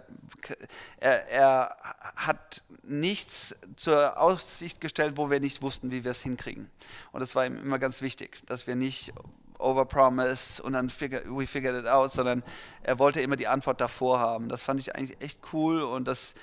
er, 0.97 1.29
er 1.29 1.77
hat 2.15 2.63
nichts 2.83 3.55
zur 3.75 4.19
Aussicht 4.19 4.81
gestellt, 4.81 5.13
wo 5.15 5.29
wir 5.29 5.39
nicht 5.39 5.61
wussten, 5.61 5.91
wie 5.91 6.03
wir 6.03 6.11
es 6.11 6.21
hinkriegen. 6.21 6.69
Und 7.11 7.21
das 7.21 7.33
war 7.35 7.45
ihm 7.45 7.57
immer 7.57 7.79
ganz 7.79 8.01
wichtig, 8.01 8.41
dass 8.47 8.67
wir 8.67 8.75
nicht 8.75 9.13
overpromise 9.57 10.61
und 10.61 10.73
dann 10.73 10.89
figure, 10.89 11.23
we 11.27 11.47
figured 11.47 11.75
it 11.75 11.87
out, 11.87 12.11
sondern 12.11 12.43
er 12.83 12.99
wollte 12.99 13.21
immer 13.21 13.35
die 13.35 13.47
Antwort 13.47 13.79
davor 13.79 14.19
haben. 14.19 14.49
Das 14.49 14.61
fand 14.61 14.79
ich 14.79 14.95
eigentlich 14.95 15.21
echt 15.21 15.39
cool 15.53 15.81
und 15.81 16.07
das 16.07 16.33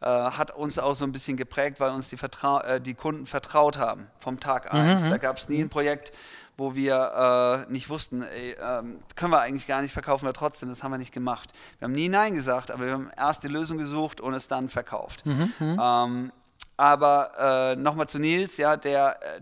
äh, 0.00 0.06
hat 0.06 0.50
uns 0.50 0.78
auch 0.78 0.94
so 0.94 1.04
ein 1.04 1.12
bisschen 1.12 1.36
geprägt, 1.36 1.80
weil 1.80 1.92
uns 1.92 2.08
die, 2.08 2.16
Vertrau 2.16 2.60
äh, 2.60 2.80
die 2.80 2.94
Kunden 2.94 3.26
vertraut 3.26 3.78
haben 3.78 4.08
vom 4.18 4.40
Tag 4.40 4.74
1. 4.74 5.04
Mhm. 5.04 5.10
Da 5.10 5.16
gab 5.18 5.38
es 5.38 5.48
nie 5.48 5.62
ein 5.62 5.70
Projekt, 5.70 6.12
wo 6.56 6.74
wir 6.74 7.66
äh, 7.68 7.72
nicht 7.72 7.88
wussten, 7.88 8.22
ey, 8.22 8.56
ähm, 8.60 9.00
können 9.16 9.32
wir 9.32 9.40
eigentlich 9.40 9.66
gar 9.66 9.82
nicht, 9.82 9.92
verkaufen 9.92 10.26
wir 10.26 10.32
trotzdem, 10.32 10.68
das 10.68 10.82
haben 10.82 10.92
wir 10.92 10.98
nicht 10.98 11.12
gemacht. 11.12 11.52
Wir 11.78 11.86
haben 11.86 11.92
nie 11.92 12.08
Nein 12.08 12.34
gesagt, 12.34 12.70
aber 12.70 12.86
wir 12.86 12.92
haben 12.92 13.10
erst 13.16 13.42
die 13.42 13.48
Lösung 13.48 13.78
gesucht 13.78 14.20
und 14.20 14.34
es 14.34 14.48
dann 14.48 14.68
verkauft. 14.68 15.26
Mhm, 15.26 15.52
mhm. 15.58 15.80
ähm, 15.82 16.32
aber 16.76 17.72
äh, 17.72 17.76
nochmal 17.76 18.08
zu 18.08 18.18
Nils, 18.18 18.56
ja, 18.56 18.76
der, 18.76 19.20
äh, 19.22 19.40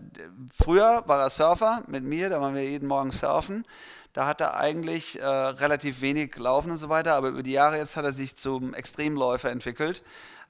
früher 0.61 1.03
war 1.07 1.19
er 1.19 1.29
Surfer 1.29 1.83
mit 1.87 2.03
mir, 2.03 2.29
da 2.29 2.39
waren 2.39 2.53
wir 2.53 2.63
jeden 2.63 2.87
Morgen 2.87 3.11
surfen. 3.11 3.65
Da 4.13 4.27
hat 4.27 4.41
er 4.41 4.55
eigentlich 4.55 5.19
äh, 5.19 5.25
relativ 5.25 6.01
wenig 6.01 6.37
laufen 6.37 6.71
und 6.71 6.77
so 6.77 6.87
weiter, 6.87 7.15
aber 7.15 7.29
über 7.29 7.41
die 7.41 7.51
Jahre 7.51 7.77
jetzt 7.77 7.97
hat 7.97 8.05
er 8.05 8.11
sich 8.11 8.35
zum 8.35 8.75
Extremläufer 8.75 9.49
entwickelt. 9.49 10.03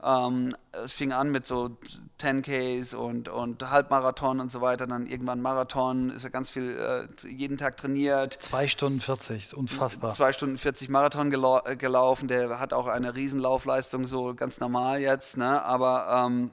Ähm, 0.04 0.50
es 0.74 0.92
fing 0.92 1.14
an 1.14 1.32
mit 1.32 1.46
so 1.46 1.78
10Ks 2.20 2.94
und, 2.94 3.30
und 3.30 3.70
Halbmarathon 3.70 4.42
und 4.42 4.52
so 4.52 4.60
weiter. 4.60 4.86
Dann 4.86 5.06
irgendwann 5.06 5.42
Marathon, 5.42 6.10
ist 6.10 6.26
er 6.26 6.30
ganz 6.30 6.50
viel, 6.50 6.78
äh, 6.78 7.28
jeden 7.28 7.58
Tag 7.58 7.78
trainiert. 7.78 8.38
Zwei 8.42 8.68
Stunden 8.68 9.00
40, 9.00 9.44
ist 9.44 9.54
unfassbar. 9.54 10.12
Zwei 10.12 10.34
Stunden 10.34 10.58
40 10.58 10.90
Marathon 10.90 11.30
gelau 11.30 11.62
gelaufen. 11.78 12.28
Der 12.28 12.60
hat 12.60 12.74
auch 12.74 12.88
eine 12.88 13.16
Riesenlaufleistung, 13.16 14.06
so 14.08 14.36
ganz 14.36 14.60
normal 14.60 15.00
jetzt. 15.00 15.38
Ne? 15.38 15.64
Aber 15.64 16.26
ähm, 16.28 16.52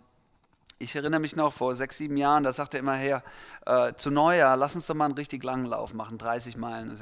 ich 0.81 0.97
erinnere 0.97 1.21
mich 1.21 1.37
noch 1.37 1.53
vor 1.53 1.77
sechs, 1.77 1.99
sieben 1.99 2.17
Jahren, 2.17 2.43
da 2.43 2.53
sagte 2.53 2.79
er 2.79 2.81
immer 2.81 2.97
her, 2.97 3.23
äh, 3.67 3.93
zu 3.95 4.11
Neujahr, 4.11 4.57
lass 4.57 4.75
uns 4.75 4.87
doch 4.87 4.95
mal 4.95 5.05
einen 5.05 5.15
richtig 5.15 5.45
langen 5.45 5.67
Lauf 5.67 5.93
machen, 5.93 6.17
30 6.17 6.57
Meilen. 6.57 6.99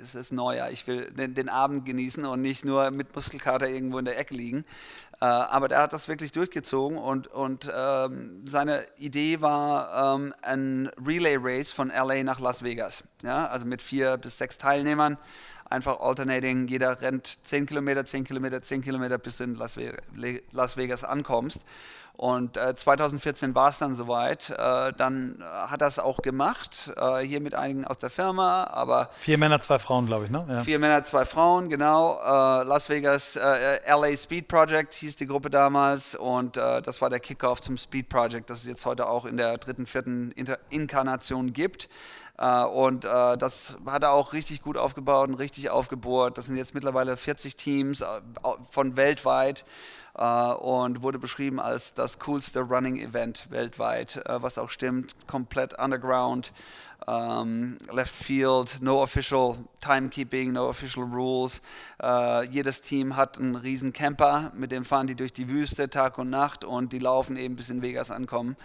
Es 0.00 0.14
ist 0.14 0.32
Neujahr, 0.32 0.70
ich 0.70 0.86
will 0.86 1.10
den, 1.10 1.34
den, 1.34 1.48
Abend 1.48 1.84
genießen 1.84 2.24
und 2.24 2.40
nicht 2.40 2.64
nur 2.64 2.90
mit 2.92 3.14
Muskelkater 3.14 3.68
irgendwo 3.68 3.98
in 3.98 4.04
der 4.04 4.16
Ecke 4.16 4.34
liegen. 4.34 4.64
Äh, 5.20 5.24
aber 5.24 5.66
der 5.66 5.80
hat 5.80 5.92
das 5.92 6.08
wirklich 6.08 6.30
durchgezogen 6.30 6.98
und, 6.98 7.26
und 7.26 7.70
ähm, 7.74 8.46
seine 8.46 8.86
Idee 8.96 9.40
war 9.40 10.16
ähm, 10.16 10.32
ein 10.42 10.88
Relay 11.04 11.36
Race 11.40 11.72
von 11.72 11.88
LA 11.88 12.22
nach 12.22 12.38
Las 12.38 12.62
Vegas. 12.62 13.02
Ja? 13.22 13.48
Also 13.48 13.66
mit 13.66 13.82
vier 13.82 14.18
bis 14.18 14.38
sechs 14.38 14.56
Teilnehmern 14.56 15.18
einfach 15.70 16.00
alternating, 16.00 16.68
jeder 16.68 17.00
rennt 17.00 17.44
10 17.44 17.66
Kilometer, 17.66 18.04
10 18.04 18.24
Kilometer, 18.24 18.62
10 18.62 18.82
Kilometer, 18.82 19.18
bis 19.18 19.38
du 19.38 19.44
in 19.44 19.54
Las 19.54 20.76
Vegas 20.76 21.04
ankommst. 21.04 21.62
Und 22.16 22.56
äh, 22.56 22.74
2014 22.74 23.54
war 23.54 23.68
es 23.68 23.78
dann 23.78 23.94
soweit. 23.94 24.48
Äh, 24.48 24.92
dann 24.94 25.38
äh, 25.40 25.44
hat 25.44 25.82
er 25.82 25.88
es 25.88 25.98
auch 25.98 26.22
gemacht, 26.22 26.90
äh, 26.96 27.18
hier 27.18 27.40
mit 27.40 27.54
einigen 27.54 27.84
aus 27.84 27.98
der 27.98 28.08
Firma. 28.08 28.64
Aber 28.64 29.10
vier 29.20 29.36
Männer, 29.36 29.60
zwei 29.60 29.78
Frauen, 29.78 30.06
glaube 30.06 30.24
ich, 30.24 30.30
ne? 30.30 30.46
Ja. 30.48 30.62
Vier 30.62 30.78
Männer, 30.78 31.04
zwei 31.04 31.26
Frauen, 31.26 31.68
genau. 31.68 32.18
Äh, 32.18 32.64
Las 32.64 32.88
Vegas 32.88 33.36
LA 33.36 34.16
Speed 34.16 34.48
Project 34.48 34.94
hieß 34.94 35.16
die 35.16 35.26
Gruppe 35.26 35.50
damals 35.50 36.14
und 36.14 36.56
das 36.56 37.00
war 37.00 37.10
der 37.10 37.20
Kickoff 37.20 37.60
zum 37.60 37.76
Speed 37.76 38.08
Project, 38.08 38.48
das 38.50 38.58
es 38.58 38.64
jetzt 38.64 38.86
heute 38.86 39.08
auch 39.08 39.24
in 39.24 39.36
der 39.36 39.58
dritten, 39.58 39.86
vierten 39.86 40.30
Inter 40.32 40.58
Inkarnation 40.70 41.52
gibt. 41.52 41.88
und 42.38 43.04
das 43.04 43.76
hat 43.86 44.02
er 44.02 44.12
auch 44.12 44.32
richtig 44.32 44.62
gut 44.62 44.76
aufgebaut 44.76 45.28
und 45.28 45.34
richtig 45.34 45.70
aufgebohrt. 45.70 46.38
Das 46.38 46.46
sind 46.46 46.56
jetzt 46.56 46.74
mittlerweile 46.74 47.16
40 47.16 47.56
Teams 47.56 48.04
von 48.70 48.96
weltweit 48.96 49.64
äh, 50.16 50.52
und 50.54 51.02
wurde 51.02 51.18
beschrieben 51.18 51.60
als 51.60 51.94
das 51.94 52.18
coolste 52.18 52.60
Running 52.60 52.96
Event 52.96 53.50
weltweit, 53.50 54.16
äh, 54.26 54.42
was 54.42 54.58
auch 54.58 54.70
stimmt, 54.70 55.14
komplett 55.26 55.78
underground. 55.78 56.52
Um, 57.06 57.14
ähm, 57.14 57.78
left 57.92 58.14
field, 58.14 58.80
no 58.80 59.02
official 59.02 59.58
timekeeping, 59.80 60.52
no 60.52 60.68
official 60.68 61.04
rules. 61.04 61.60
Uh, 62.02 62.42
jedes 62.50 62.80
Team 62.80 63.16
hat 63.16 63.38
einen 63.38 63.54
riesen 63.54 63.92
Camper, 63.92 64.50
mit 64.56 64.72
dem 64.72 64.84
fahren 64.84 65.06
die 65.06 65.14
durch 65.14 65.32
die 65.32 65.48
Wüste 65.48 65.90
Tag 65.90 66.16
und 66.18 66.30
Nacht 66.30 66.64
und 66.64 66.92
die 66.92 66.98
laufen 66.98 67.36
eben 67.36 67.54
bis 67.54 67.68
in 67.68 67.82
Vegas 67.82 68.10
ankommen. 68.10 68.56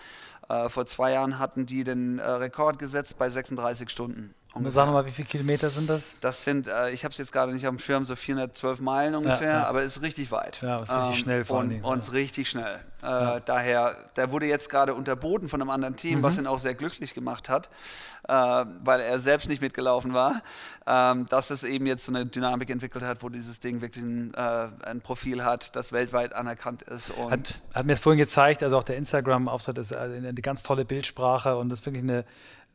Uh, 0.50 0.70
vor 0.70 0.86
zwei 0.86 1.12
Jahren 1.12 1.40
hatten 1.40 1.66
die 1.66 1.84
den 1.84 2.20
uh, 2.20 2.38
Rekord 2.38 2.80
gesetzt 2.80 3.18
bei 3.20 3.30
36 3.30 3.90
Stunden. 3.90 4.34
Ungefähr. 4.54 4.74
Sag 4.74 4.86
nochmal, 4.88 5.06
wie 5.06 5.12
viele 5.12 5.30
Kilometer 5.30 5.70
sind 5.70 5.90
das? 5.90 6.18
Das 6.20 6.44
sind, 6.44 6.68
äh, 6.68 6.92
ich 6.92 7.06
habe 7.06 7.14
es 7.14 7.18
jetzt 7.18 7.32
gerade 7.32 7.54
nicht 7.54 7.66
auf 7.68 7.74
dem 7.74 7.80
Schirm, 7.80 8.04
so 8.04 8.18
412 8.18 8.82
Meilen 8.82 9.16
ungefähr, 9.16 9.48
ja, 9.48 9.60
ja. 9.60 9.68
aber 9.68 9.82
es 9.82 9.96
ist 9.96 10.02
richtig 10.02 10.30
weit. 10.30 10.62
Ja, 10.62 10.80
ist 10.82 10.92
richtig 10.92 11.08
ähm, 11.08 11.16
schnell 11.16 11.44
vor 11.46 11.60
allem. 11.60 11.86
Und, 11.86 12.06
ja. 12.06 12.12
richtig 12.12 12.50
schnell. 12.50 12.80
Äh, 13.02 13.06
ja. 13.06 13.40
Daher, 13.40 13.96
der 14.18 14.30
wurde 14.32 14.48
jetzt 14.48 14.70
gerade 14.70 14.94
unterboten 14.94 15.48
von 15.48 15.62
einem 15.62 15.70
anderen 15.70 15.96
Team, 15.96 16.20
mhm. 16.20 16.24
was 16.24 16.38
ihn 16.38 16.48
auch 16.48 16.60
sehr 16.60 16.76
glücklich 16.76 17.14
gemacht 17.14 17.48
hat, 17.48 17.70
äh, 18.28 18.34
weil 18.34 19.00
er 19.00 19.22
selbst 19.22 19.48
nicht 19.48 19.62
mitgelaufen 19.62 20.14
war, 20.14 20.42
ähm, 20.86 21.28
dass 21.28 21.50
es 21.50 21.64
eben 21.64 21.86
jetzt 21.86 22.06
so 22.06 22.12
eine 22.12 22.26
Dynamik 22.26 22.70
entwickelt 22.70 23.06
hat, 23.06 23.24
wo 23.24 23.30
dieses 23.30 23.62
Ding 23.62 23.80
wirklich 23.80 24.04
ein, 24.04 24.34
äh, 24.34 24.68
ein 24.84 25.00
Profil 25.00 25.46
hat, 25.46 25.78
das 25.78 25.94
weltweit 25.94 26.34
anerkannt 26.34 26.82
ist. 26.82 27.10
Und 27.12 27.32
hat, 27.32 27.62
hat 27.74 27.86
mir 27.86 27.94
das 27.94 28.02
vorhin 28.02 28.20
gezeigt, 28.20 28.64
also 28.64 28.78
auch 28.78 28.84
der 28.84 28.98
Instagram-Auftritt 28.98 29.78
ist 29.78 29.96
eine 29.96 30.34
ganz 30.34 30.62
tolle 30.62 30.84
Bildsprache 30.84 31.56
und 31.56 31.70
das 31.70 31.80
ist 31.80 31.86
wirklich 31.86 32.04
eine 32.04 32.26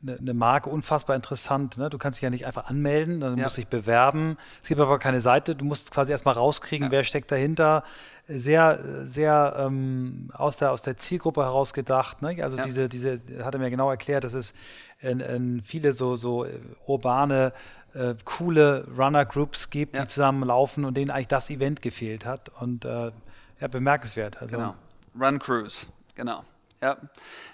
eine, 0.01 0.17
eine 0.17 0.33
Marke 0.33 0.69
unfassbar 0.69 1.15
interessant. 1.15 1.77
Ne? 1.77 1.89
Du 1.89 1.97
kannst 1.97 2.19
dich 2.19 2.23
ja 2.23 2.29
nicht 2.29 2.45
einfach 2.45 2.65
anmelden, 2.65 3.19
dann 3.19 3.37
ja. 3.37 3.45
musst 3.45 3.57
dich 3.57 3.67
bewerben. 3.67 4.37
Es 4.61 4.69
gibt 4.69 4.79
aber 4.79 4.99
keine 4.99 5.21
Seite, 5.21 5.55
du 5.55 5.65
musst 5.65 5.91
quasi 5.91 6.11
erstmal 6.11 6.35
rauskriegen, 6.35 6.87
ja. 6.87 6.91
wer 6.91 7.03
steckt 7.03 7.31
dahinter. 7.31 7.83
Sehr, 8.27 8.79
sehr 9.05 9.55
ähm, 9.57 10.29
aus, 10.33 10.57
der, 10.57 10.71
aus 10.71 10.81
der 10.81 10.97
Zielgruppe 10.97 11.43
heraus 11.43 11.73
gedacht. 11.73 12.21
Ne? 12.21 12.43
Also 12.43 12.57
ja. 12.57 12.63
diese, 12.63 12.89
diese, 12.89 13.21
hat 13.43 13.55
er 13.55 13.59
mir 13.59 13.69
genau 13.69 13.89
erklärt, 13.89 14.25
dass 14.25 14.33
es 14.33 14.53
in, 14.99 15.21
in 15.21 15.61
viele 15.63 15.93
so, 15.93 16.17
so 16.17 16.43
äh, 16.43 16.59
urbane, 16.85 17.53
äh, 17.93 18.15
coole 18.25 18.85
Runner-Groups 18.97 19.69
gibt, 19.69 19.97
die 19.97 20.05
zusammen 20.07 20.43
laufen 20.43 20.83
und 20.83 20.97
denen 20.97 21.09
eigentlich 21.09 21.29
das 21.29 21.49
Event 21.49 21.81
gefehlt 21.81 22.25
hat. 22.25 22.49
Und 22.59 22.85
äh, 22.85 23.11
ja, 23.59 23.67
bemerkenswert. 23.67 24.41
Also, 24.41 24.57
genau. 24.57 24.75
Run 25.19 25.39
Cruise, 25.39 25.87
genau. 26.15 26.43
Ja, 26.81 26.97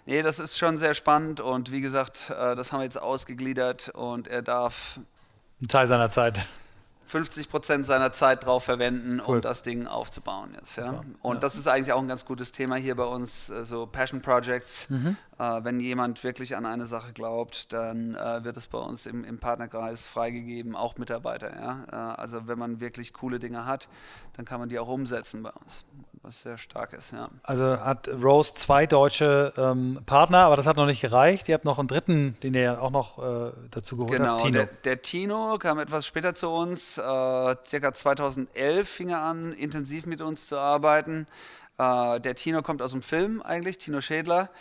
nee, 0.06 0.22
das 0.22 0.40
ist 0.40 0.58
schon 0.58 0.78
sehr 0.78 0.94
spannend 0.94 1.40
und 1.40 1.72
wie 1.72 1.82
gesagt, 1.82 2.30
äh, 2.30 2.56
das 2.56 2.72
haben 2.72 2.80
wir 2.80 2.86
jetzt 2.86 3.02
ausgegliedert 3.02 3.90
und 3.90 4.28
er 4.28 4.42
darf 4.42 5.00
einen 5.60 5.70
Teil 5.70 5.88
seiner 5.88 6.10
Zeit 6.10 6.46
50 7.14 7.50
Prozent 7.50 7.86
seiner 7.86 8.12
Zeit 8.12 8.44
drauf 8.44 8.64
verwenden, 8.64 9.22
cool. 9.28 9.36
um 9.36 9.42
das 9.42 9.62
Ding 9.62 9.86
aufzubauen 9.86 10.56
jetzt. 10.56 10.78
Ja? 10.78 11.04
Und 11.22 11.36
ja. 11.36 11.40
das 11.42 11.56
ist 11.56 11.68
eigentlich 11.68 11.94
auch 11.94 12.02
ein 12.02 12.08
ganz 12.08 12.26
gutes 12.26 12.52
Thema 12.52 12.76
hier 12.76 12.96
bei 12.96 13.04
uns, 13.04 13.50
äh, 13.50 13.66
so 13.66 13.86
Passion 13.86 14.22
Projects. 14.22 14.90
Mhm. 14.90 15.16
Äh, 15.40 15.64
wenn 15.64 15.80
jemand 15.80 16.24
wirklich 16.24 16.56
an 16.56 16.66
eine 16.66 16.86
Sache 16.86 17.12
glaubt, 17.12 17.74
dann 17.74 18.16
äh, 18.16 18.44
wird 18.44 18.56
es 18.58 18.68
bei 18.68 18.78
uns 18.78 19.06
im, 19.06 19.24
im, 19.24 19.40
Partnerkreis 19.40 20.06
freigegeben, 20.06 20.76
auch 20.76 20.98
Mitarbeiter. 20.98 21.56
Ja? 21.56 21.86
Äh, 21.92 22.22
also 22.22 22.48
wenn 22.48 22.60
man 22.60 22.80
wirklich 22.80 23.14
coole 23.14 23.40
Dinge 23.40 23.66
hat, 23.66 23.88
dann 24.34 24.46
kann 24.46 24.60
man 24.60 24.70
die 24.70 24.78
auch 24.78 24.88
umsetzen 24.88 25.42
bei 25.42 25.50
uns, 25.50 25.86
was 26.22 26.44
sehr 26.44 26.58
stark 26.58 26.94
ist. 26.94 27.12
Ja. 27.12 27.30
Also 27.42 27.80
hat 27.80 28.08
Rose 28.08 28.54
zwei 28.54 28.86
deutsche 28.86 29.54
ähm, 29.58 30.00
Partner, 30.06 30.40
aber 30.40 30.56
das 30.56 30.68
hat 30.68 30.78
noch 30.78 30.86
nicht 30.86 31.02
gereicht. 31.02 31.50
Ihr 31.50 31.56
habt 31.56 31.66
noch 31.66 31.80
einen 31.80 31.88
dritten, 31.88 32.38
den 32.44 32.54
ihr 32.54 32.82
auch 32.82 32.92
noch 32.92 33.18
äh, 33.18 33.52
dazu 33.72 33.98
geholt 33.98 34.12
genau, 34.12 34.34
habt, 34.34 34.42
Tino. 34.42 34.54
Der, 34.54 34.66
der 34.68 35.02
Tino 35.02 35.58
kam 35.58 35.80
etwas 35.80 36.06
später 36.06 36.36
zu 36.36 36.50
uns, 36.50 37.00
äh, 37.00 37.56
circa 37.66 37.92
2011 37.94 38.88
fing 38.88 39.10
er 39.10 39.22
an, 39.22 39.52
intensiv 39.54 40.06
mit 40.06 40.22
uns 40.22 40.48
zu 40.48 40.58
arbeiten. 40.58 41.28
Äh, 41.78 42.20
der 42.20 42.36
Tino 42.36 42.62
kommt 42.62 42.82
aus 42.82 42.92
dem 42.92 43.02
Film 43.02 43.42
eigentlich, 43.42 43.80
Tino 43.80 44.00
Schädler, 44.00 44.52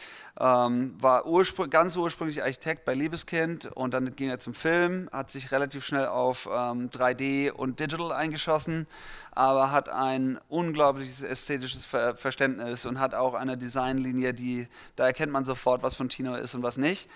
ähm, 0.40 0.94
war 0.98 1.26
urspr 1.26 1.68
ganz 1.68 1.94
ursprünglich 1.96 2.42
Architekt 2.42 2.86
bei 2.86 2.94
Liebeskind 2.94 3.66
und 3.66 3.92
dann 3.92 4.16
ging 4.16 4.30
er 4.30 4.38
zum 4.38 4.54
Film, 4.54 5.10
hat 5.12 5.30
sich 5.30 5.52
relativ 5.52 5.84
schnell 5.84 6.06
auf 6.06 6.48
ähm, 6.50 6.88
3D 6.88 7.50
und 7.50 7.80
Digital 7.80 8.12
eingeschossen, 8.12 8.86
aber 9.30 9.70
hat 9.70 9.90
ein 9.90 10.40
unglaubliches 10.48 11.22
ästhetisches 11.22 11.84
Ver 11.84 12.16
Verständnis 12.16 12.86
und 12.86 12.98
hat 12.98 13.14
auch 13.14 13.34
eine 13.34 13.58
Designlinie, 13.58 14.32
die, 14.32 14.66
da 14.96 15.06
erkennt 15.06 15.32
man 15.32 15.44
sofort, 15.44 15.82
was 15.82 15.94
von 15.94 16.08
Tino 16.08 16.34
ist 16.34 16.54
und 16.54 16.62
was 16.62 16.78
nicht. 16.78 17.10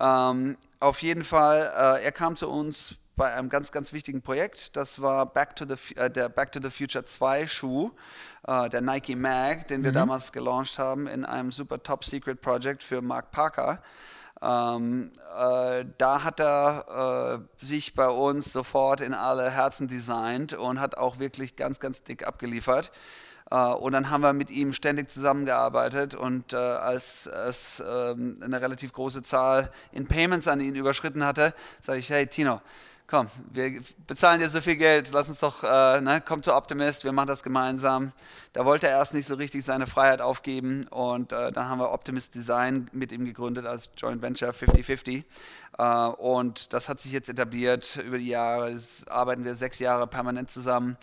Ähm, 0.00 0.56
auf 0.80 1.02
jeden 1.02 1.24
Fall, 1.24 1.72
äh, 1.76 2.04
er 2.04 2.12
kam 2.12 2.36
zu 2.36 2.48
uns 2.48 2.96
bei 3.16 3.32
einem 3.32 3.48
ganz, 3.48 3.72
ganz 3.72 3.92
wichtigen 3.92 4.22
Projekt. 4.22 4.76
Das 4.76 5.00
war 5.00 5.26
Back 5.26 5.56
to 5.56 5.64
the, 5.66 5.94
äh, 5.96 6.10
der 6.10 6.28
Back 6.28 6.52
to 6.52 6.60
the 6.62 6.70
Future 6.70 7.04
2 7.04 7.46
Schuh, 7.46 7.90
äh, 8.46 8.68
der 8.68 8.80
Nike 8.80 9.16
Mag, 9.16 9.68
den 9.68 9.82
wir 9.82 9.90
mhm. 9.90 9.96
damals 9.96 10.32
gelauncht 10.32 10.78
haben 10.78 11.06
in 11.06 11.24
einem 11.24 11.52
super 11.52 11.82
Top 11.82 12.04
Secret 12.04 12.40
Project 12.40 12.82
für 12.82 13.02
Mark 13.02 13.30
Parker. 13.30 13.82
Ähm, 14.40 15.12
äh, 15.38 15.84
da 15.98 16.24
hat 16.24 16.40
er 16.40 17.44
äh, 17.60 17.64
sich 17.64 17.94
bei 17.94 18.08
uns 18.08 18.52
sofort 18.52 19.00
in 19.00 19.14
alle 19.14 19.50
Herzen 19.50 19.86
designt 19.86 20.54
und 20.54 20.80
hat 20.80 20.96
auch 20.96 21.20
wirklich 21.20 21.54
ganz, 21.54 21.78
ganz 21.78 22.02
dick 22.02 22.26
abgeliefert. 22.26 22.90
Uh, 23.52 23.74
und 23.74 23.92
dann 23.92 24.08
haben 24.08 24.22
wir 24.22 24.32
mit 24.32 24.50
ihm 24.50 24.72
ständig 24.72 25.10
zusammengearbeitet 25.10 26.14
und 26.14 26.54
uh, 26.54 26.56
als 26.56 27.26
es 27.26 27.80
uh, 27.80 28.14
eine 28.14 28.62
relativ 28.62 28.94
große 28.94 29.22
Zahl 29.22 29.70
in 29.90 30.06
Payments 30.06 30.48
an 30.48 30.60
ihn 30.60 30.74
überschritten 30.74 31.22
hatte, 31.22 31.52
sage 31.82 31.98
ich, 31.98 32.08
hey 32.08 32.26
Tino, 32.26 32.62
komm, 33.12 33.28
wir 33.52 33.82
bezahlen 34.06 34.40
dir 34.40 34.48
so 34.48 34.62
viel 34.62 34.76
Geld, 34.76 35.10
lass 35.12 35.28
uns 35.28 35.38
doch, 35.38 35.62
äh, 35.62 36.00
ne, 36.00 36.22
komm 36.26 36.42
zu 36.42 36.54
Optimist, 36.54 37.04
wir 37.04 37.12
machen 37.12 37.26
das 37.26 37.42
gemeinsam. 37.42 38.12
Da 38.54 38.64
wollte 38.64 38.88
er 38.88 38.96
erst 38.96 39.12
nicht 39.12 39.26
so 39.26 39.34
richtig 39.34 39.66
seine 39.66 39.86
Freiheit 39.86 40.22
aufgeben. 40.22 40.86
Und 40.88 41.30
äh, 41.30 41.52
dann 41.52 41.68
haben 41.68 41.78
wir 41.78 41.92
Optimist 41.92 42.34
Design 42.34 42.88
mit 42.92 43.12
ihm 43.12 43.26
gegründet 43.26 43.66
als 43.66 43.90
Joint 43.98 44.22
Venture 44.22 44.52
50-50 44.52 45.24
äh, 45.78 46.08
und 46.16 46.72
das 46.72 46.88
hat 46.88 47.00
sich 47.00 47.12
jetzt 47.12 47.28
etabliert 47.28 47.96
über 47.96 48.18
die 48.18 48.28
Jahre, 48.28 48.78
arbeiten 49.08 49.44
wir 49.44 49.56
sechs 49.56 49.78
Jahre 49.78 50.06
permanent 50.06 50.50
zusammen 50.50 50.96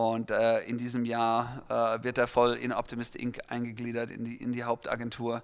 und 0.00 0.30
äh, 0.30 0.60
in 0.62 0.78
diesem 0.78 1.04
Jahr 1.04 1.62
äh, 1.68 2.02
wird 2.02 2.16
er 2.16 2.26
voll 2.26 2.54
in 2.54 2.72
Optimist 2.72 3.16
Inc. 3.16 3.38
eingegliedert, 3.48 4.10
in 4.10 4.24
die, 4.24 4.36
in 4.36 4.52
die 4.52 4.64
Hauptagentur. 4.64 5.42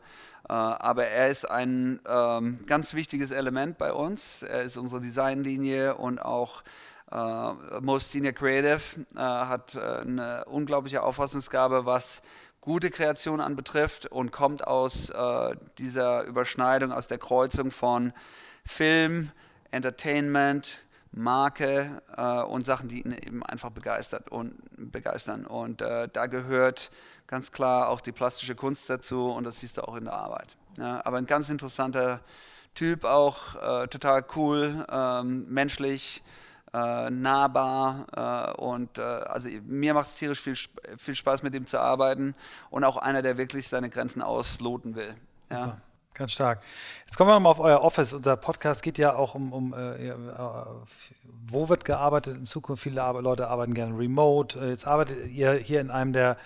Äh, 0.48 0.52
aber 0.54 1.08
er 1.08 1.28
ist 1.28 1.44
ein 1.44 2.00
ähm, 2.08 2.60
ganz 2.66 2.94
wichtiges 2.94 3.32
Element 3.32 3.76
bei 3.76 3.92
uns. 3.92 4.42
Er 4.42 4.62
ist 4.62 4.78
unsere 4.78 5.02
Designlinie 5.02 5.96
und 5.96 6.20
auch 6.20 6.62
äh, 7.12 7.52
Most 7.82 8.12
Senior 8.12 8.32
Creative, 8.32 8.80
äh, 9.14 9.18
hat 9.18 9.74
äh, 9.74 9.80
eine 9.80 10.46
unglaubliche 10.46 11.02
Auffassungsgabe, 11.02 11.84
was 11.84 12.22
gute 12.62 12.90
Kreation 12.90 13.42
anbetrifft 13.42 14.06
und 14.06 14.32
kommt 14.32 14.66
aus 14.66 15.12
dieser 15.78 16.24
Überschneidung, 16.24 16.90
aus 16.90 17.06
der 17.06 17.18
Kreuzung 17.18 17.70
von 17.70 18.12
Film, 18.64 19.30
Entertainment, 19.70 20.82
Marke 21.12 22.02
äh, 22.16 22.42
und 22.42 22.66
Sachen, 22.66 22.88
die 22.88 23.02
ihn 23.02 23.12
eben 23.12 23.42
einfach 23.42 23.70
begeistert 23.70 24.30
und 24.30 24.56
begeistern. 24.76 25.46
Und 25.46 25.82
äh, 25.82 26.08
da 26.12 26.26
gehört 26.26 26.90
ganz 27.26 27.52
klar 27.52 27.88
auch 27.88 28.00
die 28.00 28.12
plastische 28.12 28.54
Kunst 28.54 28.88
dazu 28.90 29.30
und 29.30 29.44
das 29.44 29.60
siehst 29.60 29.78
du 29.78 29.82
auch 29.82 29.96
in 29.96 30.04
der 30.04 30.14
Arbeit. 30.14 30.56
Ja, 30.76 31.04
aber 31.04 31.18
ein 31.18 31.26
ganz 31.26 31.48
interessanter 31.48 32.20
Typ 32.74 33.04
auch, 33.04 33.54
äh, 33.54 33.88
total 33.88 34.24
cool, 34.36 34.84
ähm, 34.90 35.46
menschlich, 35.48 36.22
äh, 36.74 37.08
nahbar 37.10 38.54
äh, 38.56 38.60
und 38.60 38.98
äh, 38.98 39.02
also 39.02 39.48
mir 39.64 39.94
macht 39.94 40.08
es 40.08 40.14
tierisch 40.16 40.40
viel, 40.40 40.56
viel 40.98 41.14
Spaß 41.14 41.42
mit 41.42 41.54
ihm 41.54 41.66
zu 41.66 41.80
arbeiten 41.80 42.34
und 42.68 42.84
auch 42.84 42.98
einer, 42.98 43.22
der 43.22 43.38
wirklich 43.38 43.68
seine 43.68 43.88
Grenzen 43.88 44.20
ausloten 44.20 44.94
will. 44.94 45.14
Ja. 45.50 45.78
Ganz 46.16 46.32
stark. 46.32 46.62
Jetzt 47.04 47.18
kommen 47.18 47.28
wir 47.28 47.34
nochmal 47.34 47.52
auf 47.52 47.60
euer 47.60 47.82
Office. 47.82 48.14
Unser 48.14 48.38
Podcast 48.38 48.82
geht 48.82 48.96
ja 48.96 49.14
auch 49.14 49.34
um, 49.34 49.52
um 49.52 49.74
äh, 49.74 50.14
wo 51.46 51.68
wird 51.68 51.84
gearbeitet 51.84 52.38
in 52.38 52.46
Zukunft. 52.46 52.82
Viele 52.82 53.02
Leute 53.20 53.48
arbeiten 53.48 53.74
gerne 53.74 53.98
remote. 53.98 54.58
Äh, 54.58 54.70
jetzt 54.70 54.86
arbeitet 54.86 55.30
ihr 55.30 55.52
hier 55.52 55.82
in 55.82 55.90
einem 55.90 56.14
der 56.14 56.38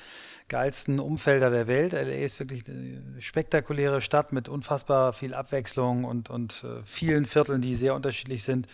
geilsten 0.49 0.99
Umfelder 0.99 1.51
der 1.51 1.69
Welt. 1.69 1.93
LA 1.93 2.25
ist 2.25 2.41
wirklich 2.41 2.67
eine 2.67 3.23
spektakuläre 3.23 4.01
Stadt 4.01 4.33
mit 4.33 4.49
unfassbar 4.49 5.13
viel 5.13 5.35
Abwechslung 5.35 6.03
und, 6.03 6.31
und 6.31 6.65
äh, 6.65 6.83
vielen 6.85 7.25
Vierteln, 7.25 7.61
die 7.61 7.77
sehr 7.77 7.95
unterschiedlich 7.95 8.43
sind. 8.43 8.67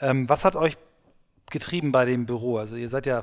Ähm, 0.00 0.26
was 0.26 0.46
hat 0.46 0.56
euch 0.56 0.78
getrieben 1.50 1.92
bei 1.92 2.06
dem 2.06 2.24
Büro? 2.24 2.56
Also 2.56 2.76
ihr 2.76 2.88
seid 2.88 3.04
ja 3.04 3.22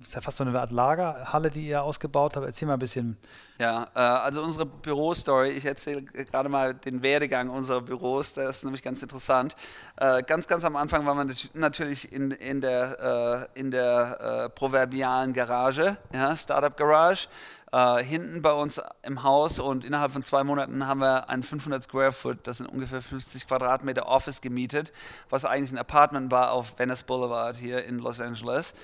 ist 0.00 0.14
ja 0.14 0.20
fast 0.20 0.36
so 0.36 0.44
eine 0.44 0.58
Art 0.58 0.70
Lagerhalle, 0.70 1.50
die 1.50 1.66
ihr 1.68 1.82
ausgebaut 1.82 2.36
habt. 2.36 2.46
Erzähl 2.46 2.66
mal 2.66 2.74
ein 2.74 2.80
bisschen. 2.80 3.16
Ja, 3.58 3.88
äh, 3.94 3.98
also 3.98 4.42
unsere 4.42 4.66
Bürostory, 4.66 5.50
ich 5.50 5.64
erzähle 5.64 6.02
gerade 6.02 6.48
mal 6.48 6.74
den 6.74 7.02
Werdegang 7.02 7.50
unserer 7.50 7.80
Büros, 7.80 8.32
das 8.32 8.58
ist 8.58 8.64
nämlich 8.64 8.82
ganz 8.82 9.02
interessant. 9.02 9.56
Äh, 9.96 10.22
ganz, 10.22 10.46
ganz 10.48 10.64
am 10.64 10.76
Anfang 10.76 11.04
waren 11.06 11.28
wir 11.28 11.34
natürlich 11.54 12.12
in, 12.12 12.30
in 12.30 12.60
der, 12.60 13.48
äh, 13.54 13.58
in 13.58 13.70
der 13.70 14.50
proverbialen 14.54 15.32
Garage, 15.32 15.96
ja, 16.12 16.34
Startup 16.36 16.76
Garage. 16.76 17.28
Äh, 17.72 18.02
hinten 18.02 18.42
bei 18.42 18.52
uns 18.52 18.80
im 19.02 19.22
Haus 19.22 19.60
und 19.60 19.84
innerhalb 19.84 20.10
von 20.10 20.24
zwei 20.24 20.42
Monaten 20.42 20.88
haben 20.88 21.00
wir 21.00 21.30
ein 21.30 21.44
500 21.44 21.84
Square 21.84 22.10
Foot, 22.10 22.38
das 22.42 22.58
sind 22.58 22.66
ungefähr 22.66 23.00
50 23.00 23.46
Quadratmeter 23.46 24.08
Office 24.08 24.40
gemietet, 24.40 24.92
was 25.28 25.44
eigentlich 25.44 25.70
ein 25.70 25.78
Apartment 25.78 26.32
war 26.32 26.50
auf 26.50 26.76
Venice 26.78 27.04
Boulevard 27.04 27.54
hier 27.54 27.84
in 27.84 28.00
Los 28.00 28.20
Angeles. 28.20 28.74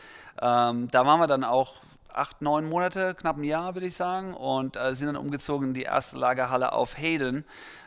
Ähm, 0.40 0.88
da 0.90 1.06
waren 1.06 1.20
wir 1.20 1.26
dann 1.26 1.44
auch 1.44 1.74
acht, 2.16 2.40
neun 2.40 2.68
Monate, 2.68 3.14
knapp 3.14 3.36
ein 3.36 3.44
Jahr, 3.44 3.74
würde 3.74 3.86
ich 3.86 3.94
sagen, 3.94 4.34
und 4.34 4.76
äh, 4.76 4.94
sind 4.94 5.08
dann 5.08 5.16
umgezogen 5.16 5.68
in 5.68 5.74
die 5.74 5.82
erste 5.82 6.16
Lagerhalle 6.16 6.72
auf 6.72 6.96
Hayden, 6.96 7.44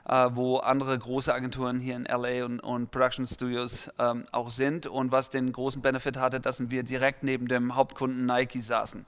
äh, 0.07 0.29
wo 0.33 0.57
andere 0.57 0.97
große 0.97 1.33
Agenturen 1.33 1.79
hier 1.79 1.95
in 1.95 2.05
LA 2.05 2.45
und, 2.45 2.59
und 2.59 2.91
Production 2.91 3.25
Studios 3.25 3.89
ähm, 3.97 4.25
auch 4.31 4.51
sind 4.51 4.85
und 4.87 5.11
was 5.11 5.29
den 5.29 5.51
großen 5.51 5.81
Benefit 5.81 6.17
hatte, 6.17 6.39
dass 6.39 6.69
wir 6.69 6.83
direkt 6.83 7.23
neben 7.23 7.47
dem 7.47 7.75
Hauptkunden 7.75 8.25
Nike 8.25 8.61
saßen, 8.61 9.05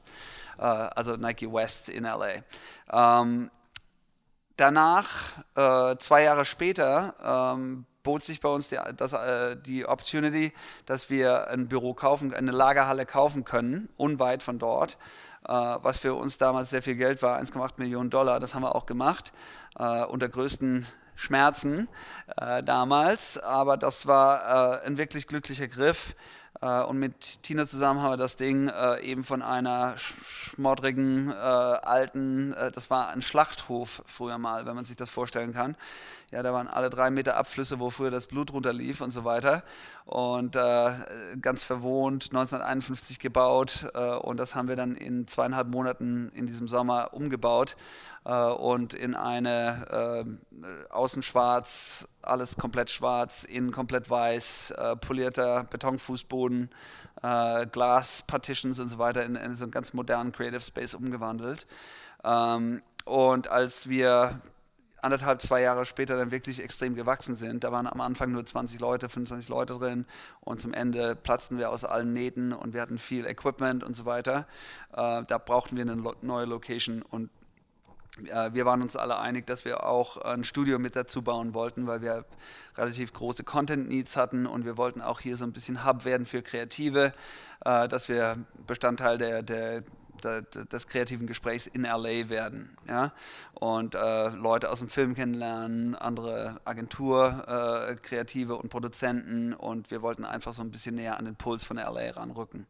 äh, 0.58 0.64
also 0.64 1.16
Nike 1.16 1.52
West 1.52 1.89
in 1.89 2.04
LA. 2.04 2.44
Ähm, 2.92 3.52
danach, 4.58 5.08
äh, 5.56 5.98
zwei 5.98 6.24
Jahre 6.24 6.46
später, 6.46 7.54
ähm, 7.56 7.86
bot 8.04 8.24
sich 8.24 8.41
bei 8.41 8.49
uns 8.49 8.70
die, 8.70 8.80
das, 8.97 9.14
äh, 9.14 9.56
die 9.58 9.86
Opportunity, 9.86 10.54
dass 10.86 11.10
wir 11.10 11.47
ein 11.49 11.68
Büro 11.68 11.93
kaufen, 11.93 12.34
eine 12.34 12.52
Lagerhalle 12.52 13.06
kaufen 13.06 13.43
können, 13.43 13.89
unweit 13.97 14.43
von 14.43 14.60
dort, 14.60 14.97
äh, 15.47 15.52
was 15.52 15.97
für 15.97 16.16
uns 16.16 16.38
damals 16.38 16.70
sehr 16.70 16.82
viel 16.82 16.95
Geld 16.95 17.22
war, 17.22 17.39
1,8 17.39 17.74
Millionen 17.78 18.10
Dollar. 18.10 18.39
Das 18.39 18.56
haben 18.56 18.64
wir 18.64 18.76
auch 18.76 18.86
gemacht, 18.86 19.34
äh, 19.78 20.04
unter 20.06 20.30
größten 20.30 20.88
Schmerzen 21.22 21.88
äh, 22.38 22.64
damals, 22.64 23.38
aber 23.38 23.78
das 23.78 24.08
war 24.08 24.82
äh, 24.82 24.86
ein 24.86 24.97
wirklich 24.97 25.28
glücklicher 25.28 25.68
Griff. 25.68 26.16
Äh, 26.62 26.82
und 26.84 26.97
mit 26.97 27.43
Tina 27.43 27.66
zusammen 27.66 28.02
haben 28.02 28.14
wir 28.14 28.18
das 28.18 28.36
Ding 28.36 28.72
eben 29.02 29.24
von 29.24 29.41
einer 29.41 29.97
schmoddrigen, 29.97 31.32
alten, 31.32 32.56
das 32.74 32.89
war 32.89 33.10
ein 33.10 33.22
Schlachthof 33.22 34.04
früher 34.06 34.38
mal, 34.38 34.66
wenn 34.66 34.76
man 34.76 34.86
sich 34.86 34.95
das 34.95 35.10
vorstellen 35.10 35.54
kann. 35.54 35.76
Ja, 36.32 36.42
da 36.44 36.54
waren 36.54 36.70
alle 36.70 36.90
drei 36.90 37.12
Meter 37.12 37.36
Abflüsse, 37.36 37.82
wo 37.82 37.90
früher 37.90 38.10
das 38.10 38.26
Blut 38.26 38.54
runterlief 38.54 39.02
und 39.02 39.12
so 39.12 39.26
weiter. 39.26 39.64
Und 40.06 40.56
äh, 40.56 40.92
ganz 41.42 41.62
verwohnt, 41.62 42.28
1951 42.32 43.20
gebaut. 43.20 43.90
Äh, 43.94 44.16
und 44.16 44.40
das 44.40 44.56
haben 44.56 44.70
wir 44.70 44.78
dann 44.78 44.96
in 44.96 45.28
zweieinhalb 45.28 45.68
Monaten 45.68 46.32
in 46.34 46.48
diesem 46.48 46.70
Sommer 46.70 47.14
umgebaut 47.14 47.76
äh, 48.24 48.46
und 48.46 48.94
in 48.94 49.14
eine 49.14 50.38
äh, 50.62 50.94
außen 50.94 51.22
schwarz, 51.22 52.08
alles 52.22 52.56
komplett 52.56 52.92
schwarz, 52.92 53.44
innen 53.44 53.72
komplett 53.72 54.10
weiß, 54.10 54.72
äh, 54.72 54.96
polierter 54.96 55.66
Betonfußboden, 55.66 56.70
äh, 57.24 57.66
Glaspartitions 57.66 58.80
und 58.80 58.88
so 58.88 58.98
weiter 59.00 59.26
in, 59.26 59.36
in, 59.36 59.56
so 59.56 59.66
einen 59.66 59.72
ganz 59.72 59.92
modernen 59.92 60.32
Creative 60.32 60.62
Space 60.62 60.94
umgewandelt. 60.94 61.68
Ähm, 62.24 62.82
und 63.04 63.50
als 63.50 63.90
wir 63.90 64.40
anderthalb, 65.02 65.41
zwei 65.41 65.62
Jahre 65.62 65.86
später 65.86 66.18
dann 66.18 66.32
wirklich 66.32 66.62
extrem 66.62 66.95
gewachsen 66.95 67.36
sind. 67.36 67.64
Da 67.64 67.72
waren 67.72 67.88
am 67.88 68.02
Anfang 68.02 68.32
nur 68.32 68.45
20 68.45 68.80
Leute, 68.80 69.10
25 69.10 69.49
Leute 69.49 69.74
drin 69.76 70.06
und 70.41 70.62
zum 70.62 70.74
Ende 70.74 71.16
platzten 71.16 71.58
wir 71.58 71.70
aus 71.70 71.84
allen 71.84 72.14
Nähten 72.14 72.54
und 72.54 72.74
wir 72.74 72.82
hatten 72.82 72.97
viel 72.97 73.26
Equipment 73.26 73.84
und 73.84 73.95
so 73.95 74.06
weiter. 74.06 74.47
Äh, 74.93 75.24
da 75.26 75.38
brauchten 75.38 75.76
wir 75.76 75.84
eine 75.84 76.02
neue 76.22 76.45
Location 76.45 77.02
und 77.02 77.30
äh, 78.28 78.54
wir 78.54 78.66
waren 78.66 78.82
uns 78.82 78.95
alle 78.95 79.18
einig, 79.18 79.47
dass 79.47 79.66
wir 79.66 79.86
auch 79.86 80.18
ein 80.18 80.43
Studio 80.43 80.80
mit 80.80 80.95
dazu 80.95 81.22
bauen 81.22 81.54
wollten, 81.54 81.88
weil 81.88 82.02
wir 82.02 82.26
relativ 82.78 83.14
große 83.14 83.43
Content-Needs 83.43 84.18
hatten 84.18 84.45
und 84.45 84.66
wir 84.66 84.78
wollten 84.78 85.02
auch 85.02 85.20
hier 85.20 85.38
so 85.38 85.45
ein 85.45 85.54
bisschen 85.54 85.86
Hub 85.86 86.06
werden 86.06 86.26
für 86.26 86.41
Kreative, 86.41 87.14
äh, 87.66 87.88
dass 87.88 88.10
wir 88.10 88.38
Bestandteil 88.68 89.18
der, 89.18 89.43
der, 89.43 89.84
des 90.24 90.88
kreativen 90.88 91.28
Gesprächs 91.28 91.67
in 91.67 91.84
LA 91.84 92.30
werden. 92.30 92.78
Ja? 92.88 93.13
Und 93.53 93.95
äh, 93.95 94.30
Leute 94.30 94.69
aus 94.69 94.80
dem 94.80 94.89
Film 94.89 95.15
kennenlernen, 95.15 95.95
andere 95.95 96.59
Agentur, 96.65 97.89
äh, 97.89 97.95
Kreative 97.95 98.55
und 98.55 98.69
Produzenten 98.69 99.53
und 99.53 99.91
wir 99.91 100.01
wollten 100.01 100.26
einfach 100.26 100.53
so 100.53 100.61
ein 100.61 100.72
bisschen 100.72 100.95
näher 100.95 101.17
an 101.17 101.26
den 101.26 101.36
Puls 101.36 101.63
von 101.63 101.78
LA 101.78 102.11
ranrücken. 102.11 102.67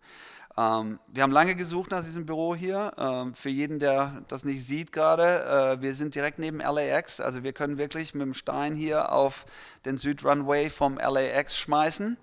Ähm, 0.57 0.99
wir 1.07 1.23
haben 1.23 1.31
lange 1.31 1.55
gesucht 1.55 1.91
nach 1.91 2.03
diesem 2.03 2.25
Büro 2.25 2.55
hier. 2.55 2.93
Ähm, 2.97 3.33
für 3.33 3.49
jeden, 3.49 3.79
der 3.79 4.23
das 4.27 4.43
nicht 4.43 4.65
sieht 4.65 4.91
gerade, 4.91 5.77
äh, 5.77 5.81
wir 5.81 5.93
sind 5.93 6.15
direkt 6.15 6.39
neben 6.39 6.59
LAX. 6.59 7.21
Also 7.21 7.43
wir 7.43 7.53
können 7.53 7.77
wirklich 7.77 8.13
mit 8.13 8.23
dem 8.23 8.33
Stein 8.33 8.75
hier 8.75 9.11
auf 9.11 9.45
den 9.85 9.97
Südrunway 9.97 10.69
vom 10.69 10.97
LAX 10.97 11.57
schmeißen. 11.57 12.17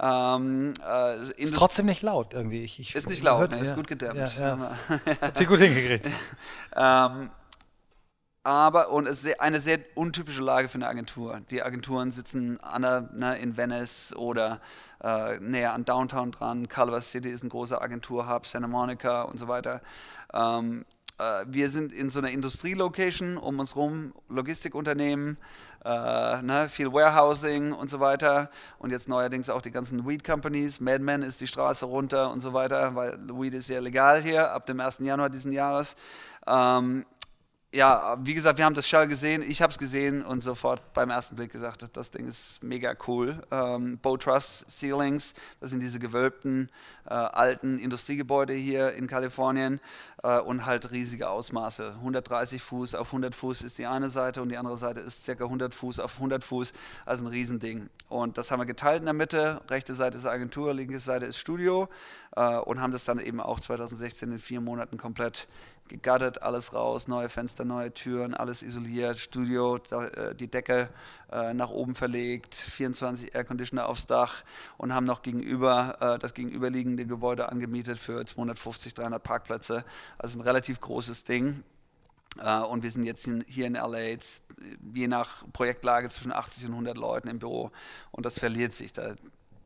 Ähm, 0.00 0.74
äh, 0.86 1.32
ist 1.42 1.56
trotzdem 1.56 1.86
nicht 1.86 2.02
laut 2.02 2.32
irgendwie. 2.32 2.62
Ich, 2.62 2.78
ich 2.78 2.94
ist 2.94 3.08
nicht 3.08 3.22
laut, 3.22 3.40
hört, 3.40 3.50
ne, 3.52 3.58
ist 3.58 3.74
gut 3.74 3.88
gedämmt. 3.88 4.16
Ja, 4.16 4.56
ja. 4.56 4.78
Habt 5.20 5.40
ihr 5.40 5.46
gut 5.46 5.58
hingekriegt. 5.58 6.06
ähm, 6.76 7.30
aber 8.44 8.90
und 8.90 9.06
es 9.06 9.24
ist 9.24 9.40
eine 9.40 9.60
sehr 9.60 9.80
untypische 9.96 10.40
Lage 10.40 10.68
für 10.68 10.76
eine 10.76 10.86
Agentur. 10.86 11.40
Die 11.50 11.62
Agenturen 11.62 12.12
sitzen 12.12 12.60
an 12.60 12.82
der, 12.82 13.10
ne, 13.12 13.38
in 13.38 13.56
Venice 13.56 14.14
oder 14.14 14.60
äh, 15.02 15.38
näher 15.40 15.74
an 15.74 15.84
Downtown 15.84 16.30
dran. 16.30 16.68
Culver 16.68 17.00
City 17.00 17.30
ist 17.30 17.42
ein 17.42 17.48
großer 17.48 17.82
Agenturhub, 17.82 18.46
Santa 18.46 18.68
Monica 18.68 19.22
und 19.22 19.38
so 19.38 19.48
weiter. 19.48 19.82
Ähm, 20.32 20.84
äh, 21.18 21.44
wir 21.46 21.68
sind 21.68 21.92
in 21.92 22.08
so 22.10 22.20
einer 22.20 22.30
Industrielocation 22.30 23.36
um 23.36 23.58
uns 23.58 23.74
herum, 23.74 24.14
Logistikunternehmen, 24.28 25.36
äh, 25.84 26.42
ne, 26.42 26.68
viel 26.68 26.92
Warehousing 26.92 27.72
und 27.72 27.88
so 27.88 28.00
weiter. 28.00 28.50
Und 28.78 28.90
jetzt 28.90 29.08
neuerdings 29.08 29.48
auch 29.50 29.62
die 29.62 29.70
ganzen 29.70 30.06
Weed 30.06 30.24
Companies. 30.24 30.80
Madman 30.80 31.22
ist 31.22 31.40
die 31.40 31.46
Straße 31.46 31.86
runter 31.86 32.30
und 32.30 32.40
so 32.40 32.52
weiter, 32.52 32.94
weil 32.94 33.18
Weed 33.28 33.54
ist 33.54 33.68
ja 33.68 33.80
legal 33.80 34.22
hier 34.22 34.52
ab 34.52 34.66
dem 34.66 34.80
1. 34.80 34.98
Januar 35.00 35.30
diesen 35.30 35.52
Jahres. 35.52 35.96
Ähm, 36.46 37.04
ja, 37.70 38.16
wie 38.22 38.32
gesagt, 38.32 38.56
wir 38.56 38.64
haben 38.64 38.74
das 38.74 38.88
Shell 38.88 39.08
gesehen, 39.08 39.42
ich 39.42 39.60
habe 39.60 39.70
es 39.70 39.78
gesehen 39.78 40.24
und 40.24 40.42
sofort 40.42 40.94
beim 40.94 41.10
ersten 41.10 41.36
Blick 41.36 41.52
gesagt, 41.52 41.84
das 41.92 42.10
Ding 42.10 42.26
ist 42.26 42.62
mega 42.62 42.94
cool. 43.06 43.42
Ähm, 43.50 43.98
Bow 43.98 44.16
Truss 44.16 44.64
Ceilings, 44.68 45.34
das 45.60 45.70
sind 45.70 45.80
diese 45.80 45.98
gewölbten 45.98 46.70
äh, 47.04 47.12
alten 47.12 47.78
Industriegebäude 47.78 48.54
hier 48.54 48.94
in 48.94 49.06
Kalifornien 49.06 49.80
äh, 50.22 50.38
und 50.38 50.64
halt 50.64 50.92
riesige 50.92 51.28
Ausmaße. 51.28 51.96
130 51.98 52.62
Fuß 52.62 52.94
auf 52.94 53.08
100 53.08 53.34
Fuß 53.34 53.60
ist 53.60 53.76
die 53.76 53.84
eine 53.84 54.08
Seite 54.08 54.40
und 54.40 54.48
die 54.48 54.56
andere 54.56 54.78
Seite 54.78 55.00
ist 55.00 55.26
ca. 55.26 55.32
100 55.32 55.74
Fuß 55.74 56.00
auf 56.00 56.14
100 56.14 56.42
Fuß, 56.42 56.72
also 57.04 57.24
ein 57.24 57.28
Riesending. 57.28 57.90
Und 58.08 58.38
das 58.38 58.50
haben 58.50 58.60
wir 58.60 58.66
geteilt 58.66 59.00
in 59.00 59.04
der 59.04 59.14
Mitte, 59.14 59.60
rechte 59.68 59.92
Seite 59.92 60.16
ist 60.16 60.24
Agentur, 60.24 60.72
linke 60.72 61.00
Seite 61.00 61.26
ist 61.26 61.36
Studio 61.36 61.90
äh, 62.34 62.56
und 62.56 62.80
haben 62.80 62.92
das 62.92 63.04
dann 63.04 63.18
eben 63.18 63.40
auch 63.40 63.60
2016 63.60 64.32
in 64.32 64.38
vier 64.38 64.62
Monaten 64.62 64.96
komplett 64.96 65.48
gegattert, 65.88 66.42
alles 66.42 66.72
raus, 66.72 67.08
neue 67.08 67.28
Fenster, 67.28 67.64
neue 67.64 67.92
Türen, 67.92 68.34
alles 68.34 68.62
isoliert, 68.62 69.18
Studio, 69.18 69.76
äh, 69.76 70.34
die 70.34 70.48
Decke 70.48 70.88
äh, 71.32 71.54
nach 71.54 71.70
oben 71.70 71.94
verlegt, 71.94 72.54
24 72.54 73.34
Airconditioner 73.34 73.88
aufs 73.88 74.06
Dach 74.06 74.44
und 74.76 74.94
haben 74.94 75.06
noch 75.06 75.22
gegenüber 75.22 75.96
äh, 76.00 76.18
das 76.18 76.34
gegenüberliegende 76.34 77.06
Gebäude 77.06 77.48
angemietet 77.48 77.98
für 77.98 78.24
250, 78.24 78.94
300 78.94 79.22
Parkplätze. 79.22 79.84
Also 80.18 80.38
ein 80.38 80.42
relativ 80.42 80.80
großes 80.80 81.24
Ding. 81.24 81.64
und 82.70 82.82
wir 82.82 82.90
sind 82.90 83.04
jetzt 83.04 83.28
hier 83.48 83.66
in 83.66 83.74
LA 83.74 84.18
je 84.94 85.08
nach 85.08 85.44
Projektlage 85.52 86.08
zwischen 86.08 86.32
80 86.32 86.66
und 86.66 86.72
100 86.72 86.96
Leuten 86.96 87.28
im 87.28 87.38
Büro 87.38 87.70
und 88.12 88.26
das 88.26 88.38
verliert 88.38 88.74
sich. 88.74 88.92
Da 88.92 89.14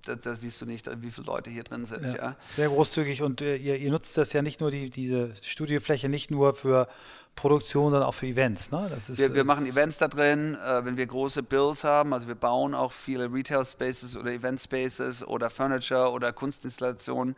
da, 0.04 0.14
da, 0.14 0.34
siehst 0.34 0.60
du 0.60 0.66
nicht, 0.66 0.88
wie 1.02 1.10
viele 1.10 1.26
Leute 1.26 1.50
hier 1.50 1.64
drin 1.64 1.84
sind. 1.84 2.04
Ja, 2.04 2.14
ja. 2.14 2.36
Sehr 2.54 2.68
großzügig 2.68 3.22
und 3.22 3.40
äh, 3.40 3.56
ihr, 3.56 3.76
ihr, 3.76 3.90
nutzt 3.90 4.16
das 4.18 4.32
ja 4.32 4.42
nicht 4.42 4.60
nur, 4.60 4.70
die, 4.70 4.90
diese 4.90 5.32
Studiofläche 5.42 6.08
nicht 6.08 6.30
nur 6.30 6.54
für 6.54 6.88
Produktion, 7.34 7.90
sondern 7.90 8.02
auch 8.02 8.14
für 8.14 8.26
Events. 8.26 8.70
Ne? 8.70 8.90
Ist, 8.96 9.18
wir, 9.18 9.34
wir, 9.34 9.40
äh, 9.40 9.44
machen 9.44 9.66
Events 9.66 9.96
da 9.96 10.08
drin, 10.08 10.54
äh, 10.54 10.84
wenn 10.84 10.96
wir 10.96 11.06
große 11.06 11.42
Builds 11.42 11.82
haben. 11.82 12.12
Also 12.12 12.28
wir 12.28 12.34
bauen 12.34 12.74
auch 12.74 12.92
viele 12.92 13.32
Retail 13.32 13.64
Spaces 13.64 14.16
oder 14.16 14.32
Event 14.32 14.60
Spaces 14.60 15.26
oder 15.26 15.48
Furniture 15.48 16.10
oder 16.10 16.32
Kunstinstallationen. 16.32 17.34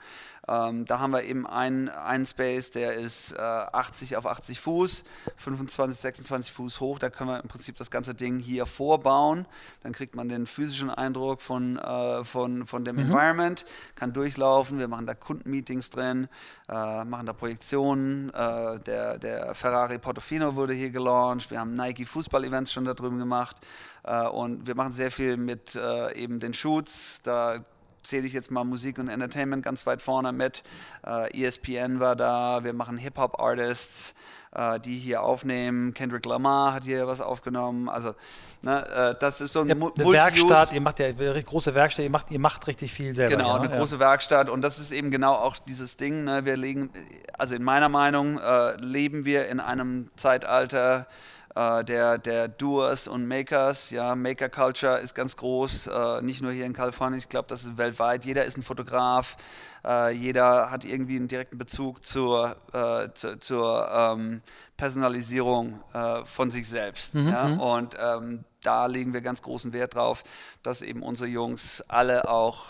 Ähm, 0.47 0.85
da 0.85 0.99
haben 0.99 1.13
wir 1.13 1.23
eben 1.23 1.47
einen, 1.47 1.89
einen 1.89 2.27
Space, 2.27 2.71
der 2.71 2.95
ist 2.95 3.33
äh, 3.33 3.39
80 3.39 4.17
auf 4.17 4.27
80 4.27 4.61
Fuß, 4.61 5.05
25, 5.37 5.99
26 5.99 6.53
Fuß 6.53 6.81
hoch. 6.81 6.99
Da 6.99 7.11
können 7.11 7.31
wir 7.31 7.43
im 7.43 7.49
Prinzip 7.49 7.77
das 7.77 7.91
ganze 7.91 8.15
Ding 8.15 8.39
hier 8.39 8.67
vorbauen. 8.67 9.47
Dann 9.83 9.93
kriegt 9.93 10.15
man 10.15 10.29
den 10.29 10.47
physischen 10.47 10.91
Eindruck 10.91 11.41
von, 11.41 11.79
äh, 11.79 12.25
von, 12.25 12.67
von 12.67 12.85
dem 12.85 12.97
mhm. 12.97 13.03
Environment, 13.03 13.65
kann 13.95 14.13
durchlaufen. 14.13 14.79
Wir 14.79 14.89
machen 14.89 15.07
da 15.07 15.15
Kundenmeetings 15.15 15.91
drin, 15.91 16.29
äh, 16.69 17.05
machen 17.05 17.27
da 17.27 17.33
Projektionen. 17.33 18.31
Äh, 18.31 18.81
der, 18.81 19.19
der 19.19 19.55
Ferrari 19.55 19.99
Portofino 19.99 20.55
wurde 20.55 20.75
hier 20.75 20.91
gelauncht, 20.91 21.51
wir 21.51 21.61
haben 21.61 21.75
Nike 21.75 22.05
Fußball-Events 22.05 22.73
schon 22.73 22.85
da 22.85 22.95
drüben 22.95 23.19
gemacht 23.19 23.57
äh, 24.05 24.27
und 24.27 24.67
wir 24.67 24.75
machen 24.75 24.93
sehr 24.93 25.11
viel 25.11 25.37
mit 25.37 25.75
äh, 25.75 26.15
eben 26.15 26.41
den 26.41 26.55
Shoots. 26.55 27.21
Da 27.23 27.65
zähle 28.05 28.27
ich 28.27 28.33
jetzt 28.33 28.51
mal 28.51 28.65
Musik 28.65 28.99
und 28.99 29.09
Entertainment 29.09 29.65
ganz 29.65 29.87
weit 29.87 30.03
vorne 30.03 30.33
mit. 30.33 30.63
Äh, 31.07 31.45
ESPN 31.45 32.01
war 32.01 32.17
da, 32.17 32.63
wir 32.63 32.73
machen 32.73 32.99
Hip-Hop-Artists, 32.99 34.15
äh, 34.55 34.79
die 34.81 34.97
hier 34.97 35.23
aufnehmen. 35.23 35.95
Kendrick 35.95 36.25
Lamar 36.27 36.75
hat 36.75 36.85
hier 36.85 37.07
was 37.07 37.21
aufgenommen. 37.21 37.89
Also, 37.89 38.15
ne, 38.63 38.87
äh, 38.87 39.15
das 39.19 39.41
ist 39.41 39.53
so 39.53 39.63
ein 39.63 39.79
Mu 39.79 39.91
eine 39.95 40.13
Werkstatt, 40.13 40.73
ihr 40.73 40.81
macht 40.81 41.01
ja 41.01 41.07
eine 41.07 41.43
große 41.43 41.75
Werkstatt, 41.75 42.05
ihr 42.05 42.11
macht, 42.11 42.31
ihr 42.31 42.39
macht 42.41 42.67
richtig 42.67 42.93
viel 42.93 43.15
selber. 43.15 43.37
Genau, 43.37 43.49
ja, 43.49 43.63
eine 43.63 43.71
ja. 43.71 43.79
große 43.79 43.99
Werkstatt 43.99 44.49
und 44.49 44.63
das 44.63 44.79
ist 44.79 44.93
eben 44.93 45.11
genau 45.11 45.35
auch 45.35 45.59
dieses 45.59 45.97
Ding. 45.97 46.25
Ne, 46.25 46.45
wir 46.45 46.57
legen, 46.57 46.91
also 47.37 47.55
in 47.55 47.63
meiner 47.63 47.89
Meinung, 47.89 48.39
äh, 48.39 48.77
leben 48.77 49.25
wir 49.25 49.49
in 49.49 49.61
einem 49.61 50.11
Zeitalter, 50.17 51.07
äh, 51.55 51.85
der, 51.85 52.19
der 52.19 52.49
Doers 52.49 53.09
und 53.09 53.27
Makers. 53.27 53.91
Ja, 53.91 54.15
Maker 54.15 54.49
Culture 54.49 54.99
ist 54.99 55.15
ganz 55.15 55.37
groß, 55.37 55.87
äh, 55.87 56.23
nicht 56.23 56.43
nur 56.43 56.53
hier 56.53 56.67
in 56.67 56.73
Kalifornien, 56.73 57.19
ich 57.19 57.29
glaube, 57.29 57.49
das 57.49 57.63
ist 57.65 57.79
weltweit. 57.79 58.25
Jeder 58.25 58.45
ist 58.45 58.57
ein 58.57 58.63
Fotograf, 58.63 59.37
äh, 59.85 60.11
jeder 60.11 60.71
hat 60.71 60.85
irgendwie 60.85 61.17
einen 61.17 61.29
direkten 61.29 61.59
Bezug 61.59 62.05
zur, 62.05 62.57
äh, 62.73 63.09
zu, 63.15 63.39
zur 63.39 63.89
ähm, 63.91 64.43
Personalisierung 64.77 65.81
äh, 65.93 66.25
von 66.25 66.51
sich 66.51 66.69
selbst. 66.69 67.15
Mhm. 67.15 67.29
Ja? 67.29 67.49
Mhm. 67.49 67.61
Und 67.61 67.97
ähm, 68.01 68.45
da 68.63 68.87
legen 68.87 69.13
wir 69.13 69.21
ganz 69.21 69.43
großen 69.43 69.73
Wert 69.73 69.95
drauf, 69.95 70.25
dass 70.63 70.83
eben 70.83 71.03
unsere 71.03 71.29
Jungs 71.29 71.83
alle 71.87 72.29
auch 72.29 72.67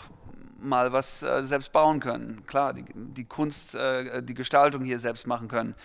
mal 0.65 0.91
was 0.91 1.23
äh, 1.23 1.43
selbst 1.43 1.71
bauen 1.71 1.99
können. 1.99 2.45
Klar, 2.47 2.73
die, 2.73 2.85
die 2.93 3.25
Kunst, 3.25 3.75
äh, 3.75 4.21
die 4.21 4.33
Gestaltung 4.33 4.83
hier 4.83 4.99
selbst 4.99 5.27
machen 5.27 5.47
können. 5.47 5.75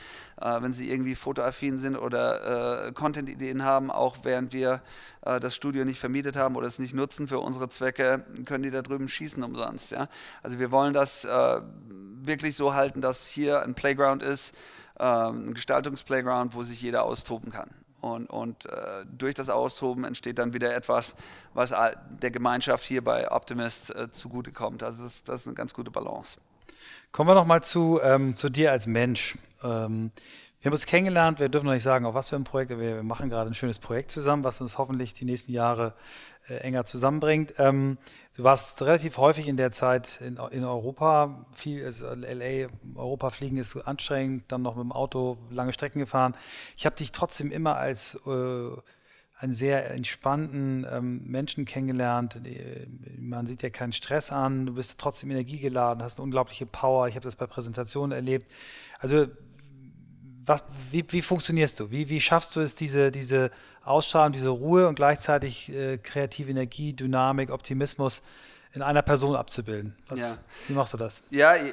Äh, 0.41 0.63
wenn 0.63 0.73
sie 0.73 0.91
irgendwie 0.91 1.15
fotoaffin 1.15 1.79
sind 1.79 1.97
oder 1.97 2.87
äh, 2.87 2.93
Content-Ideen 2.93 3.65
haben, 3.65 3.91
auch 3.91 4.19
während 4.23 4.53
wir 4.53 4.83
äh, 5.23 5.39
das 5.39 5.55
Studio 5.55 5.85
nicht 5.85 6.01
vermietet 6.01 6.37
haben 6.37 6.57
oder 6.57 6.67
es 6.67 6.79
nicht 6.79 6.95
nutzen 6.95 7.29
für 7.29 7.39
unsere 7.39 7.69
Zwecke, 7.69 8.25
können 8.47 8.63
die 8.63 8.71
da 8.71 8.83
drüben 8.83 9.09
schießen 9.09 9.43
umsonst. 9.43 9.93
Ja? 9.93 10.09
Also 10.43 10.59
wir 10.59 10.71
wollen 10.71 10.93
das 10.93 11.25
äh, 11.25 11.61
wirklich 12.23 12.57
so 12.57 12.75
halten, 12.75 13.01
dass 13.01 13.29
hier 13.29 13.63
ein 13.63 13.75
Playground 13.75 14.23
ist, 14.23 14.55
ein 14.97 15.55
Gestaltungsplayground, 15.55 16.55
wo 16.55 16.63
sich 16.63 16.83
jeder 16.83 17.05
austoben 17.05 17.51
kann. 17.51 17.71
Und, 18.01 18.27
und 18.29 18.67
äh, 18.67 19.05
durch 19.07 19.35
das 19.35 19.49
Austoben 19.51 20.05
entsteht 20.05 20.39
dann 20.39 20.53
wieder 20.55 20.75
etwas, 20.75 21.15
was 21.53 21.75
der 22.23 22.31
Gemeinschaft 22.31 22.85
hier 22.85 23.05
bei 23.05 23.31
Optimist 23.31 23.95
äh, 23.95 24.11
zugutekommt. 24.11 24.83
Also 24.83 25.03
das, 25.03 25.23
das, 25.25 25.43
ist 25.43 25.47
eine 25.47 25.55
ganz 25.55 25.75
gute 25.75 25.91
Balance. 25.91 26.39
Kommen 27.13 27.29
wir 27.29 27.35
nochmal 27.35 27.63
zu, 27.63 28.01
ähm, 28.03 28.35
zu 28.35 28.49
dir 28.49 28.73
als 28.73 28.87
Mensch. 28.87 29.37
Ähm, 29.63 30.13
wir 30.61 30.69
haben 30.69 30.75
uns 30.75 30.87
kennengelernt, 30.87 31.41
wir 31.41 31.49
dürfen 31.49 31.67
noch 31.67 31.73
nicht 31.73 31.83
sagen, 31.83 32.05
auf 32.05 32.15
was 32.15 32.29
für 32.29 32.37
ein 32.37 32.45
Projekt, 32.45 32.71
wir, 32.71 32.79
wir 32.79 33.03
machen 33.03 33.31
gerade 33.31 33.51
ein 33.51 33.55
schönes 33.55 33.79
Projekt 33.79 34.11
zusammen, 34.11 34.45
was 34.45 34.61
uns 34.61 34.77
hoffentlich 34.77 35.15
die 35.15 35.25
nächsten 35.25 35.53
Jahre 35.53 35.95
äh, 36.49 36.57
enger 36.57 36.85
zusammenbringt. 36.85 37.55
Ähm, 37.59 37.99
du 38.37 38.45
warst 38.45 38.81
relativ 38.83 39.17
häufig 39.19 39.49
in 39.49 39.57
der 39.57 39.73
Zeit 39.73 40.21
in, 40.21 40.39
in 40.51 40.65
Europa, 40.65 41.47
viel 41.55 41.85
also 41.85 42.07
LA, 42.15 42.69
Europa 42.95 43.31
fliegen 43.31 43.57
ist 43.57 43.77
anstrengend, 43.77 44.45
dann 44.49 44.63
noch 44.63 44.77
mit 44.77 44.85
dem 44.85 44.93
Auto 44.93 45.39
lange 45.51 45.73
Strecken 45.73 45.99
gefahren. 45.99 46.35
Ich 46.77 46.87
habe 46.87 46.97
dich 46.97 47.13
trotzdem 47.13 47.51
immer 47.51 47.77
als 47.77 48.19
äh, 48.27 48.71
einen 49.41 49.55
sehr 49.55 49.91
entspannten 49.91 50.87
ähm, 50.91 51.23
Menschen 51.25 51.65
kennengelernt. 51.65 52.41
Man 53.19 53.47
sieht 53.47 53.63
ja 53.63 53.71
keinen 53.71 53.95
Stress 53.95 54.33
an, 54.33 54.67
du 54.67 54.75
bist 54.75 55.01
trotzdem 55.01 55.31
energiegeladen, 55.31 56.03
hast 56.03 56.19
eine 56.19 56.25
unglaubliche 56.25 56.67
Power. 56.67 57.09
Ich 57.09 57.15
habe 57.15 57.25
das 57.25 57.37
bei 57.37 57.47
Präsentationen 57.47 58.13
erlebt. 58.13 58.51
Also 58.99 59.29
was, 60.45 60.65
wie, 60.91 61.05
wie, 61.09 61.23
funktionierst 61.23 61.81
du? 61.81 61.91
Wie, 61.91 62.09
wie, 62.09 62.21
schaffst 62.21 62.55
du 62.55 62.61
es, 62.61 62.75
diese, 62.75 63.11
diese 63.11 63.51
Ausstrahlung, 63.85 64.33
diese 64.33 64.51
Ruhe 64.51 64.89
und 64.89 64.95
gleichzeitig 64.95 65.73
äh, 65.73 65.99
kreative 65.99 66.51
Energie, 66.51 66.93
Dynamik, 66.93 67.51
Optimismus 67.51 68.23
in 68.73 68.83
einer 68.83 69.03
Person 69.03 69.35
abzubilden. 69.35 69.97
Was, 70.09 70.21
Ja. 70.21 70.37
Wie 70.69 70.75
machst 70.75 70.93
du 70.93 70.97
das? 70.97 71.23
Ja, 71.31 71.55
äh, 71.57 71.73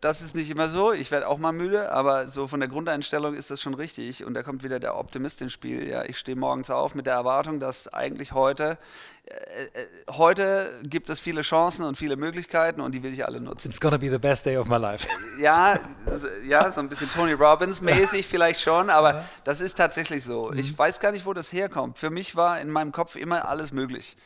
das 0.00 0.22
ist 0.22 0.36
nicht 0.36 0.48
immer 0.50 0.68
so. 0.68 0.92
Ich 0.92 1.10
werde 1.10 1.26
auch 1.26 1.38
mal 1.38 1.52
müde, 1.52 1.90
aber 1.90 2.28
so 2.28 2.46
von 2.46 2.60
der 2.60 2.68
Grundeinstellung 2.68 3.34
ist 3.34 3.50
das 3.50 3.60
schon 3.60 3.74
richtig. 3.74 4.24
Und 4.24 4.34
da 4.34 4.42
kommt 4.44 4.62
wieder 4.62 4.78
der 4.78 4.96
Optimist 4.96 5.42
ins 5.42 5.52
Spiel. 5.52 5.88
Ja, 5.88 6.04
ich 6.04 6.18
stehe 6.18 6.36
morgens 6.36 6.70
auf 6.70 6.94
mit 6.94 7.06
der 7.06 7.14
Erwartung, 7.14 7.58
dass 7.58 7.88
eigentlich 7.92 8.30
heute, 8.32 8.78
äh, 9.24 9.32
äh, 9.64 9.86
heute 10.12 10.70
gibt 10.84 11.10
es 11.10 11.18
viele 11.18 11.42
Chancen 11.42 11.84
und 11.84 11.96
viele 11.96 12.14
Möglichkeiten 12.14 12.80
und 12.80 12.92
die 12.92 13.02
will 13.02 13.12
ich 13.12 13.26
alle 13.26 13.40
nutzen. 13.40 13.68
It's 13.68 13.80
gonna 13.80 13.96
be 13.96 14.08
the 14.08 14.18
best 14.18 14.46
day 14.46 14.56
of 14.56 14.68
my 14.68 14.76
life. 14.78 15.08
Ja, 15.40 15.80
so- 16.06 16.28
ja, 16.46 16.70
so 16.70 16.80
ein 16.80 16.88
bisschen 16.88 17.10
Tony 17.12 17.32
Robbins 17.32 17.80
mäßig 17.80 18.26
vielleicht 18.28 18.60
schon, 18.60 18.88
aber 18.88 19.24
das 19.44 19.60
ist 19.60 19.76
tatsächlich 19.76 20.22
so. 20.24 20.52
Ich 20.52 20.78
weiß 20.78 21.00
gar 21.00 21.10
nicht, 21.12 21.26
wo 21.26 21.32
das 21.32 21.52
herkommt. 21.52 21.98
Für 21.98 22.10
mich 22.10 22.36
war 22.36 22.60
in 22.60 22.70
meinem 22.70 22.92
Kopf 22.92 23.16
immer 23.16 23.48
alles 23.48 23.72
möglich. 23.72 24.16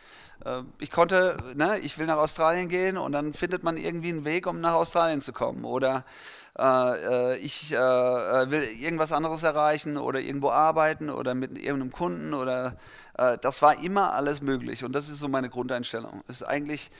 Äh, 0.44 0.62
Ich 0.78 0.90
konnte, 0.90 1.36
ne, 1.54 1.78
ich 1.78 1.98
will 1.98 2.06
nach 2.06 2.16
Australien 2.16 2.68
gehen 2.68 2.96
und 2.96 3.12
dann 3.12 3.34
findet 3.34 3.62
man 3.62 3.76
irgendwie 3.76 4.10
einen 4.10 4.24
Weg, 4.24 4.46
um 4.46 4.60
nach 4.60 4.74
Australien 4.74 5.20
zu 5.20 5.32
kommen. 5.32 5.64
Oder 5.64 6.04
äh, 6.58 7.34
äh, 7.34 7.36
ich 7.38 7.72
äh, 7.72 7.76
äh, 7.76 8.50
will 8.50 8.62
irgendwas 8.62 9.12
anderes 9.12 9.42
erreichen 9.42 9.96
oder 9.96 10.20
irgendwo 10.20 10.50
arbeiten 10.50 11.10
oder 11.10 11.34
mit 11.34 11.56
irgendeinem 11.56 11.92
Kunden 11.92 12.34
oder 12.34 12.76
äh, 13.16 13.38
das 13.38 13.62
war 13.62 13.82
immer 13.82 14.12
alles 14.14 14.42
möglich 14.42 14.84
und 14.84 14.92
das 14.92 15.08
ist 15.08 15.20
so 15.20 15.28
meine 15.28 15.48
Grundeinstellung. 15.48 16.22
Es 16.28 16.36
ist 16.36 16.42
eigentlich 16.48 16.90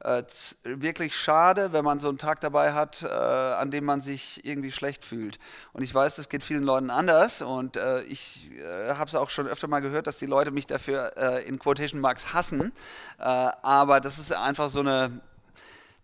äh, 0.00 0.22
wirklich 0.64 1.16
schade, 1.16 1.72
wenn 1.72 1.84
man 1.84 2.00
so 2.00 2.08
einen 2.08 2.18
Tag 2.18 2.40
dabei 2.40 2.72
hat, 2.72 3.02
äh, 3.02 3.06
an 3.08 3.70
dem 3.70 3.84
man 3.84 4.00
sich 4.00 4.44
irgendwie 4.44 4.72
schlecht 4.72 5.04
fühlt. 5.04 5.38
Und 5.72 5.82
ich 5.82 5.94
weiß, 5.94 6.16
das 6.16 6.28
geht 6.28 6.42
vielen 6.42 6.62
Leuten 6.62 6.90
anders 6.90 7.42
und 7.42 7.76
äh, 7.76 8.02
ich 8.02 8.50
äh, 8.52 8.94
habe 8.94 9.08
es 9.08 9.14
auch 9.14 9.30
schon 9.30 9.46
öfter 9.46 9.68
mal 9.68 9.80
gehört, 9.80 10.06
dass 10.06 10.18
die 10.18 10.26
Leute 10.26 10.50
mich 10.50 10.66
dafür 10.66 11.12
äh, 11.16 11.46
in 11.46 11.58
Quotation 11.58 12.00
Marks 12.00 12.32
hassen. 12.32 12.72
Äh, 13.18 13.22
aber 13.24 14.00
das 14.00 14.18
ist 14.18 14.32
einfach 14.32 14.70
so 14.70 14.80
eine, 14.80 15.20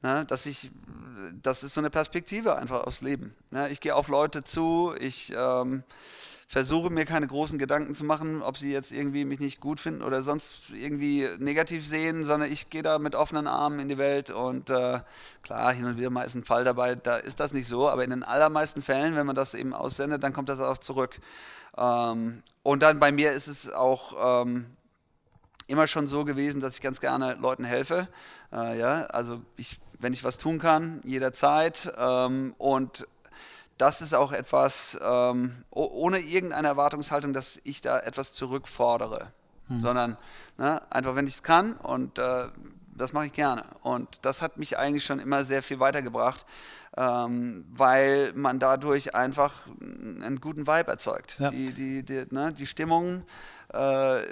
ne, 0.02 0.24
dass 0.26 0.46
ich, 0.46 0.70
das 1.42 1.62
ist 1.62 1.74
so 1.74 1.80
eine 1.80 1.90
Perspektive 1.90 2.56
einfach 2.56 2.84
aufs 2.84 3.00
Leben. 3.00 3.34
Ne? 3.50 3.70
Ich 3.70 3.80
gehe 3.80 3.94
auf 3.94 4.08
Leute 4.08 4.44
zu, 4.44 4.94
ich 4.98 5.32
ähm, 5.34 5.84
versuche 6.48 6.90
mir 6.90 7.04
keine 7.04 7.26
großen 7.26 7.58
Gedanken 7.58 7.94
zu 7.94 8.04
machen, 8.04 8.40
ob 8.40 8.56
sie 8.56 8.72
jetzt 8.72 8.92
irgendwie 8.92 9.24
mich 9.24 9.40
nicht 9.40 9.60
gut 9.60 9.80
finden 9.80 10.02
oder 10.02 10.22
sonst 10.22 10.70
irgendwie 10.70 11.28
negativ 11.38 11.86
sehen, 11.86 12.22
sondern 12.22 12.52
ich 12.52 12.70
gehe 12.70 12.82
da 12.82 13.00
mit 13.00 13.16
offenen 13.16 13.48
Armen 13.48 13.80
in 13.80 13.88
die 13.88 13.98
Welt 13.98 14.30
und 14.30 14.70
äh, 14.70 15.00
klar, 15.42 15.72
hin 15.72 15.86
und 15.86 15.98
wieder 15.98 16.10
mal 16.10 16.22
ist 16.22 16.36
ein 16.36 16.44
Fall 16.44 16.62
dabei, 16.62 16.94
da 16.94 17.16
ist 17.16 17.40
das 17.40 17.52
nicht 17.52 17.66
so, 17.66 17.88
aber 17.88 18.04
in 18.04 18.10
den 18.10 18.22
allermeisten 18.22 18.80
Fällen, 18.80 19.16
wenn 19.16 19.26
man 19.26 19.34
das 19.34 19.54
eben 19.54 19.74
aussendet, 19.74 20.22
dann 20.22 20.32
kommt 20.32 20.48
das 20.48 20.60
auch 20.60 20.78
zurück. 20.78 21.18
Ähm, 21.76 22.42
und 22.62 22.82
dann 22.82 23.00
bei 23.00 23.10
mir 23.10 23.32
ist 23.32 23.48
es 23.48 23.68
auch 23.72 24.44
ähm, 24.44 24.66
immer 25.66 25.88
schon 25.88 26.06
so 26.06 26.24
gewesen, 26.24 26.60
dass 26.60 26.74
ich 26.74 26.80
ganz 26.80 27.00
gerne 27.00 27.34
Leuten 27.34 27.64
helfe. 27.64 28.08
Äh, 28.52 28.78
ja, 28.78 29.06
also 29.06 29.42
ich, 29.56 29.80
wenn 29.98 30.12
ich 30.12 30.24
was 30.24 30.38
tun 30.38 30.58
kann, 30.58 31.00
jederzeit. 31.04 31.92
Ähm, 31.96 32.54
und 32.58 33.06
das 33.78 34.00
ist 34.02 34.14
auch 34.14 34.32
etwas, 34.32 34.98
ähm, 35.02 35.64
oh- 35.70 35.90
ohne 35.92 36.18
irgendeine 36.20 36.68
Erwartungshaltung, 36.68 37.32
dass 37.32 37.60
ich 37.64 37.80
da 37.82 37.98
etwas 38.00 38.32
zurückfordere, 38.32 39.32
sondern 39.80 40.16
ne, 40.58 40.80
einfach, 40.90 41.14
wenn 41.16 41.26
ich 41.26 41.34
es 41.34 41.42
kann 41.42 41.72
und 41.74 42.18
äh, 42.18 42.48
das 42.94 43.12
mache 43.12 43.26
ich 43.26 43.32
gerne. 43.32 43.64
Und 43.82 44.24
das 44.24 44.40
hat 44.40 44.56
mich 44.56 44.78
eigentlich 44.78 45.04
schon 45.04 45.18
immer 45.18 45.44
sehr 45.44 45.62
viel 45.62 45.80
weitergebracht, 45.80 46.46
ähm, 46.96 47.66
weil 47.70 48.32
man 48.34 48.58
dadurch 48.58 49.14
einfach 49.14 49.66
einen 50.22 50.40
guten 50.40 50.66
Vibe 50.66 50.90
erzeugt. 50.90 51.36
Ja. 51.38 51.50
Die, 51.50 51.72
die, 51.72 52.02
die, 52.02 52.26
ne, 52.30 52.52
die 52.52 52.66
Stimmung, 52.66 53.24
äh, 53.72 53.78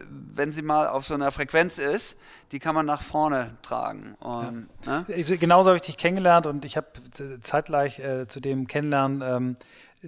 wenn 0.09 0.51
sie 0.51 0.63
mal 0.63 0.89
auf 0.89 1.07
so 1.07 1.15
einer 1.15 1.33
Frequenz 1.33 1.79
ist, 1.79 2.17
die 2.53 2.59
kann 2.59 2.75
man 2.75 2.87
nach 2.87 3.03
vorne 3.03 3.57
tragen. 3.63 4.15
Und, 4.21 4.69
ne? 4.87 5.05
Ich, 5.09 5.27
genauso 5.41 5.71
habe 5.71 5.77
ich 5.77 5.83
dich 5.83 5.97
kennengelernt 5.97 6.47
und 6.47 6.65
ich 6.65 6.77
habe 6.77 6.89
zeitgleich 7.43 7.99
äh, 7.99 8.27
zu 8.29 8.41
dem 8.41 8.67
Kennenlernen 8.67 9.23
ähm, 9.23 9.57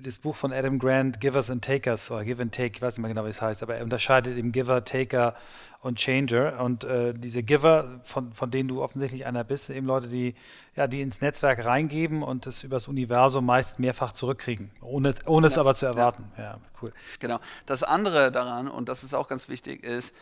das 0.02 0.18
Buch 0.18 0.36
von 0.36 0.52
Adam 0.52 0.78
Grant, 0.78 1.20
Givers 1.20 1.50
and 1.50 1.64
Takers, 1.64 2.10
oder 2.10 2.24
Give 2.24 2.42
and 2.42 2.54
Take, 2.54 2.76
ich 2.76 2.82
weiß 2.82 2.94
nicht 2.94 3.02
mehr 3.02 3.08
genau, 3.08 3.24
wie 3.24 3.30
es 3.30 3.40
heißt, 3.40 3.62
aber 3.62 3.76
er 3.76 3.84
unterscheidet 3.84 4.36
eben 4.36 4.52
Giver, 4.52 4.84
Taker 4.84 5.34
und 5.80 5.98
Changer. 5.98 6.60
Und 6.60 6.84
äh, 6.84 7.14
diese 7.14 7.42
Giver, 7.42 8.00
von, 8.04 8.32
von 8.32 8.50
denen 8.50 8.68
du 8.68 8.82
offensichtlich 8.82 9.26
einer 9.26 9.44
bist, 9.44 9.66
sind 9.66 9.76
eben 9.76 9.86
Leute, 9.86 10.08
die, 10.08 10.34
ja, 10.74 10.86
die 10.86 11.00
ins 11.00 11.20
Netzwerk 11.20 11.64
reingeben 11.64 12.22
und 12.22 12.46
das 12.46 12.62
übers 12.62 12.88
Universum 12.88 13.46
meist 13.46 13.78
mehrfach 13.78 14.12
zurückkriegen, 14.12 14.70
ohne, 14.82 15.14
ohne 15.24 15.46
es 15.46 15.54
Ja, 15.54 15.60
aber 15.60 15.74
zu 15.74 15.86
ja. 15.86 15.92
erwarten. 15.92 16.24
Ja, 16.36 16.58
cool. 16.82 16.92
Genau. 17.18 17.40
Das 17.64 17.82
andere 17.82 18.30
daran, 18.30 18.68
und 18.68 18.88
das 18.88 19.02
ist 19.02 19.14
auch 19.14 19.28
ganz 19.28 19.48
wichtig, 19.48 19.82
ist, 19.82 20.14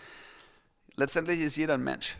letztendlich 0.94 1.40
ist 1.40 1.56
jeder 1.56 1.74
ein 1.74 1.84
Mensch. 1.84 2.16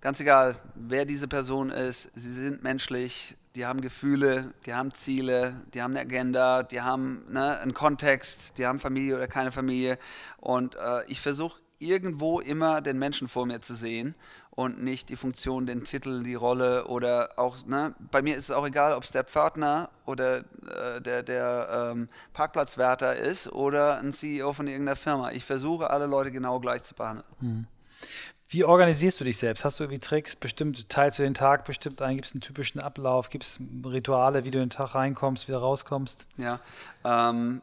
Ganz 0.00 0.20
egal, 0.20 0.56
wer 0.74 1.04
diese 1.04 1.26
Person 1.26 1.70
ist, 1.70 2.10
sie 2.14 2.32
sind 2.32 2.62
menschlich, 2.62 3.36
die 3.58 3.66
haben 3.66 3.80
Gefühle, 3.80 4.54
die 4.66 4.72
haben 4.72 4.94
Ziele, 4.94 5.60
die 5.74 5.82
haben 5.82 5.90
eine 5.90 6.02
Agenda, 6.02 6.62
die 6.62 6.80
haben 6.80 7.24
ne, 7.28 7.58
einen 7.58 7.74
Kontext, 7.74 8.56
die 8.56 8.64
haben 8.64 8.78
Familie 8.78 9.16
oder 9.16 9.26
keine 9.26 9.50
Familie. 9.50 9.98
Und 10.36 10.76
äh, 10.76 11.04
ich 11.08 11.20
versuche 11.20 11.60
irgendwo 11.80 12.38
immer 12.38 12.80
den 12.80 13.00
Menschen 13.00 13.26
vor 13.26 13.46
mir 13.46 13.60
zu 13.60 13.74
sehen 13.74 14.14
und 14.52 14.80
nicht 14.80 15.08
die 15.08 15.16
Funktion, 15.16 15.66
den 15.66 15.82
Titel, 15.82 16.22
die 16.22 16.36
Rolle 16.36 16.86
oder 16.86 17.30
auch, 17.36 17.66
ne, 17.66 17.96
bei 18.12 18.22
mir 18.22 18.36
ist 18.36 18.44
es 18.44 18.50
auch 18.52 18.64
egal, 18.64 18.94
ob 18.94 19.02
es 19.02 19.10
der 19.10 19.24
Pförtner 19.24 19.90
oder 20.06 20.38
äh, 20.38 21.00
der, 21.00 21.24
der 21.24 21.92
ähm, 21.92 22.08
Parkplatzwärter 22.34 23.16
ist 23.16 23.50
oder 23.50 23.98
ein 23.98 24.12
CEO 24.12 24.52
von 24.52 24.68
irgendeiner 24.68 24.94
Firma. 24.94 25.32
Ich 25.32 25.44
versuche 25.44 25.90
alle 25.90 26.06
Leute 26.06 26.30
genau 26.30 26.60
gleich 26.60 26.84
zu 26.84 26.94
behandeln. 26.94 27.26
Wie 28.50 28.64
organisierst 28.64 29.20
du 29.20 29.24
dich 29.24 29.36
selbst? 29.36 29.62
Hast 29.64 29.78
du 29.78 29.84
irgendwie 29.84 30.00
Tricks? 30.00 30.34
Bestimmt 30.34 30.88
teilst 30.88 31.18
du 31.18 31.22
den 31.22 31.34
Tag 31.34 31.66
bestimmt 31.66 32.00
ein? 32.00 32.16
Gibt 32.16 32.28
es 32.28 32.32
einen 32.32 32.40
typischen 32.40 32.80
Ablauf? 32.80 33.28
Gibt 33.28 33.44
es 33.44 33.60
Rituale, 33.84 34.46
wie 34.46 34.50
du 34.50 34.58
in 34.58 34.64
den 34.64 34.70
Tag 34.70 34.94
reinkommst, 34.94 35.48
wieder 35.48 35.58
rauskommst? 35.58 36.26
Ja, 36.38 36.58
ähm, 37.04 37.60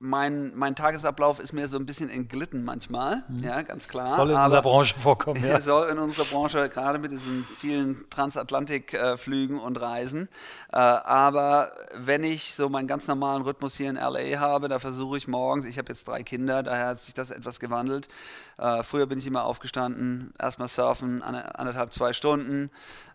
mein, 0.00 0.52
mein 0.54 0.76
Tagesablauf 0.76 1.40
ist 1.40 1.52
mir 1.52 1.66
so 1.66 1.76
ein 1.76 1.84
bisschen 1.84 2.08
entglitten 2.08 2.64
manchmal, 2.64 3.24
ja, 3.42 3.62
ganz 3.62 3.88
klar. 3.88 4.10
Soll 4.10 4.30
in 4.30 4.36
aber- 4.36 4.44
unserer 4.44 4.62
Branche 4.62 4.94
vorkommen, 4.96 5.44
ja. 5.48 5.60
Soll 5.60 5.88
in 5.88 5.98
unserer 5.98 6.24
Branche, 6.26 6.68
gerade 6.68 6.98
mit 6.98 7.10
diesen 7.10 7.44
vielen 7.58 8.08
Transatlantikflügen 8.08 9.58
und 9.58 9.80
Reisen. 9.80 10.28
Äh, 10.72 10.76
aber 10.76 11.72
wenn 11.94 12.22
ich 12.22 12.54
so 12.54 12.68
meinen 12.68 12.86
ganz 12.86 13.08
normalen 13.08 13.42
Rhythmus 13.42 13.76
hier 13.76 13.90
in 13.90 13.96
LA 13.96 14.38
habe, 14.38 14.68
da 14.68 14.78
versuche 14.78 15.16
ich 15.16 15.26
morgens, 15.26 15.64
ich 15.64 15.78
habe 15.78 15.88
jetzt 15.88 16.06
drei 16.06 16.22
Kinder, 16.22 16.62
daher 16.62 16.86
hat 16.88 17.00
sich 17.00 17.14
das 17.14 17.30
etwas 17.30 17.58
gewandelt. 17.58 18.08
Äh, 18.56 18.82
früher 18.84 19.06
bin 19.06 19.18
ich 19.18 19.26
immer 19.26 19.44
aufgestanden, 19.44 20.32
erstmal 20.38 20.68
surfen, 20.68 21.22
anderthalb, 21.22 21.92
zwei 21.92 22.12
Stunden, 22.12 22.70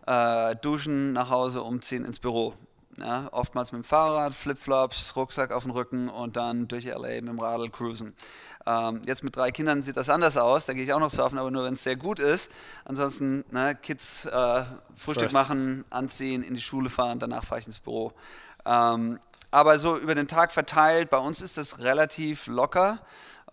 äh, 0.06 0.54
duschen, 0.56 1.12
nach 1.14 1.30
Hause, 1.30 1.62
umziehen, 1.62 2.04
ins 2.04 2.18
Büro. 2.18 2.52
Ja, 2.98 3.28
oftmals 3.32 3.72
mit 3.72 3.82
dem 3.82 3.84
Fahrrad, 3.84 4.34
Flipflops, 4.34 5.16
Rucksack 5.16 5.50
auf 5.50 5.64
dem 5.64 5.72
Rücken 5.72 6.08
und 6.08 6.36
dann 6.36 6.68
durch 6.68 6.84
LA 6.84 7.20
mit 7.20 7.28
dem 7.28 7.40
Radl 7.40 7.68
cruisen. 7.68 8.14
Ähm, 8.66 9.02
jetzt 9.04 9.24
mit 9.24 9.36
drei 9.36 9.50
Kindern 9.50 9.82
sieht 9.82 9.96
das 9.96 10.08
anders 10.08 10.36
aus. 10.36 10.66
Da 10.66 10.72
gehe 10.74 10.84
ich 10.84 10.92
auch 10.92 11.00
noch 11.00 11.10
surfen, 11.10 11.38
aber 11.38 11.50
nur 11.50 11.64
wenn 11.64 11.74
es 11.74 11.82
sehr 11.82 11.96
gut 11.96 12.20
ist. 12.20 12.50
Ansonsten 12.84 13.44
ne, 13.50 13.74
Kids 13.74 14.26
äh, 14.26 14.62
Frühstück 14.96 15.30
First. 15.30 15.34
machen, 15.34 15.84
anziehen, 15.90 16.42
in 16.42 16.54
die 16.54 16.60
Schule 16.60 16.88
fahren, 16.88 17.18
danach 17.18 17.44
fahre 17.44 17.60
ich 17.60 17.66
ins 17.66 17.80
Büro. 17.80 18.12
Ähm, 18.64 19.18
aber 19.50 19.78
so 19.78 19.96
über 19.96 20.14
den 20.14 20.28
Tag 20.28 20.52
verteilt, 20.52 21.10
bei 21.10 21.18
uns 21.18 21.42
ist 21.42 21.56
das 21.58 21.78
relativ 21.78 22.46
locker. 22.46 23.00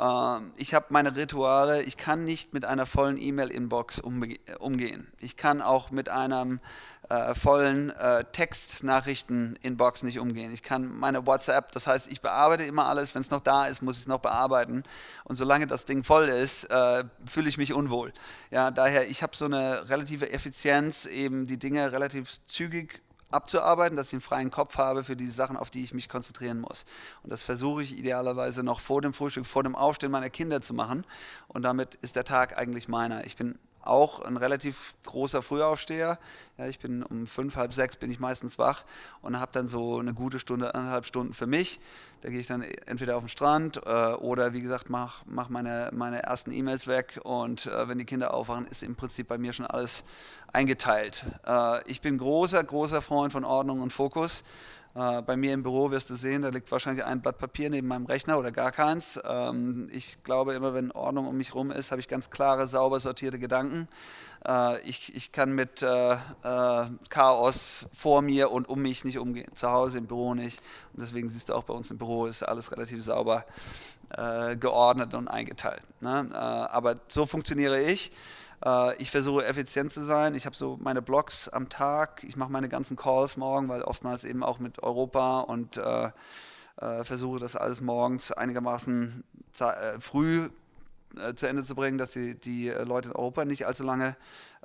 Ähm, 0.02 0.52
ich 0.58 0.74
habe 0.74 0.88
meine 0.89 1.16
Rituale, 1.16 1.84
ich 1.84 1.95
kann 1.95 2.26
nicht 2.26 2.54
mit 2.54 2.66
einer 2.66 2.86
vollen 2.86 3.18
E-Mail-Inbox 3.18 3.99
umge 3.99 4.38
umgehen. 4.60 5.12
Ich 5.20 5.38
kann 5.38 5.62
auch 5.62 5.91
mit 5.91 6.10
einem 6.10 6.60
äh, 7.10 7.36
vollen 7.36 7.91
äh, 7.91 8.24
Textnachrichten-Inbox 8.32 10.04
nicht 10.04 10.20
umgehen. 10.20 10.52
Ich 10.52 10.64
kann 10.64 10.97
meine 10.97 11.28
WhatsApp, 11.28 11.72
das 11.74 11.86
heißt, 11.86 12.12
ich 12.12 12.22
bearbeite 12.22 12.64
immer 12.64 12.88
alles, 12.88 13.14
wenn 13.14 13.22
es 13.22 13.30
noch 13.30 13.41
da 13.41 13.68
ist, 13.68 13.82
muss 13.82 13.97
ich 13.97 14.04
es 14.04 14.08
noch 14.08 14.20
bearbeiten. 14.20 14.84
Und 15.24 15.36
solange 15.36 15.68
das 15.68 15.86
Ding 15.86 16.04
voll 16.04 16.30
ist, 16.30 16.64
äh, 16.72 17.04
fühle 17.26 17.49
ich 17.49 17.58
mich 17.58 17.74
unwohl. 17.74 18.12
Ja, 18.49 18.72
daher, 18.72 19.08
ich 19.08 19.22
habe 19.22 19.36
so 19.36 19.45
eine 19.45 19.88
relative 19.89 20.32
Effizienz, 20.32 21.06
eben 21.06 21.45
die 21.45 21.58
Dinge 21.58 21.91
relativ 21.91 22.43
zügig 22.45 23.02
abzuarbeiten, 23.32 23.95
dass 23.95 24.07
ich 24.07 24.13
einen 24.13 24.21
freien 24.21 24.51
Kopf 24.51 24.77
habe 24.77 25.03
für 25.03 25.15
die 25.15 25.29
Sachen, 25.29 25.57
auf 25.57 25.69
die 25.69 25.84
ich 25.84 25.93
mich 25.93 26.09
konzentrieren 26.09 26.59
muss. 26.59 26.86
Und 27.23 27.32
das 27.32 27.43
versuche 27.43 27.84
ich 27.84 27.97
idealerweise 27.97 28.63
noch 28.63 28.79
vor 28.79 29.01
dem 29.01 29.13
Frühstück, 29.13 29.45
vor 29.45 29.63
dem 29.63 29.75
Aufstehen 29.75 30.11
meiner 30.11 30.29
Kinder 30.29 30.61
zu 30.61 30.73
machen. 30.73 31.05
Und 31.47 31.63
damit 31.63 31.95
ist 31.95 32.15
der 32.15 32.23
Tag 32.23 32.57
eigentlich 32.57 32.88
meiner. 32.88 33.25
Ich 33.25 33.36
bin 33.36 33.57
auch 33.84 34.21
ein 34.21 34.38
relativ 34.38 34.93
großer 35.05 35.41
Frühaufsteher. 35.41 36.19
Ja, 36.57 36.67
ich 36.67 36.79
bin 36.79 37.03
um 37.03 37.27
fünf, 37.27 37.55
halb 37.55 37.73
sechs 37.73 37.95
bin 37.95 38.11
ich 38.11 38.19
meistens 38.19 38.59
wach 38.59 38.84
und 39.21 39.39
habe 39.39 39.51
dann 39.51 39.67
so 39.67 39.99
eine 39.99 40.13
gute 40.13 40.39
Stunde, 40.39 40.75
anderthalb 40.75 41.05
Stunden 41.05 41.34
für 41.34 41.47
mich. 41.47 41.79
Da 42.21 42.29
gehe 42.29 42.39
ich 42.39 42.47
dann 42.47 42.61
entweder 42.61 43.17
auf 43.17 43.23
den 43.23 43.29
Strand 43.29 43.77
äh, 43.77 44.13
oder 44.13 44.53
wie 44.53 44.61
gesagt, 44.61 44.89
mache 44.89 45.23
mach 45.25 45.49
meine, 45.49 45.89
meine 45.93 46.21
ersten 46.21 46.51
E-Mails 46.51 46.86
weg 46.88 47.19
und 47.23 47.65
äh, 47.65 47.88
wenn 47.88 47.97
die 47.97 48.05
Kinder 48.05 48.34
aufwachen, 48.34 48.67
ist 48.67 48.84
im 48.84 48.95
Prinzip 48.95 49.27
bei 49.27 49.38
mir 49.38 49.53
schon 49.53 49.65
alles 49.65 50.03
eingeteilt. 50.53 51.25
Äh, 51.45 51.89
ich 51.89 52.01
bin 52.01 52.17
großer, 52.17 52.63
großer 52.63 53.01
Freund 53.01 53.32
von 53.32 53.43
Ordnung 53.43 53.82
und 53.82 53.91
Fokus. 53.91 54.43
Äh, 54.93 55.21
bei 55.21 55.37
mir 55.37 55.53
im 55.53 55.63
Büro 55.63 55.91
wirst 55.91 56.09
du 56.09 56.15
sehen, 56.15 56.41
da 56.41 56.49
liegt 56.49 56.71
wahrscheinlich 56.71 57.05
ein 57.05 57.21
Blatt 57.21 57.37
Papier 57.37 57.69
neben 57.69 57.87
meinem 57.87 58.05
Rechner 58.05 58.37
oder 58.37 58.51
gar 58.51 58.71
keins. 58.71 59.19
Ähm, 59.23 59.89
ich 59.91 60.21
glaube 60.23 60.53
immer, 60.53 60.73
wenn 60.73 60.91
Ordnung 60.91 61.27
um 61.27 61.37
mich 61.37 61.49
herum 61.49 61.71
ist, 61.71 61.91
habe 61.91 62.01
ich 62.01 62.07
ganz 62.07 62.29
klare, 62.29 62.67
sauber 62.67 62.99
sortierte 62.99 63.39
Gedanken. 63.39 63.87
Äh, 64.45 64.81
ich, 64.81 65.15
ich 65.15 65.31
kann 65.31 65.53
mit 65.53 65.81
äh, 65.81 66.13
äh, 66.13 66.17
Chaos 67.09 67.87
vor 67.93 68.21
mir 68.21 68.51
und 68.51 68.67
um 68.67 68.81
mich 68.81 69.05
nicht 69.05 69.17
umgehen. 69.17 69.55
Zu 69.55 69.69
Hause 69.69 69.99
im 69.99 70.07
Büro 70.07 70.33
nicht. 70.33 70.61
Und 70.93 71.01
deswegen 71.01 71.29
siehst 71.29 71.49
du 71.49 71.53
auch 71.53 71.63
bei 71.63 71.73
uns 71.73 71.89
im 71.89 71.97
Büro 71.97 72.25
ist 72.25 72.43
alles 72.43 72.71
relativ 72.71 73.03
sauber 73.03 73.45
äh, 74.09 74.57
geordnet 74.57 75.13
und 75.13 75.29
eingeteilt. 75.29 75.83
Ne? 76.01 76.29
Äh, 76.31 76.35
aber 76.35 76.97
so 77.07 77.25
funktioniere 77.25 77.81
ich. 77.81 78.11
Äh, 78.64 78.95
ich 78.97 79.12
versuche 79.12 79.45
effizient 79.45 79.91
zu 79.91 80.03
sein. 80.03 80.36
Ich 80.36 80.45
habe 80.45 80.55
so 80.55 80.78
meine 80.82 81.01
Blogs 81.01 81.49
am 81.49 81.70
Tag. 81.70 82.24
Ich 82.24 82.36
mache 82.36 82.51
meine 82.51 82.70
ganzen 82.70 82.97
Calls 82.97 83.38
morgen, 83.38 83.70
weil 83.70 83.82
oftmals 83.82 84.24
eben 84.24 84.43
auch 84.43 84.59
mit 84.59 84.82
Europa 84.84 85.41
und 85.41 85.78
äh, 85.78 86.12
äh, 86.78 87.03
versuche 87.03 87.39
das 87.39 87.55
alles 87.55 87.82
morgens 87.82 88.32
einigermaßen 88.32 89.24
äh, 89.59 89.99
früh 89.99 90.49
äh, 91.18 91.34
zu 91.36 91.47
Ende 91.47 91.64
zu 91.64 91.76
bringen, 91.76 91.97
dass 91.97 92.12
die, 92.12 92.36
die 92.36 92.70
Leute 92.70 93.09
in 93.09 93.16
Europa 93.16 93.45
nicht 93.45 93.66
allzu 93.66 93.84
lange 93.84 94.16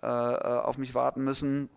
auf 0.03 0.77
mich 0.77 0.95
warten 0.95 1.25
müssen. 1.25 1.71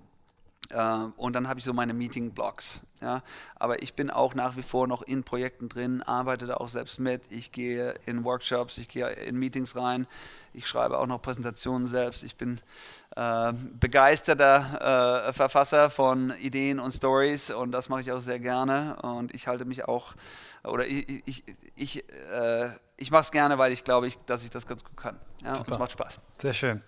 Und 0.72 1.34
dann 1.34 1.48
habe 1.48 1.60
ich 1.60 1.66
so 1.66 1.74
meine 1.74 1.94
Meeting-Blogs. 1.94 2.82
Ja? 3.02 3.24
Aber 3.56 3.82
ich 3.82 3.96
bin 3.96 4.10
auch 4.12 4.36
nach 4.36 4.56
wie 4.56 4.62
vor 4.62 4.88
noch 4.88 5.02
in 5.02 5.24
Projekten 5.24 5.68
drin, 5.68 6.04
arbeite 6.04 6.46
da 6.46 6.56
auch 6.56 6.68
selbst 6.68 7.00
mit. 7.00 7.24
Ich 7.32 7.52
gehe 7.52 7.96
in 8.06 8.24
Workshops, 8.24 8.78
ich 8.78 8.88
gehe 8.88 9.10
in 9.10 9.38
Meetings 9.38 9.76
rein. 9.76 10.08
Ich 10.54 10.68
schreibe 10.68 11.00
auch 11.00 11.08
noch 11.08 11.22
Präsentationen 11.22 11.88
selbst. 11.88 12.24
Ich 12.24 12.36
bin 12.36 12.60
äh, 13.16 13.54
begeisterter 13.80 15.28
äh, 15.30 15.34
Verfasser 15.34 15.90
von 15.90 16.34
Ideen 16.40 16.80
und 16.80 16.92
Stories 16.92 17.52
und 17.52 17.72
das 17.72 17.90
mache 17.90 18.02
ich 18.02 18.12
auch 18.12 18.22
sehr 18.22 18.40
gerne. 18.40 18.98
Und 19.02 19.34
ich 19.34 19.48
halte 19.48 19.66
mich 19.66 19.86
auch, 19.86 20.14
oder 20.64 20.86
ich, 20.86 21.24
ich, 21.26 21.44
ich, 21.76 22.10
äh, 22.32 22.70
ich 22.98 23.12
mache 23.12 23.24
es 23.24 23.32
gerne, 23.32 23.58
weil 23.58 23.72
ich 23.72 23.84
glaube, 23.84 24.08
ich, 24.08 24.18
dass 24.26 24.44
ich 24.44 24.50
das 24.50 24.68
ganz 24.68 24.84
gut 24.84 24.98
kann. 24.98 25.20
Ja, 25.44 25.54
und 25.54 25.68
es 25.68 25.80
macht 25.80 25.92
Spaß. 25.92 26.20
Sehr 26.38 26.54
schön. 26.54 26.84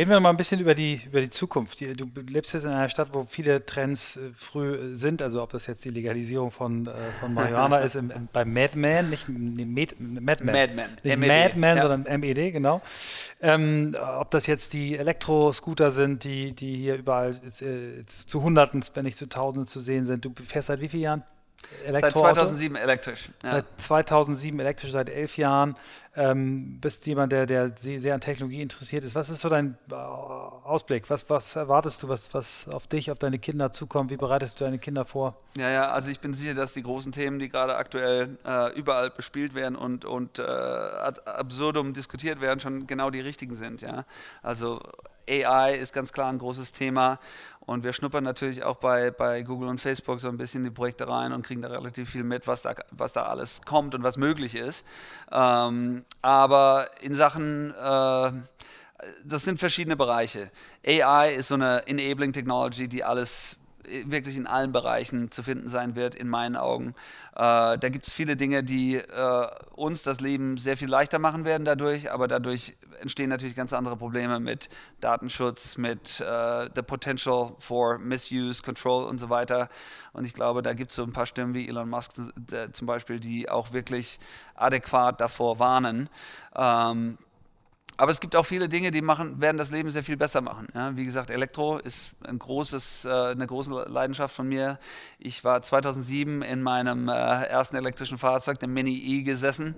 Reden 0.00 0.12
wir 0.12 0.20
mal 0.20 0.30
ein 0.30 0.38
bisschen 0.38 0.60
über 0.60 0.74
die, 0.74 0.98
über 1.04 1.20
die 1.20 1.28
Zukunft. 1.28 1.82
Du 1.82 2.06
lebst 2.26 2.54
jetzt 2.54 2.64
in 2.64 2.70
einer 2.70 2.88
Stadt, 2.88 3.10
wo 3.12 3.26
viele 3.28 3.66
Trends 3.66 4.16
äh, 4.16 4.30
früh 4.34 4.74
äh, 4.74 4.96
sind, 4.96 5.20
also 5.20 5.42
ob 5.42 5.52
das 5.52 5.66
jetzt 5.66 5.84
die 5.84 5.90
Legalisierung 5.90 6.50
von, 6.50 6.86
äh, 6.86 6.92
von 7.20 7.34
Marihuana 7.34 7.78
ist 7.80 7.96
im, 7.96 8.10
im, 8.10 8.26
beim 8.32 8.50
Madman, 8.50 9.10
nicht 9.10 9.28
Med, 9.28 10.00
Madman, 10.00 10.54
Madman. 10.54 10.86
nicht 11.04 11.18
Madman, 11.18 11.76
ja. 11.76 11.82
sondern 11.86 12.20
MED, 12.20 12.50
genau. 12.50 12.80
Ähm, 13.42 13.94
ob 14.18 14.30
das 14.30 14.46
jetzt 14.46 14.72
die 14.72 14.96
Elektroscooter 14.96 15.90
sind, 15.90 16.24
die, 16.24 16.54
die 16.54 16.76
hier 16.76 16.94
überall 16.94 17.32
äh, 17.32 18.06
zu 18.06 18.42
Hunderten, 18.42 18.82
wenn 18.94 19.04
nicht 19.04 19.18
zu 19.18 19.28
Tausenden 19.28 19.66
zu 19.66 19.80
sehen 19.80 20.06
sind. 20.06 20.24
Du 20.24 20.32
fährst 20.46 20.68
seit 20.68 20.80
wie 20.80 20.88
vielen 20.88 21.02
Jahren 21.02 21.24
Seit 21.88 22.12
2007 22.12 22.76
elektrisch. 22.76 23.30
Ja. 23.42 23.52
Seit 23.52 23.64
2007 23.78 24.58
elektrisch, 24.60 24.92
seit 24.92 25.08
elf 25.08 25.36
Jahren. 25.36 25.76
Ähm, 26.16 26.80
bist 26.80 27.06
jemand, 27.06 27.30
der, 27.30 27.46
der 27.46 27.72
sehr 27.76 28.14
an 28.14 28.20
Technologie 28.20 28.60
interessiert 28.60 29.04
ist. 29.04 29.14
Was 29.14 29.30
ist 29.30 29.40
so 29.40 29.48
dein 29.48 29.78
äh, 29.88 29.94
Ausblick? 29.94 31.08
Was, 31.08 31.30
was 31.30 31.54
erwartest 31.54 32.02
du, 32.02 32.08
was, 32.08 32.34
was 32.34 32.66
auf 32.68 32.88
dich, 32.88 33.12
auf 33.12 33.18
deine 33.18 33.38
Kinder 33.38 33.70
zukommt? 33.70 34.10
Wie 34.10 34.16
bereitest 34.16 34.60
du 34.60 34.64
deine 34.64 34.80
Kinder 34.80 35.04
vor? 35.04 35.36
Ja, 35.56 35.70
ja, 35.70 35.92
also 35.92 36.10
ich 36.10 36.18
bin 36.18 36.34
sicher, 36.34 36.54
dass 36.54 36.74
die 36.74 36.82
großen 36.82 37.12
Themen, 37.12 37.38
die 37.38 37.48
gerade 37.48 37.76
aktuell 37.76 38.38
äh, 38.44 38.76
überall 38.76 39.10
bespielt 39.10 39.54
werden 39.54 39.76
und, 39.76 40.04
und 40.04 40.40
äh, 40.40 40.42
ad 40.42 41.20
absurdum 41.26 41.92
diskutiert 41.92 42.40
werden, 42.40 42.58
schon 42.58 42.88
genau 42.88 43.10
die 43.10 43.20
richtigen 43.20 43.54
sind. 43.54 43.80
Ja? 43.80 44.04
Also 44.42 44.80
AI 45.30 45.76
ist 45.76 45.92
ganz 45.92 46.12
klar 46.12 46.30
ein 46.32 46.38
großes 46.38 46.72
Thema 46.72 47.18
und 47.60 47.84
wir 47.84 47.92
schnuppern 47.92 48.24
natürlich 48.24 48.64
auch 48.64 48.76
bei, 48.76 49.12
bei 49.12 49.42
Google 49.42 49.68
und 49.68 49.80
Facebook 49.80 50.18
so 50.18 50.28
ein 50.28 50.36
bisschen 50.36 50.64
die 50.64 50.70
Projekte 50.70 51.06
rein 51.06 51.32
und 51.32 51.46
kriegen 51.46 51.62
da 51.62 51.68
relativ 51.68 52.10
viel 52.10 52.24
mit, 52.24 52.48
was 52.48 52.62
da, 52.62 52.74
was 52.90 53.12
da 53.12 53.26
alles 53.26 53.62
kommt 53.62 53.94
und 53.94 54.02
was 54.02 54.16
möglich 54.16 54.56
ist. 54.56 54.84
Ähm, 55.30 56.04
aber 56.20 56.90
in 57.00 57.14
Sachen, 57.14 57.70
äh, 57.70 58.32
das 59.24 59.44
sind 59.44 59.60
verschiedene 59.60 59.96
Bereiche. 59.96 60.50
AI 60.84 61.34
ist 61.34 61.48
so 61.48 61.54
eine 61.54 61.86
Enabling 61.86 62.32
Technology, 62.32 62.88
die 62.88 63.04
alles 63.04 63.56
wirklich 64.06 64.36
in 64.36 64.46
allen 64.46 64.72
Bereichen 64.72 65.30
zu 65.30 65.42
finden 65.42 65.68
sein 65.68 65.94
wird, 65.94 66.14
in 66.14 66.28
meinen 66.28 66.56
Augen. 66.56 66.94
Äh, 67.34 67.78
da 67.78 67.88
gibt 67.88 68.06
es 68.06 68.12
viele 68.12 68.36
Dinge, 68.36 68.62
die 68.62 68.96
äh, 68.96 69.46
uns 69.74 70.02
das 70.02 70.20
Leben 70.20 70.56
sehr 70.56 70.76
viel 70.76 70.88
leichter 70.88 71.18
machen 71.18 71.44
werden 71.44 71.64
dadurch, 71.64 72.10
aber 72.10 72.28
dadurch 72.28 72.76
entstehen 73.00 73.30
natürlich 73.30 73.56
ganz 73.56 73.72
andere 73.72 73.96
Probleme 73.96 74.40
mit 74.40 74.68
Datenschutz, 75.00 75.76
mit 75.76 76.20
äh, 76.20 76.68
the 76.74 76.82
potential 76.82 77.54
for 77.58 77.98
misuse, 77.98 78.62
control 78.62 79.04
und 79.04 79.18
so 79.18 79.30
weiter. 79.30 79.68
Und 80.12 80.24
ich 80.24 80.34
glaube, 80.34 80.62
da 80.62 80.74
gibt 80.74 80.90
es 80.90 80.96
so 80.96 81.02
ein 81.02 81.12
paar 81.12 81.26
Stimmen 81.26 81.54
wie 81.54 81.68
Elon 81.68 81.88
Musk 81.88 82.12
zum 82.72 82.86
Beispiel, 82.86 83.20
die 83.20 83.48
auch 83.48 83.72
wirklich 83.72 84.18
adäquat 84.54 85.20
davor 85.20 85.58
warnen. 85.58 86.10
Ähm, 86.54 87.18
aber 88.00 88.12
es 88.12 88.20
gibt 88.20 88.34
auch 88.34 88.46
viele 88.46 88.70
Dinge, 88.70 88.92
die 88.92 89.02
machen, 89.02 89.42
werden 89.42 89.58
das 89.58 89.70
Leben 89.70 89.90
sehr 89.90 90.02
viel 90.02 90.16
besser 90.16 90.40
machen. 90.40 90.68
Ja, 90.74 90.96
wie 90.96 91.04
gesagt, 91.04 91.28
Elektro 91.28 91.76
ist 91.76 92.12
ein 92.24 92.38
großes, 92.38 93.04
äh, 93.04 93.10
eine 93.10 93.46
große 93.46 93.88
Leidenschaft 93.90 94.34
von 94.34 94.48
mir. 94.48 94.78
Ich 95.18 95.44
war 95.44 95.60
2007 95.60 96.40
in 96.40 96.62
meinem 96.62 97.10
äh, 97.10 97.12
ersten 97.12 97.76
elektrischen 97.76 98.16
Fahrzeug, 98.16 98.58
dem 98.58 98.72
Mini 98.72 98.96
E, 98.96 99.22
gesessen, 99.22 99.74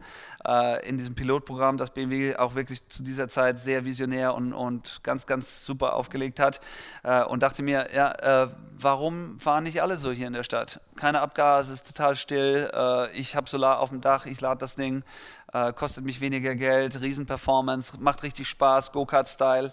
äh, 0.47 0.89
in 0.89 0.99
diesem 0.99 1.16
Pilotprogramm, 1.16 1.79
das 1.79 1.91
BMW 1.91 2.37
auch 2.37 2.55
wirklich 2.55 2.89
zu 2.89 3.03
dieser 3.03 3.27
Zeit 3.27 3.59
sehr 3.59 3.85
visionär 3.85 4.35
und, 4.35 4.53
und 4.53 5.01
ganz, 5.03 5.27
ganz 5.27 5.66
super 5.66 5.95
aufgelegt 5.95 6.39
hat. 6.39 6.61
Äh, 7.03 7.25
und 7.25 7.43
dachte 7.43 7.64
mir, 7.64 7.89
ja, 7.93 8.45
äh, 8.45 8.49
warum 8.79 9.41
fahren 9.41 9.64
nicht 9.64 9.83
alle 9.83 9.97
so 9.97 10.12
hier 10.12 10.29
in 10.29 10.33
der 10.33 10.45
Stadt? 10.45 10.81
Keine 10.95 11.23
Abgase, 11.23 11.73
ist 11.73 11.89
total 11.89 12.14
still. 12.14 12.70
Äh, 12.73 13.11
ich 13.18 13.35
habe 13.35 13.51
Solar 13.51 13.81
auf 13.81 13.89
dem 13.89 14.01
Dach, 14.01 14.27
ich 14.27 14.41
lade 14.41 14.61
das 14.61 14.77
Ding 14.77 15.03
äh, 15.53 15.72
kostet 15.72 16.05
mich 16.05 16.20
weniger 16.20 16.55
Geld, 16.55 17.00
Riesenperformance, 17.00 17.98
macht 17.98 18.22
richtig 18.22 18.48
Spaß, 18.48 18.92
Go-Kart-Style. 18.92 19.72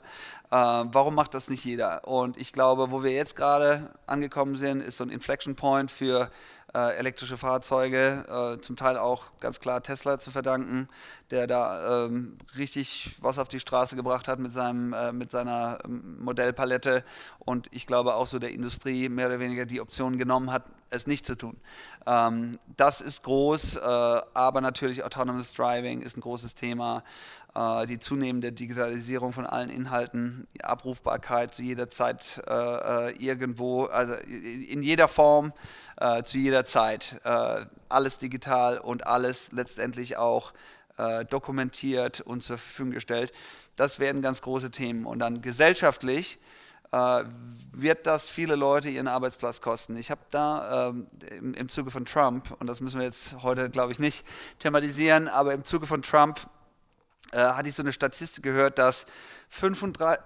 Äh, 0.52 0.56
warum 0.56 1.16
macht 1.16 1.34
das 1.34 1.50
nicht 1.50 1.64
jeder? 1.64 2.08
Und 2.08 2.38
ich 2.38 2.54
glaube, 2.54 2.92
wo 2.92 3.04
wir 3.04 3.12
jetzt 3.12 3.36
gerade 3.36 3.90
angekommen 4.06 4.56
sind, 4.56 4.82
ist 4.82 4.98
so 4.98 5.04
ein 5.04 5.10
Inflection 5.10 5.56
Point 5.56 5.92
für 5.92 6.30
äh, 6.74 6.98
elektrische 6.98 7.38
Fahrzeuge, 7.38 8.58
äh, 8.58 8.62
zum 8.62 8.76
Teil 8.76 8.98
auch 8.98 9.32
ganz 9.40 9.60
klar 9.60 9.82
Tesla 9.82 10.20
zu 10.20 10.32
verdanken, 10.32 10.88
der 11.32 11.48
da 11.48 12.06
ähm, 12.06 12.38
richtig 12.58 13.16
was 13.22 13.40
auf 13.40 13.48
die 13.48 13.60
Straße 13.60 13.96
gebracht 13.96 14.28
hat 14.28 14.40
mit, 14.40 14.52
seinem, 14.52 14.94
äh, 14.94 15.12
mit 15.12 15.32
seiner 15.32 15.80
ähm, 15.86 16.18
Modellpalette 16.24 17.04
und 17.40 17.68
ich 17.72 17.88
glaube 17.88 18.16
auch 18.16 18.28
so 18.28 18.40
der 18.40 18.52
Industrie 18.52 19.10
mehr 19.10 19.28
oder 19.28 19.40
weniger 19.40 19.66
die 19.66 19.82
Option 19.82 20.18
genommen 20.18 20.52
hat, 20.52 20.64
es 20.90 21.08
nicht 21.08 21.26
zu 21.26 21.36
tun. 21.36 21.58
Ähm, 22.06 22.60
das 22.78 23.02
ist 23.02 23.24
groß, 23.24 23.76
äh, 23.76 23.80
aber 23.80 24.62
natürlich 24.62 25.04
Autonomous 25.04 25.54
Driving 25.54 26.02
ist 26.02 26.18
ein 26.18 26.22
großes 26.22 26.56
Thema. 26.56 27.04
Äh, 27.56 27.88
die 27.88 28.00
zunehmende 28.00 28.52
Digitalisierung 28.52 29.34
von 29.34 29.46
allen 29.46 29.70
Inhalten, 29.70 30.48
die 30.56 30.64
Abrufbarkeit 30.64 31.54
zu 31.54 31.64
jeder 31.64 31.90
Zeit 31.90 32.42
äh, 32.48 33.12
irgendwo, 33.18 33.86
also 33.86 34.14
in 34.14 34.84
jeder 34.84 35.08
Form 35.08 35.54
äh, 35.98 36.24
zu 36.24 36.38
jeder 36.38 36.66
Zeit. 36.66 37.20
Äh, 37.24 37.66
alles 37.90 38.20
digital 38.20 38.78
und 38.78 39.08
alles 39.08 39.52
letztendlich 39.52 40.18
auch 40.18 40.54
äh, 41.00 41.26
dokumentiert 41.26 42.22
und 42.22 42.44
zur 42.44 42.58
Verfügung 42.58 42.92
gestellt. 42.92 43.32
Das 43.76 44.00
werden 44.00 44.22
ganz 44.22 44.42
große 44.42 44.70
Themen. 44.70 45.06
Und 45.06 45.20
dann 45.20 45.42
gesellschaftlich 45.42 46.40
äh, 46.92 47.24
wird 47.72 48.06
das 48.06 48.30
viele 48.30 48.56
Leute 48.56 48.90
ihren 48.90 49.08
Arbeitsplatz 49.08 49.62
kosten. 49.62 49.96
Ich 49.96 50.12
habe 50.12 50.22
da 50.30 50.90
ähm, 50.90 51.08
im, 51.30 51.54
im, 51.54 51.70
Zuge 51.70 51.90
von 51.90 52.06
Trump, 52.06 52.56
und 52.60 52.68
das 52.68 52.82
müssen 52.82 53.00
wir 53.00 53.06
jetzt 53.06 53.42
heute, 53.42 53.70
glaube 53.70 53.92
ich, 53.92 54.00
nicht 54.00 54.26
thematisieren, 54.60 55.28
aber 55.28 55.54
im 55.54 55.64
Zuge 55.64 55.88
von 55.88 56.02
Trump 56.02 56.42
äh, 57.32 57.38
hatte 57.38 57.70
ich 57.70 57.76
so 57.76 57.84
eine 57.84 57.94
Statistik 57.94 58.44
gehört, 58.44 58.78
dass 58.78 59.06
35, 59.50 60.22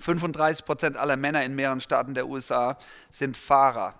35 0.00 0.64
Prozent 0.66 0.96
aller 0.96 1.16
Männer 1.16 1.44
in 1.44 1.54
mehreren 1.54 1.80
Staaten 1.80 2.14
der 2.14 2.28
USA 2.28 2.78
sind 3.10 3.36
Fahrer. 3.36 3.94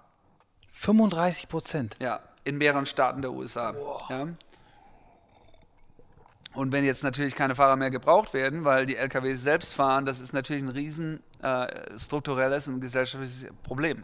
35 0.72 1.48
Prozent. 1.48 1.96
Ja, 2.00 2.20
in 2.44 2.56
mehreren 2.58 2.86
Staaten 2.86 3.20
der 3.22 3.32
USA. 3.32 3.74
Ja. 4.08 4.28
Und 6.54 6.70
wenn 6.72 6.84
jetzt 6.84 7.02
natürlich 7.02 7.34
keine 7.34 7.54
Fahrer 7.54 7.76
mehr 7.76 7.90
gebraucht 7.90 8.34
werden, 8.34 8.64
weil 8.64 8.84
die 8.84 8.96
LKWs 8.96 9.42
selbst 9.42 9.74
fahren, 9.74 10.04
das 10.04 10.20
ist 10.20 10.32
natürlich 10.32 10.62
ein 10.62 10.68
riesen 10.68 11.20
äh, 11.42 11.98
strukturelles 11.98 12.68
und 12.68 12.80
gesellschaftliches 12.80 13.46
Problem. 13.62 14.02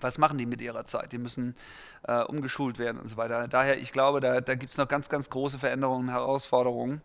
Was 0.00 0.18
machen 0.18 0.36
die 0.36 0.46
mit 0.46 0.60
ihrer 0.60 0.84
Zeit? 0.84 1.12
Die 1.12 1.18
müssen 1.18 1.54
äh, 2.02 2.22
umgeschult 2.22 2.78
werden 2.78 2.98
und 2.98 3.08
so 3.08 3.16
weiter. 3.16 3.48
Daher, 3.48 3.78
ich 3.78 3.92
glaube, 3.92 4.20
da, 4.20 4.40
da 4.40 4.54
gibt 4.54 4.72
es 4.72 4.78
noch 4.78 4.88
ganz, 4.88 5.08
ganz 5.08 5.30
große 5.30 5.58
Veränderungen, 5.58 6.10
Herausforderungen, 6.10 7.00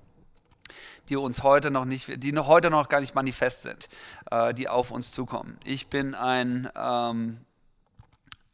die 1.08 1.16
uns 1.16 1.44
heute 1.44 1.72
noch 1.72 1.86
nicht, 1.86 2.22
die 2.22 2.32
noch 2.34 2.48
heute 2.48 2.70
noch 2.70 2.90
gar 2.90 3.00
nicht 3.00 3.16
manifest 3.16 3.62
sind, 3.62 3.88
äh, 4.32 4.54
die 4.54 4.68
auf 4.68 4.92
uns 4.92 5.12
zukommen. 5.12 5.58
Ich 5.64 5.88
bin 5.88 6.14
ein 6.14 6.70
ähm, 6.76 7.38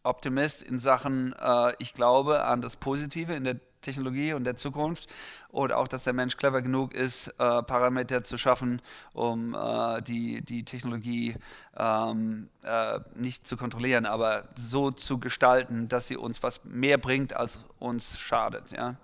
Optimist 0.03 0.63
in 0.63 0.77
Sachen, 0.79 1.33
äh, 1.33 1.73
ich 1.79 1.93
glaube 1.93 2.43
an 2.43 2.61
das 2.61 2.75
Positive 2.75 3.33
in 3.33 3.43
der 3.43 3.59
Technologie 3.81 4.33
und 4.33 4.45
der 4.45 4.55
Zukunft 4.55 5.07
und 5.49 5.71
auch, 5.71 5.87
dass 5.87 6.05
der 6.05 6.13
Mensch 6.13 6.37
clever 6.37 6.61
genug 6.61 6.93
ist, 6.93 7.27
äh, 7.37 7.61
Parameter 7.63 8.23
zu 8.23 8.37
schaffen, 8.37 8.81
um 9.13 9.53
äh, 9.53 10.01
die, 10.01 10.41
die 10.41 10.65
Technologie 10.65 11.35
ähm, 11.77 12.49
äh, 12.63 12.99
nicht 13.15 13.45
zu 13.45 13.55
kontrollieren, 13.57 14.05
aber 14.05 14.45
so 14.55 14.89
zu 14.89 15.19
gestalten, 15.19 15.89
dass 15.89 16.07
sie 16.07 16.17
uns 16.17 16.41
was 16.41 16.63
mehr 16.63 16.97
bringt, 16.97 17.35
als 17.35 17.59
uns 17.77 18.17
schadet. 18.17 18.71
Ja? 18.71 18.95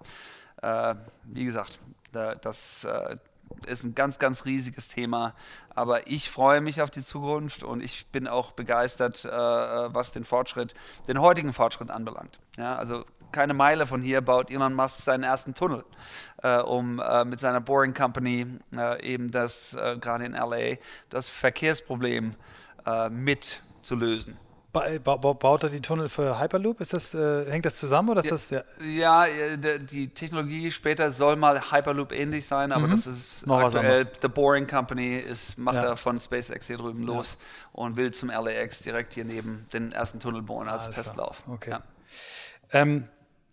Äh, 0.62 0.96
wie 1.26 1.46
gesagt, 1.46 1.80
da, 2.12 2.36
das 2.36 2.86
äh, 2.86 3.18
ist 3.68 3.84
ein 3.84 3.96
ganz, 3.96 4.20
ganz 4.20 4.46
riesiges 4.46 4.88
Thema. 4.88 5.34
Aber 5.70 6.08
ich 6.08 6.30
freue 6.30 6.62
mich 6.62 6.82
auf 6.82 6.90
die 6.90 7.02
Zukunft 7.02 7.64
und 7.64 7.82
ich 7.82 8.08
bin 8.08 8.28
auch 8.28 8.52
begeistert, 8.52 9.26
äh, 9.26 9.30
was 9.30 10.12
den 10.12 10.26
Fortschritt, 10.26 10.74
den 11.08 11.20
heutigen 11.20 11.54
Fortschritt 11.54 11.92
anbelangt. 11.92 12.40
Ja, 12.58 12.76
also 12.76 13.06
keine 13.32 13.54
Meile 13.54 13.86
von 13.86 14.02
hier 14.02 14.22
baut 14.22 14.50
Elon 14.50 14.74
Musk 14.74 15.02
seinen 15.02 15.24
ersten 15.24 15.54
Tunnel, 15.54 15.86
äh, 16.42 16.58
um 16.58 17.00
äh, 17.00 17.26
mit 17.26 17.40
seiner 17.40 17.62
Boring 17.62 17.94
Company 17.94 18.46
äh, 18.76 19.06
eben 19.06 19.32
das, 19.32 19.74
äh, 19.76 19.98
gerade 20.00 20.26
in 20.26 20.34
LA, 20.34 20.78
das 21.10 21.30
Verkehrsproblem 21.30 22.36
äh, 22.86 23.10
mit 23.10 23.62
zu 23.82 23.96
lösen. 23.96 24.38
Ba 24.72 24.98
baut 24.98 25.64
er 25.64 25.70
die 25.70 25.82
Tunnel 25.82 26.10
für 26.10 26.40
Hyperloop? 26.40 26.80
Ist 26.80 26.94
das, 26.94 27.16
äh, 27.16 27.50
hängt 27.50 27.66
das 27.66 27.78
zusammen 27.78 28.10
oder 28.10 28.20
ist 28.20 28.52
ja, 28.52 28.62
das? 28.62 28.86
Ja, 28.86 29.26
ja 29.26 29.78
die 29.80 30.10
Technologie 30.10 30.70
später 30.70 31.10
soll 31.12 31.38
mal 31.38 31.72
Hyperloop 31.72 32.12
ähnlich 32.12 32.46
sein, 32.46 32.72
aber 32.72 32.86
mhm. 32.86 32.92
das 32.92 33.08
ist 33.08 33.48
Noch 33.48 33.60
aktuell. 33.62 34.06
The 34.22 34.28
Boring 34.28 34.68
Company 34.68 35.18
ist, 35.18 35.58
macht 35.58 35.78
ja. 35.78 35.86
er 35.86 35.98
von 35.98 36.20
SpaceX 36.20 36.68
hier 36.68 36.78
drüben 36.78 37.04
los 37.04 37.38
und 37.72 37.96
will 37.96 38.12
zum 38.12 38.30
LAX 38.30 38.80
direkt 38.82 39.16
hier 39.16 39.26
neben 39.26 39.66
den 39.74 39.92
ersten 39.92 40.20
Tunnel 40.20 40.44
bauen 40.44 40.68
als 40.68 40.86
Alles 40.86 40.98
Testlauf. 40.98 41.44
Okay. 41.48 41.78
Ähm, 42.72 43.08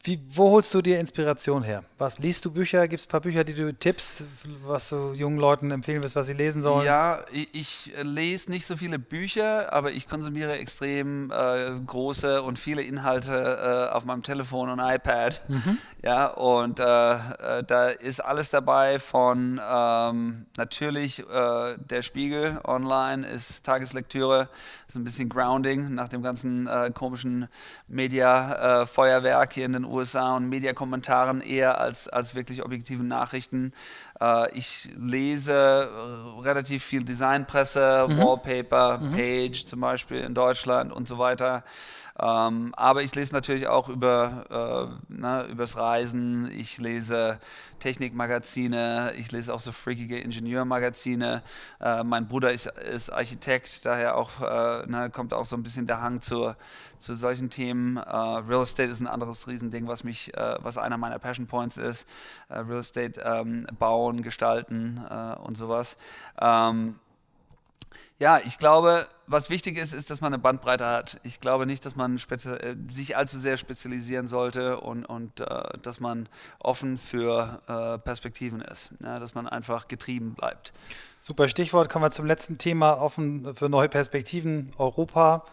wie, 0.06 0.20
wo 0.30 0.52
holst 0.52 0.72
du 0.72 0.80
dir 0.80 1.00
Inspiration 1.00 1.64
her? 1.64 1.82
Was 1.98 2.20
liest 2.20 2.44
du 2.44 2.52
Bücher? 2.52 2.86
Gibt 2.86 3.00
es 3.00 3.06
ein 3.06 3.10
paar 3.10 3.20
Bücher, 3.20 3.42
die 3.42 3.54
du 3.54 3.74
tippst, 3.74 4.22
was 4.64 4.90
du 4.90 5.12
jungen 5.14 5.38
Leuten 5.38 5.72
empfehlen 5.72 6.00
willst, 6.00 6.14
was 6.14 6.28
sie 6.28 6.32
lesen 6.32 6.62
sollen? 6.62 6.86
Ja, 6.86 7.24
ich, 7.32 7.48
ich 7.52 7.92
lese 8.02 8.50
nicht 8.52 8.66
so 8.66 8.76
viele 8.76 9.00
Bücher, 9.00 9.72
aber 9.72 9.90
ich 9.90 10.08
konsumiere 10.08 10.58
extrem 10.58 11.32
äh, 11.32 11.72
große 11.84 12.40
und 12.42 12.58
viele 12.58 12.82
Inhalte 12.82 13.32
äh, 13.90 13.94
auf 13.94 14.04
meinem 14.04 14.22
Telefon 14.22 14.70
und 14.70 14.78
iPad. 14.78 15.42
Mhm. 15.48 15.78
Ja, 16.04 16.28
und 16.28 16.78
äh, 16.78 16.84
äh 16.84 17.64
da 17.66 17.88
ist 17.88 18.20
alles 18.20 18.50
dabei 18.50 19.00
von 19.00 19.60
ähm, 19.60 20.46
natürlich 20.56 21.20
äh, 21.28 21.76
der 21.78 22.02
Spiegel 22.02 22.60
online 22.62 23.26
ist 23.26 23.64
Tageslektüre, 23.64 24.48
ist 24.86 24.94
ein 24.94 25.02
bisschen 25.02 25.28
Grounding 25.28 25.94
nach 25.94 26.08
dem 26.08 26.22
ganzen 26.22 26.68
äh, 26.68 26.92
komischen 26.94 27.48
Media-Feuerwerk 27.88 29.52
hier 29.52 29.64
in 29.64 29.72
den 29.72 29.84
USA. 29.84 29.95
USA 29.96 30.36
und 30.36 30.48
Mediakommentaren 30.48 31.40
eher 31.40 31.80
als, 31.80 32.08
als 32.08 32.34
wirklich 32.34 32.62
objektiven 32.64 33.08
Nachrichten. 33.08 33.72
Äh, 34.20 34.56
ich 34.56 34.90
lese 34.96 35.52
äh, 35.52 36.40
relativ 36.40 36.84
viel 36.84 37.04
Designpresse, 37.04 38.06
mhm. 38.08 38.18
Wallpaper, 38.18 38.98
mhm. 38.98 39.12
Page 39.12 39.64
zum 39.64 39.80
Beispiel 39.80 40.18
in 40.18 40.34
Deutschland 40.34 40.92
und 40.92 41.08
so 41.08 41.18
weiter. 41.18 41.64
Ähm, 42.18 42.72
aber 42.76 43.02
ich 43.02 43.14
lese 43.14 43.34
natürlich 43.34 43.66
auch 43.66 43.90
über 43.90 44.98
äh, 45.10 45.12
ne, 45.12 45.46
übers 45.50 45.76
Reisen. 45.76 46.50
Ich 46.50 46.78
lese 46.78 47.38
Technikmagazine. 47.78 49.12
Ich 49.18 49.32
lese 49.32 49.52
auch 49.52 49.60
so 49.60 49.70
freakige 49.70 50.18
Ingenieurmagazine. 50.18 51.42
Äh, 51.78 52.04
mein 52.04 52.26
Bruder 52.26 52.52
ist, 52.52 52.66
ist, 52.66 53.10
Architekt, 53.10 53.84
daher 53.84 54.16
auch 54.16 54.40
äh, 54.40 54.86
ne, 54.86 55.10
kommt 55.10 55.34
auch 55.34 55.44
so 55.44 55.56
ein 55.56 55.62
bisschen 55.62 55.86
der 55.86 56.00
Hang 56.00 56.22
zu, 56.22 56.54
zu 56.96 57.14
solchen 57.14 57.50
Themen. 57.50 57.98
Äh, 57.98 58.00
Real 58.00 58.62
Estate 58.62 58.90
ist 58.90 59.00
ein 59.00 59.08
anderes 59.08 59.46
Riesending, 59.46 59.86
was 59.86 60.02
mich, 60.02 60.32
was 60.34 60.78
einer 60.78 60.96
meiner 60.96 61.18
Passion 61.18 61.46
Points 61.46 61.76
ist. 61.76 62.08
Real 62.48 62.80
Estate 62.80 63.20
ähm, 63.20 63.66
bauen, 64.06 64.22
gestalten 64.22 64.98
und 65.42 65.56
sowas. 65.56 65.96
Ähm, 66.40 66.96
ja, 68.18 68.40
ich 68.44 68.56
glaube, 68.56 69.06
was 69.26 69.50
wichtig 69.50 69.76
ist, 69.76 69.92
ist, 69.92 70.08
dass 70.08 70.22
man 70.22 70.32
eine 70.32 70.40
Bandbreite 70.40 70.86
hat. 70.86 71.20
Ich 71.22 71.38
glaube 71.40 71.66
nicht, 71.66 71.84
dass 71.84 71.96
man 71.96 72.16
äh, 72.16 72.74
sich 72.88 73.14
allzu 73.14 73.38
sehr 73.38 73.58
spezialisieren 73.58 74.26
sollte 74.26 74.80
und, 74.80 75.04
und 75.04 75.40
äh, 75.40 75.78
dass 75.82 76.00
man 76.00 76.26
offen 76.58 76.96
für 76.96 77.60
äh, 77.68 77.98
Perspektiven 77.98 78.62
ist, 78.62 78.92
ja, 79.00 79.18
dass 79.18 79.34
man 79.34 79.46
einfach 79.46 79.88
getrieben 79.88 80.32
bleibt. 80.32 80.72
Super 81.20 81.48
Stichwort. 81.48 81.90
Kommen 81.90 82.04
wir 82.04 82.10
zum 82.10 82.24
letzten 82.24 82.56
Thema, 82.56 83.02
offen 83.02 83.54
für 83.54 83.68
neue 83.68 83.90
Perspektiven, 83.90 84.72
Europa. 84.78 85.44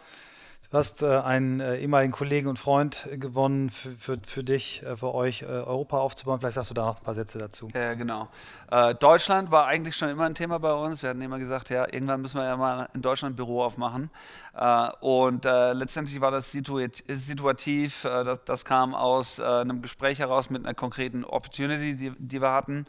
Du 0.73 0.79
hast 0.79 1.03
äh, 1.03 1.19
einen 1.19 1.59
äh, 1.59 1.77
ehemaligen 1.77 2.11
Kollegen 2.11 2.47
und 2.47 2.57
Freund 2.57 3.07
gewonnen 3.11 3.69
für, 3.69 3.91
für, 3.91 4.17
für 4.25 4.43
dich, 4.43 4.81
äh, 4.81 4.97
für 4.97 5.13
euch, 5.13 5.43
äh, 5.43 5.45
Europa 5.45 5.99
aufzubauen. 5.99 6.39
Vielleicht 6.39 6.55
sagst 6.55 6.71
du 6.71 6.73
da 6.73 6.87
noch 6.87 6.97
ein 6.97 7.03
paar 7.03 7.13
Sätze 7.13 7.37
dazu. 7.37 7.67
Ja, 7.75 7.93
genau. 7.93 8.27
Äh, 8.71 8.95
Deutschland 8.95 9.51
war 9.51 9.67
eigentlich 9.67 9.95
schon 9.95 10.09
immer 10.09 10.23
ein 10.23 10.33
Thema 10.33 10.57
bei 10.57 10.73
uns. 10.73 11.03
Wir 11.03 11.11
hatten 11.11 11.21
immer 11.21 11.37
gesagt, 11.37 11.69
ja, 11.69 11.85
irgendwann 11.85 12.21
müssen 12.21 12.39
wir 12.39 12.45
ja 12.45 12.57
mal 12.57 12.89
in 12.95 13.03
Deutschland 13.03 13.33
ein 13.33 13.35
Büro 13.35 13.61
aufmachen. 13.61 14.09
Äh, 14.55 14.89
und 15.01 15.45
letztendlich 15.45 16.19
war 16.21 16.31
das 16.31 16.51
situativ. 16.51 18.01
Das, 18.01 18.65
kam 18.65 18.95
aus 18.95 19.39
einem 19.39 19.83
Gespräch 19.83 20.17
heraus 20.17 20.49
mit 20.49 20.65
einer 20.65 20.73
konkreten 20.73 21.23
Opportunity, 21.23 21.95
die, 21.95 22.13
die 22.17 22.41
wir 22.41 22.51
hatten. 22.51 22.87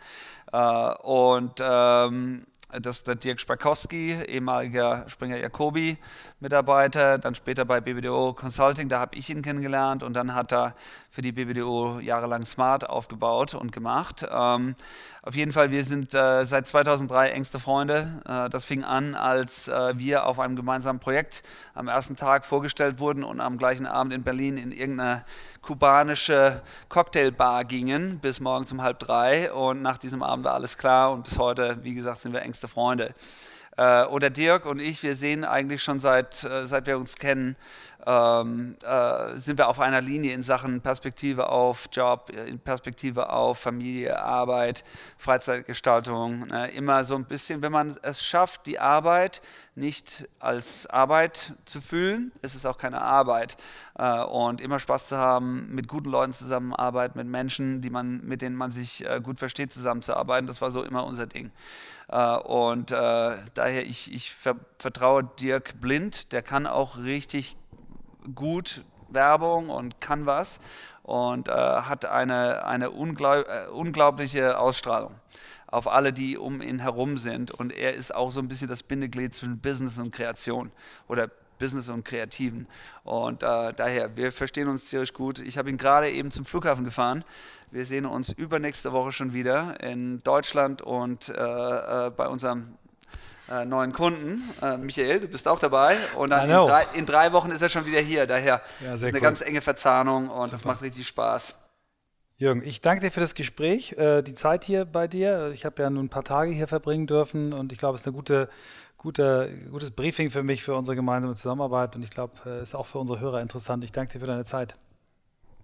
und 1.02 1.60
ähm, 1.60 2.46
das 2.80 2.98
ist 2.98 3.06
der 3.06 3.14
Dirk 3.14 3.40
Spakowski, 3.40 4.14
ehemaliger 4.26 5.08
Springer 5.08 5.36
Jacobi 5.36 5.96
Mitarbeiter, 6.44 7.16
dann 7.16 7.34
später 7.34 7.64
bei 7.64 7.80
BBDO 7.80 8.34
Consulting, 8.34 8.90
da 8.90 9.00
habe 9.00 9.16
ich 9.16 9.30
ihn 9.30 9.40
kennengelernt 9.40 10.02
und 10.02 10.12
dann 10.12 10.34
hat 10.34 10.52
er 10.52 10.74
für 11.10 11.22
die 11.22 11.32
BBDO 11.32 12.00
jahrelang 12.00 12.44
Smart 12.44 12.86
aufgebaut 12.86 13.54
und 13.54 13.72
gemacht. 13.72 14.26
Ähm, 14.30 14.76
auf 15.22 15.34
jeden 15.34 15.52
Fall, 15.52 15.70
wir 15.70 15.84
sind 15.84 16.12
äh, 16.12 16.44
seit 16.44 16.66
2003 16.66 17.30
engste 17.30 17.58
Freunde. 17.58 18.20
Äh, 18.28 18.50
das 18.50 18.66
fing 18.66 18.84
an, 18.84 19.14
als 19.14 19.68
äh, 19.68 19.96
wir 19.96 20.26
auf 20.26 20.38
einem 20.38 20.54
gemeinsamen 20.54 21.00
Projekt 21.00 21.42
am 21.72 21.88
ersten 21.88 22.14
Tag 22.14 22.44
vorgestellt 22.44 22.98
wurden 22.98 23.24
und 23.24 23.40
am 23.40 23.56
gleichen 23.56 23.86
Abend 23.86 24.12
in 24.12 24.22
Berlin 24.22 24.58
in 24.58 24.70
irgendeine 24.70 25.24
kubanische 25.62 26.60
Cocktailbar 26.90 27.64
gingen 27.64 28.18
bis 28.18 28.38
morgens 28.38 28.70
um 28.70 28.82
halb 28.82 28.98
drei 28.98 29.50
und 29.50 29.80
nach 29.80 29.96
diesem 29.96 30.22
Abend 30.22 30.44
war 30.44 30.52
alles 30.52 30.76
klar 30.76 31.10
und 31.10 31.24
bis 31.24 31.38
heute, 31.38 31.82
wie 31.84 31.94
gesagt, 31.94 32.20
sind 32.20 32.34
wir 32.34 32.42
engste 32.42 32.68
Freunde. 32.68 33.14
Äh, 33.76 34.04
oder 34.04 34.30
Dirk 34.30 34.66
und 34.66 34.78
ich, 34.78 35.02
wir 35.02 35.14
sehen 35.14 35.44
eigentlich 35.44 35.82
schon 35.82 35.98
seit, 36.00 36.44
äh, 36.44 36.66
seit 36.66 36.86
wir 36.86 36.96
uns 36.96 37.16
kennen, 37.16 37.56
ähm, 38.06 38.76
äh, 38.82 39.36
sind 39.36 39.58
wir 39.58 39.68
auf 39.68 39.80
einer 39.80 40.00
Linie 40.00 40.34
in 40.34 40.42
Sachen 40.42 40.80
Perspektive 40.80 41.48
auf 41.48 41.88
Job, 41.90 42.30
Perspektive 42.64 43.30
auf 43.30 43.58
Familie, 43.58 44.18
Arbeit, 44.20 44.84
Freizeitgestaltung. 45.16 46.50
Äh, 46.50 46.76
immer 46.76 47.04
so 47.04 47.14
ein 47.14 47.24
bisschen, 47.24 47.62
wenn 47.62 47.72
man 47.72 47.96
es 48.02 48.22
schafft, 48.22 48.66
die 48.66 48.78
Arbeit 48.78 49.40
nicht 49.74 50.28
als 50.38 50.86
Arbeit 50.86 51.54
zu 51.64 51.80
fühlen, 51.80 52.30
ist 52.42 52.54
es 52.54 52.66
auch 52.66 52.78
keine 52.78 53.00
Arbeit. 53.00 53.56
Äh, 53.98 54.22
und 54.22 54.60
immer 54.60 54.80
Spaß 54.80 55.08
zu 55.08 55.16
haben, 55.16 55.74
mit 55.74 55.88
guten 55.88 56.10
Leuten 56.10 56.32
zusammenarbeiten, 56.32 57.18
mit 57.18 57.26
Menschen, 57.26 57.80
die 57.80 57.90
man, 57.90 58.24
mit 58.24 58.42
denen 58.42 58.56
man 58.56 58.70
sich 58.70 59.08
äh, 59.08 59.20
gut 59.20 59.38
versteht, 59.38 59.72
zusammenzuarbeiten, 59.72 60.46
das 60.46 60.60
war 60.60 60.70
so 60.70 60.82
immer 60.82 61.04
unser 61.04 61.26
Ding. 61.26 61.50
Äh, 62.14 62.36
und 62.36 62.92
äh, 62.92 63.36
daher, 63.54 63.86
ich, 63.86 64.12
ich 64.12 64.32
ver 64.32 64.56
vertraue 64.78 65.24
Dirk 65.40 65.80
blind, 65.80 66.32
der 66.32 66.42
kann 66.42 66.66
auch 66.66 66.96
richtig 66.98 67.56
gut 68.34 68.84
Werbung 69.08 69.68
und 69.68 70.00
kann 70.00 70.24
was 70.24 70.60
und 71.02 71.48
äh, 71.48 71.52
hat 71.52 72.04
eine, 72.04 72.64
eine 72.64 72.90
unglaub, 72.90 73.46
unglaubliche 73.72 74.58
Ausstrahlung 74.58 75.14
auf 75.66 75.88
alle, 75.88 76.12
die 76.12 76.38
um 76.38 76.62
ihn 76.62 76.78
herum 76.78 77.18
sind. 77.18 77.52
Und 77.52 77.72
er 77.72 77.94
ist 77.94 78.14
auch 78.14 78.30
so 78.30 78.38
ein 78.38 78.46
bisschen 78.46 78.68
das 78.68 78.84
Bindeglied 78.84 79.34
zwischen 79.34 79.58
Business 79.58 79.98
und 79.98 80.12
Kreation 80.12 80.70
oder 81.08 81.28
Business 81.58 81.88
und 81.88 82.04
Kreativen. 82.04 82.68
Und 83.02 83.42
äh, 83.42 83.72
daher, 83.72 84.16
wir 84.16 84.30
verstehen 84.30 84.68
uns 84.68 84.86
ziemlich 84.86 85.14
gut. 85.14 85.40
Ich 85.40 85.58
habe 85.58 85.70
ihn 85.70 85.76
gerade 85.76 86.10
eben 86.10 86.30
zum 86.30 86.44
Flughafen 86.44 86.84
gefahren. 86.84 87.24
Wir 87.70 87.84
sehen 87.84 88.06
uns 88.06 88.30
übernächste 88.30 88.92
Woche 88.92 89.12
schon 89.12 89.32
wieder 89.32 89.80
in 89.82 90.22
Deutschland 90.22 90.82
und 90.82 91.28
äh, 91.28 91.32
äh 91.32 92.10
bei 92.10 92.28
unserem 92.28 92.76
äh, 93.50 93.64
neuen 93.64 93.92
Kunden. 93.92 94.42
Äh, 94.62 94.76
Michael, 94.76 95.20
du 95.20 95.28
bist 95.28 95.46
auch 95.48 95.58
dabei. 95.58 95.96
Und 96.16 96.30
dann 96.30 96.48
in 96.48 96.56
drei, 96.56 96.86
in 96.94 97.06
drei, 97.06 97.32
Wochen 97.32 97.50
ist 97.50 97.62
er 97.62 97.68
schon 97.68 97.86
wieder 97.86 98.00
hier. 98.00 98.26
Daher 98.26 98.62
ja, 98.80 98.94
ist 98.94 99.02
eine 99.02 99.12
cool. 99.12 99.20
ganz 99.20 99.40
enge 99.42 99.60
Verzahnung 99.60 100.28
und 100.28 100.46
Super. 100.46 100.50
das 100.50 100.64
macht 100.64 100.82
richtig 100.82 101.06
Spaß. 101.06 101.54
Jürgen, 102.36 102.62
ich 102.64 102.80
danke 102.80 103.04
dir 103.04 103.12
für 103.12 103.20
das 103.20 103.34
Gespräch, 103.34 103.92
äh, 103.92 104.22
die 104.22 104.34
Zeit 104.34 104.64
hier 104.64 104.84
bei 104.86 105.06
dir. 105.06 105.52
Ich 105.54 105.64
habe 105.64 105.82
ja 105.82 105.90
nun 105.90 106.06
ein 106.06 106.08
paar 106.08 106.24
Tage 106.24 106.50
hier 106.50 106.66
verbringen 106.66 107.06
dürfen 107.06 107.52
und 107.52 107.72
ich 107.72 107.78
glaube, 107.78 107.94
es 107.94 108.00
ist 108.00 108.08
ein 108.08 108.12
gute, 108.12 108.48
gute, 108.98 109.56
gutes 109.70 109.92
Briefing 109.92 110.30
für 110.30 110.42
mich, 110.42 110.64
für 110.64 110.74
unsere 110.74 110.96
gemeinsame 110.96 111.34
Zusammenarbeit 111.34 111.94
und 111.94 112.02
ich 112.02 112.10
glaube, 112.10 112.32
es 112.48 112.70
ist 112.70 112.74
auch 112.74 112.86
für 112.86 112.98
unsere 112.98 113.20
Hörer 113.20 113.40
interessant. 113.40 113.84
Ich 113.84 113.92
danke 113.92 114.14
dir 114.14 114.20
für 114.20 114.26
deine 114.26 114.44
Zeit. 114.44 114.74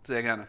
Sehr 0.04 0.22
gerne. 0.22 0.46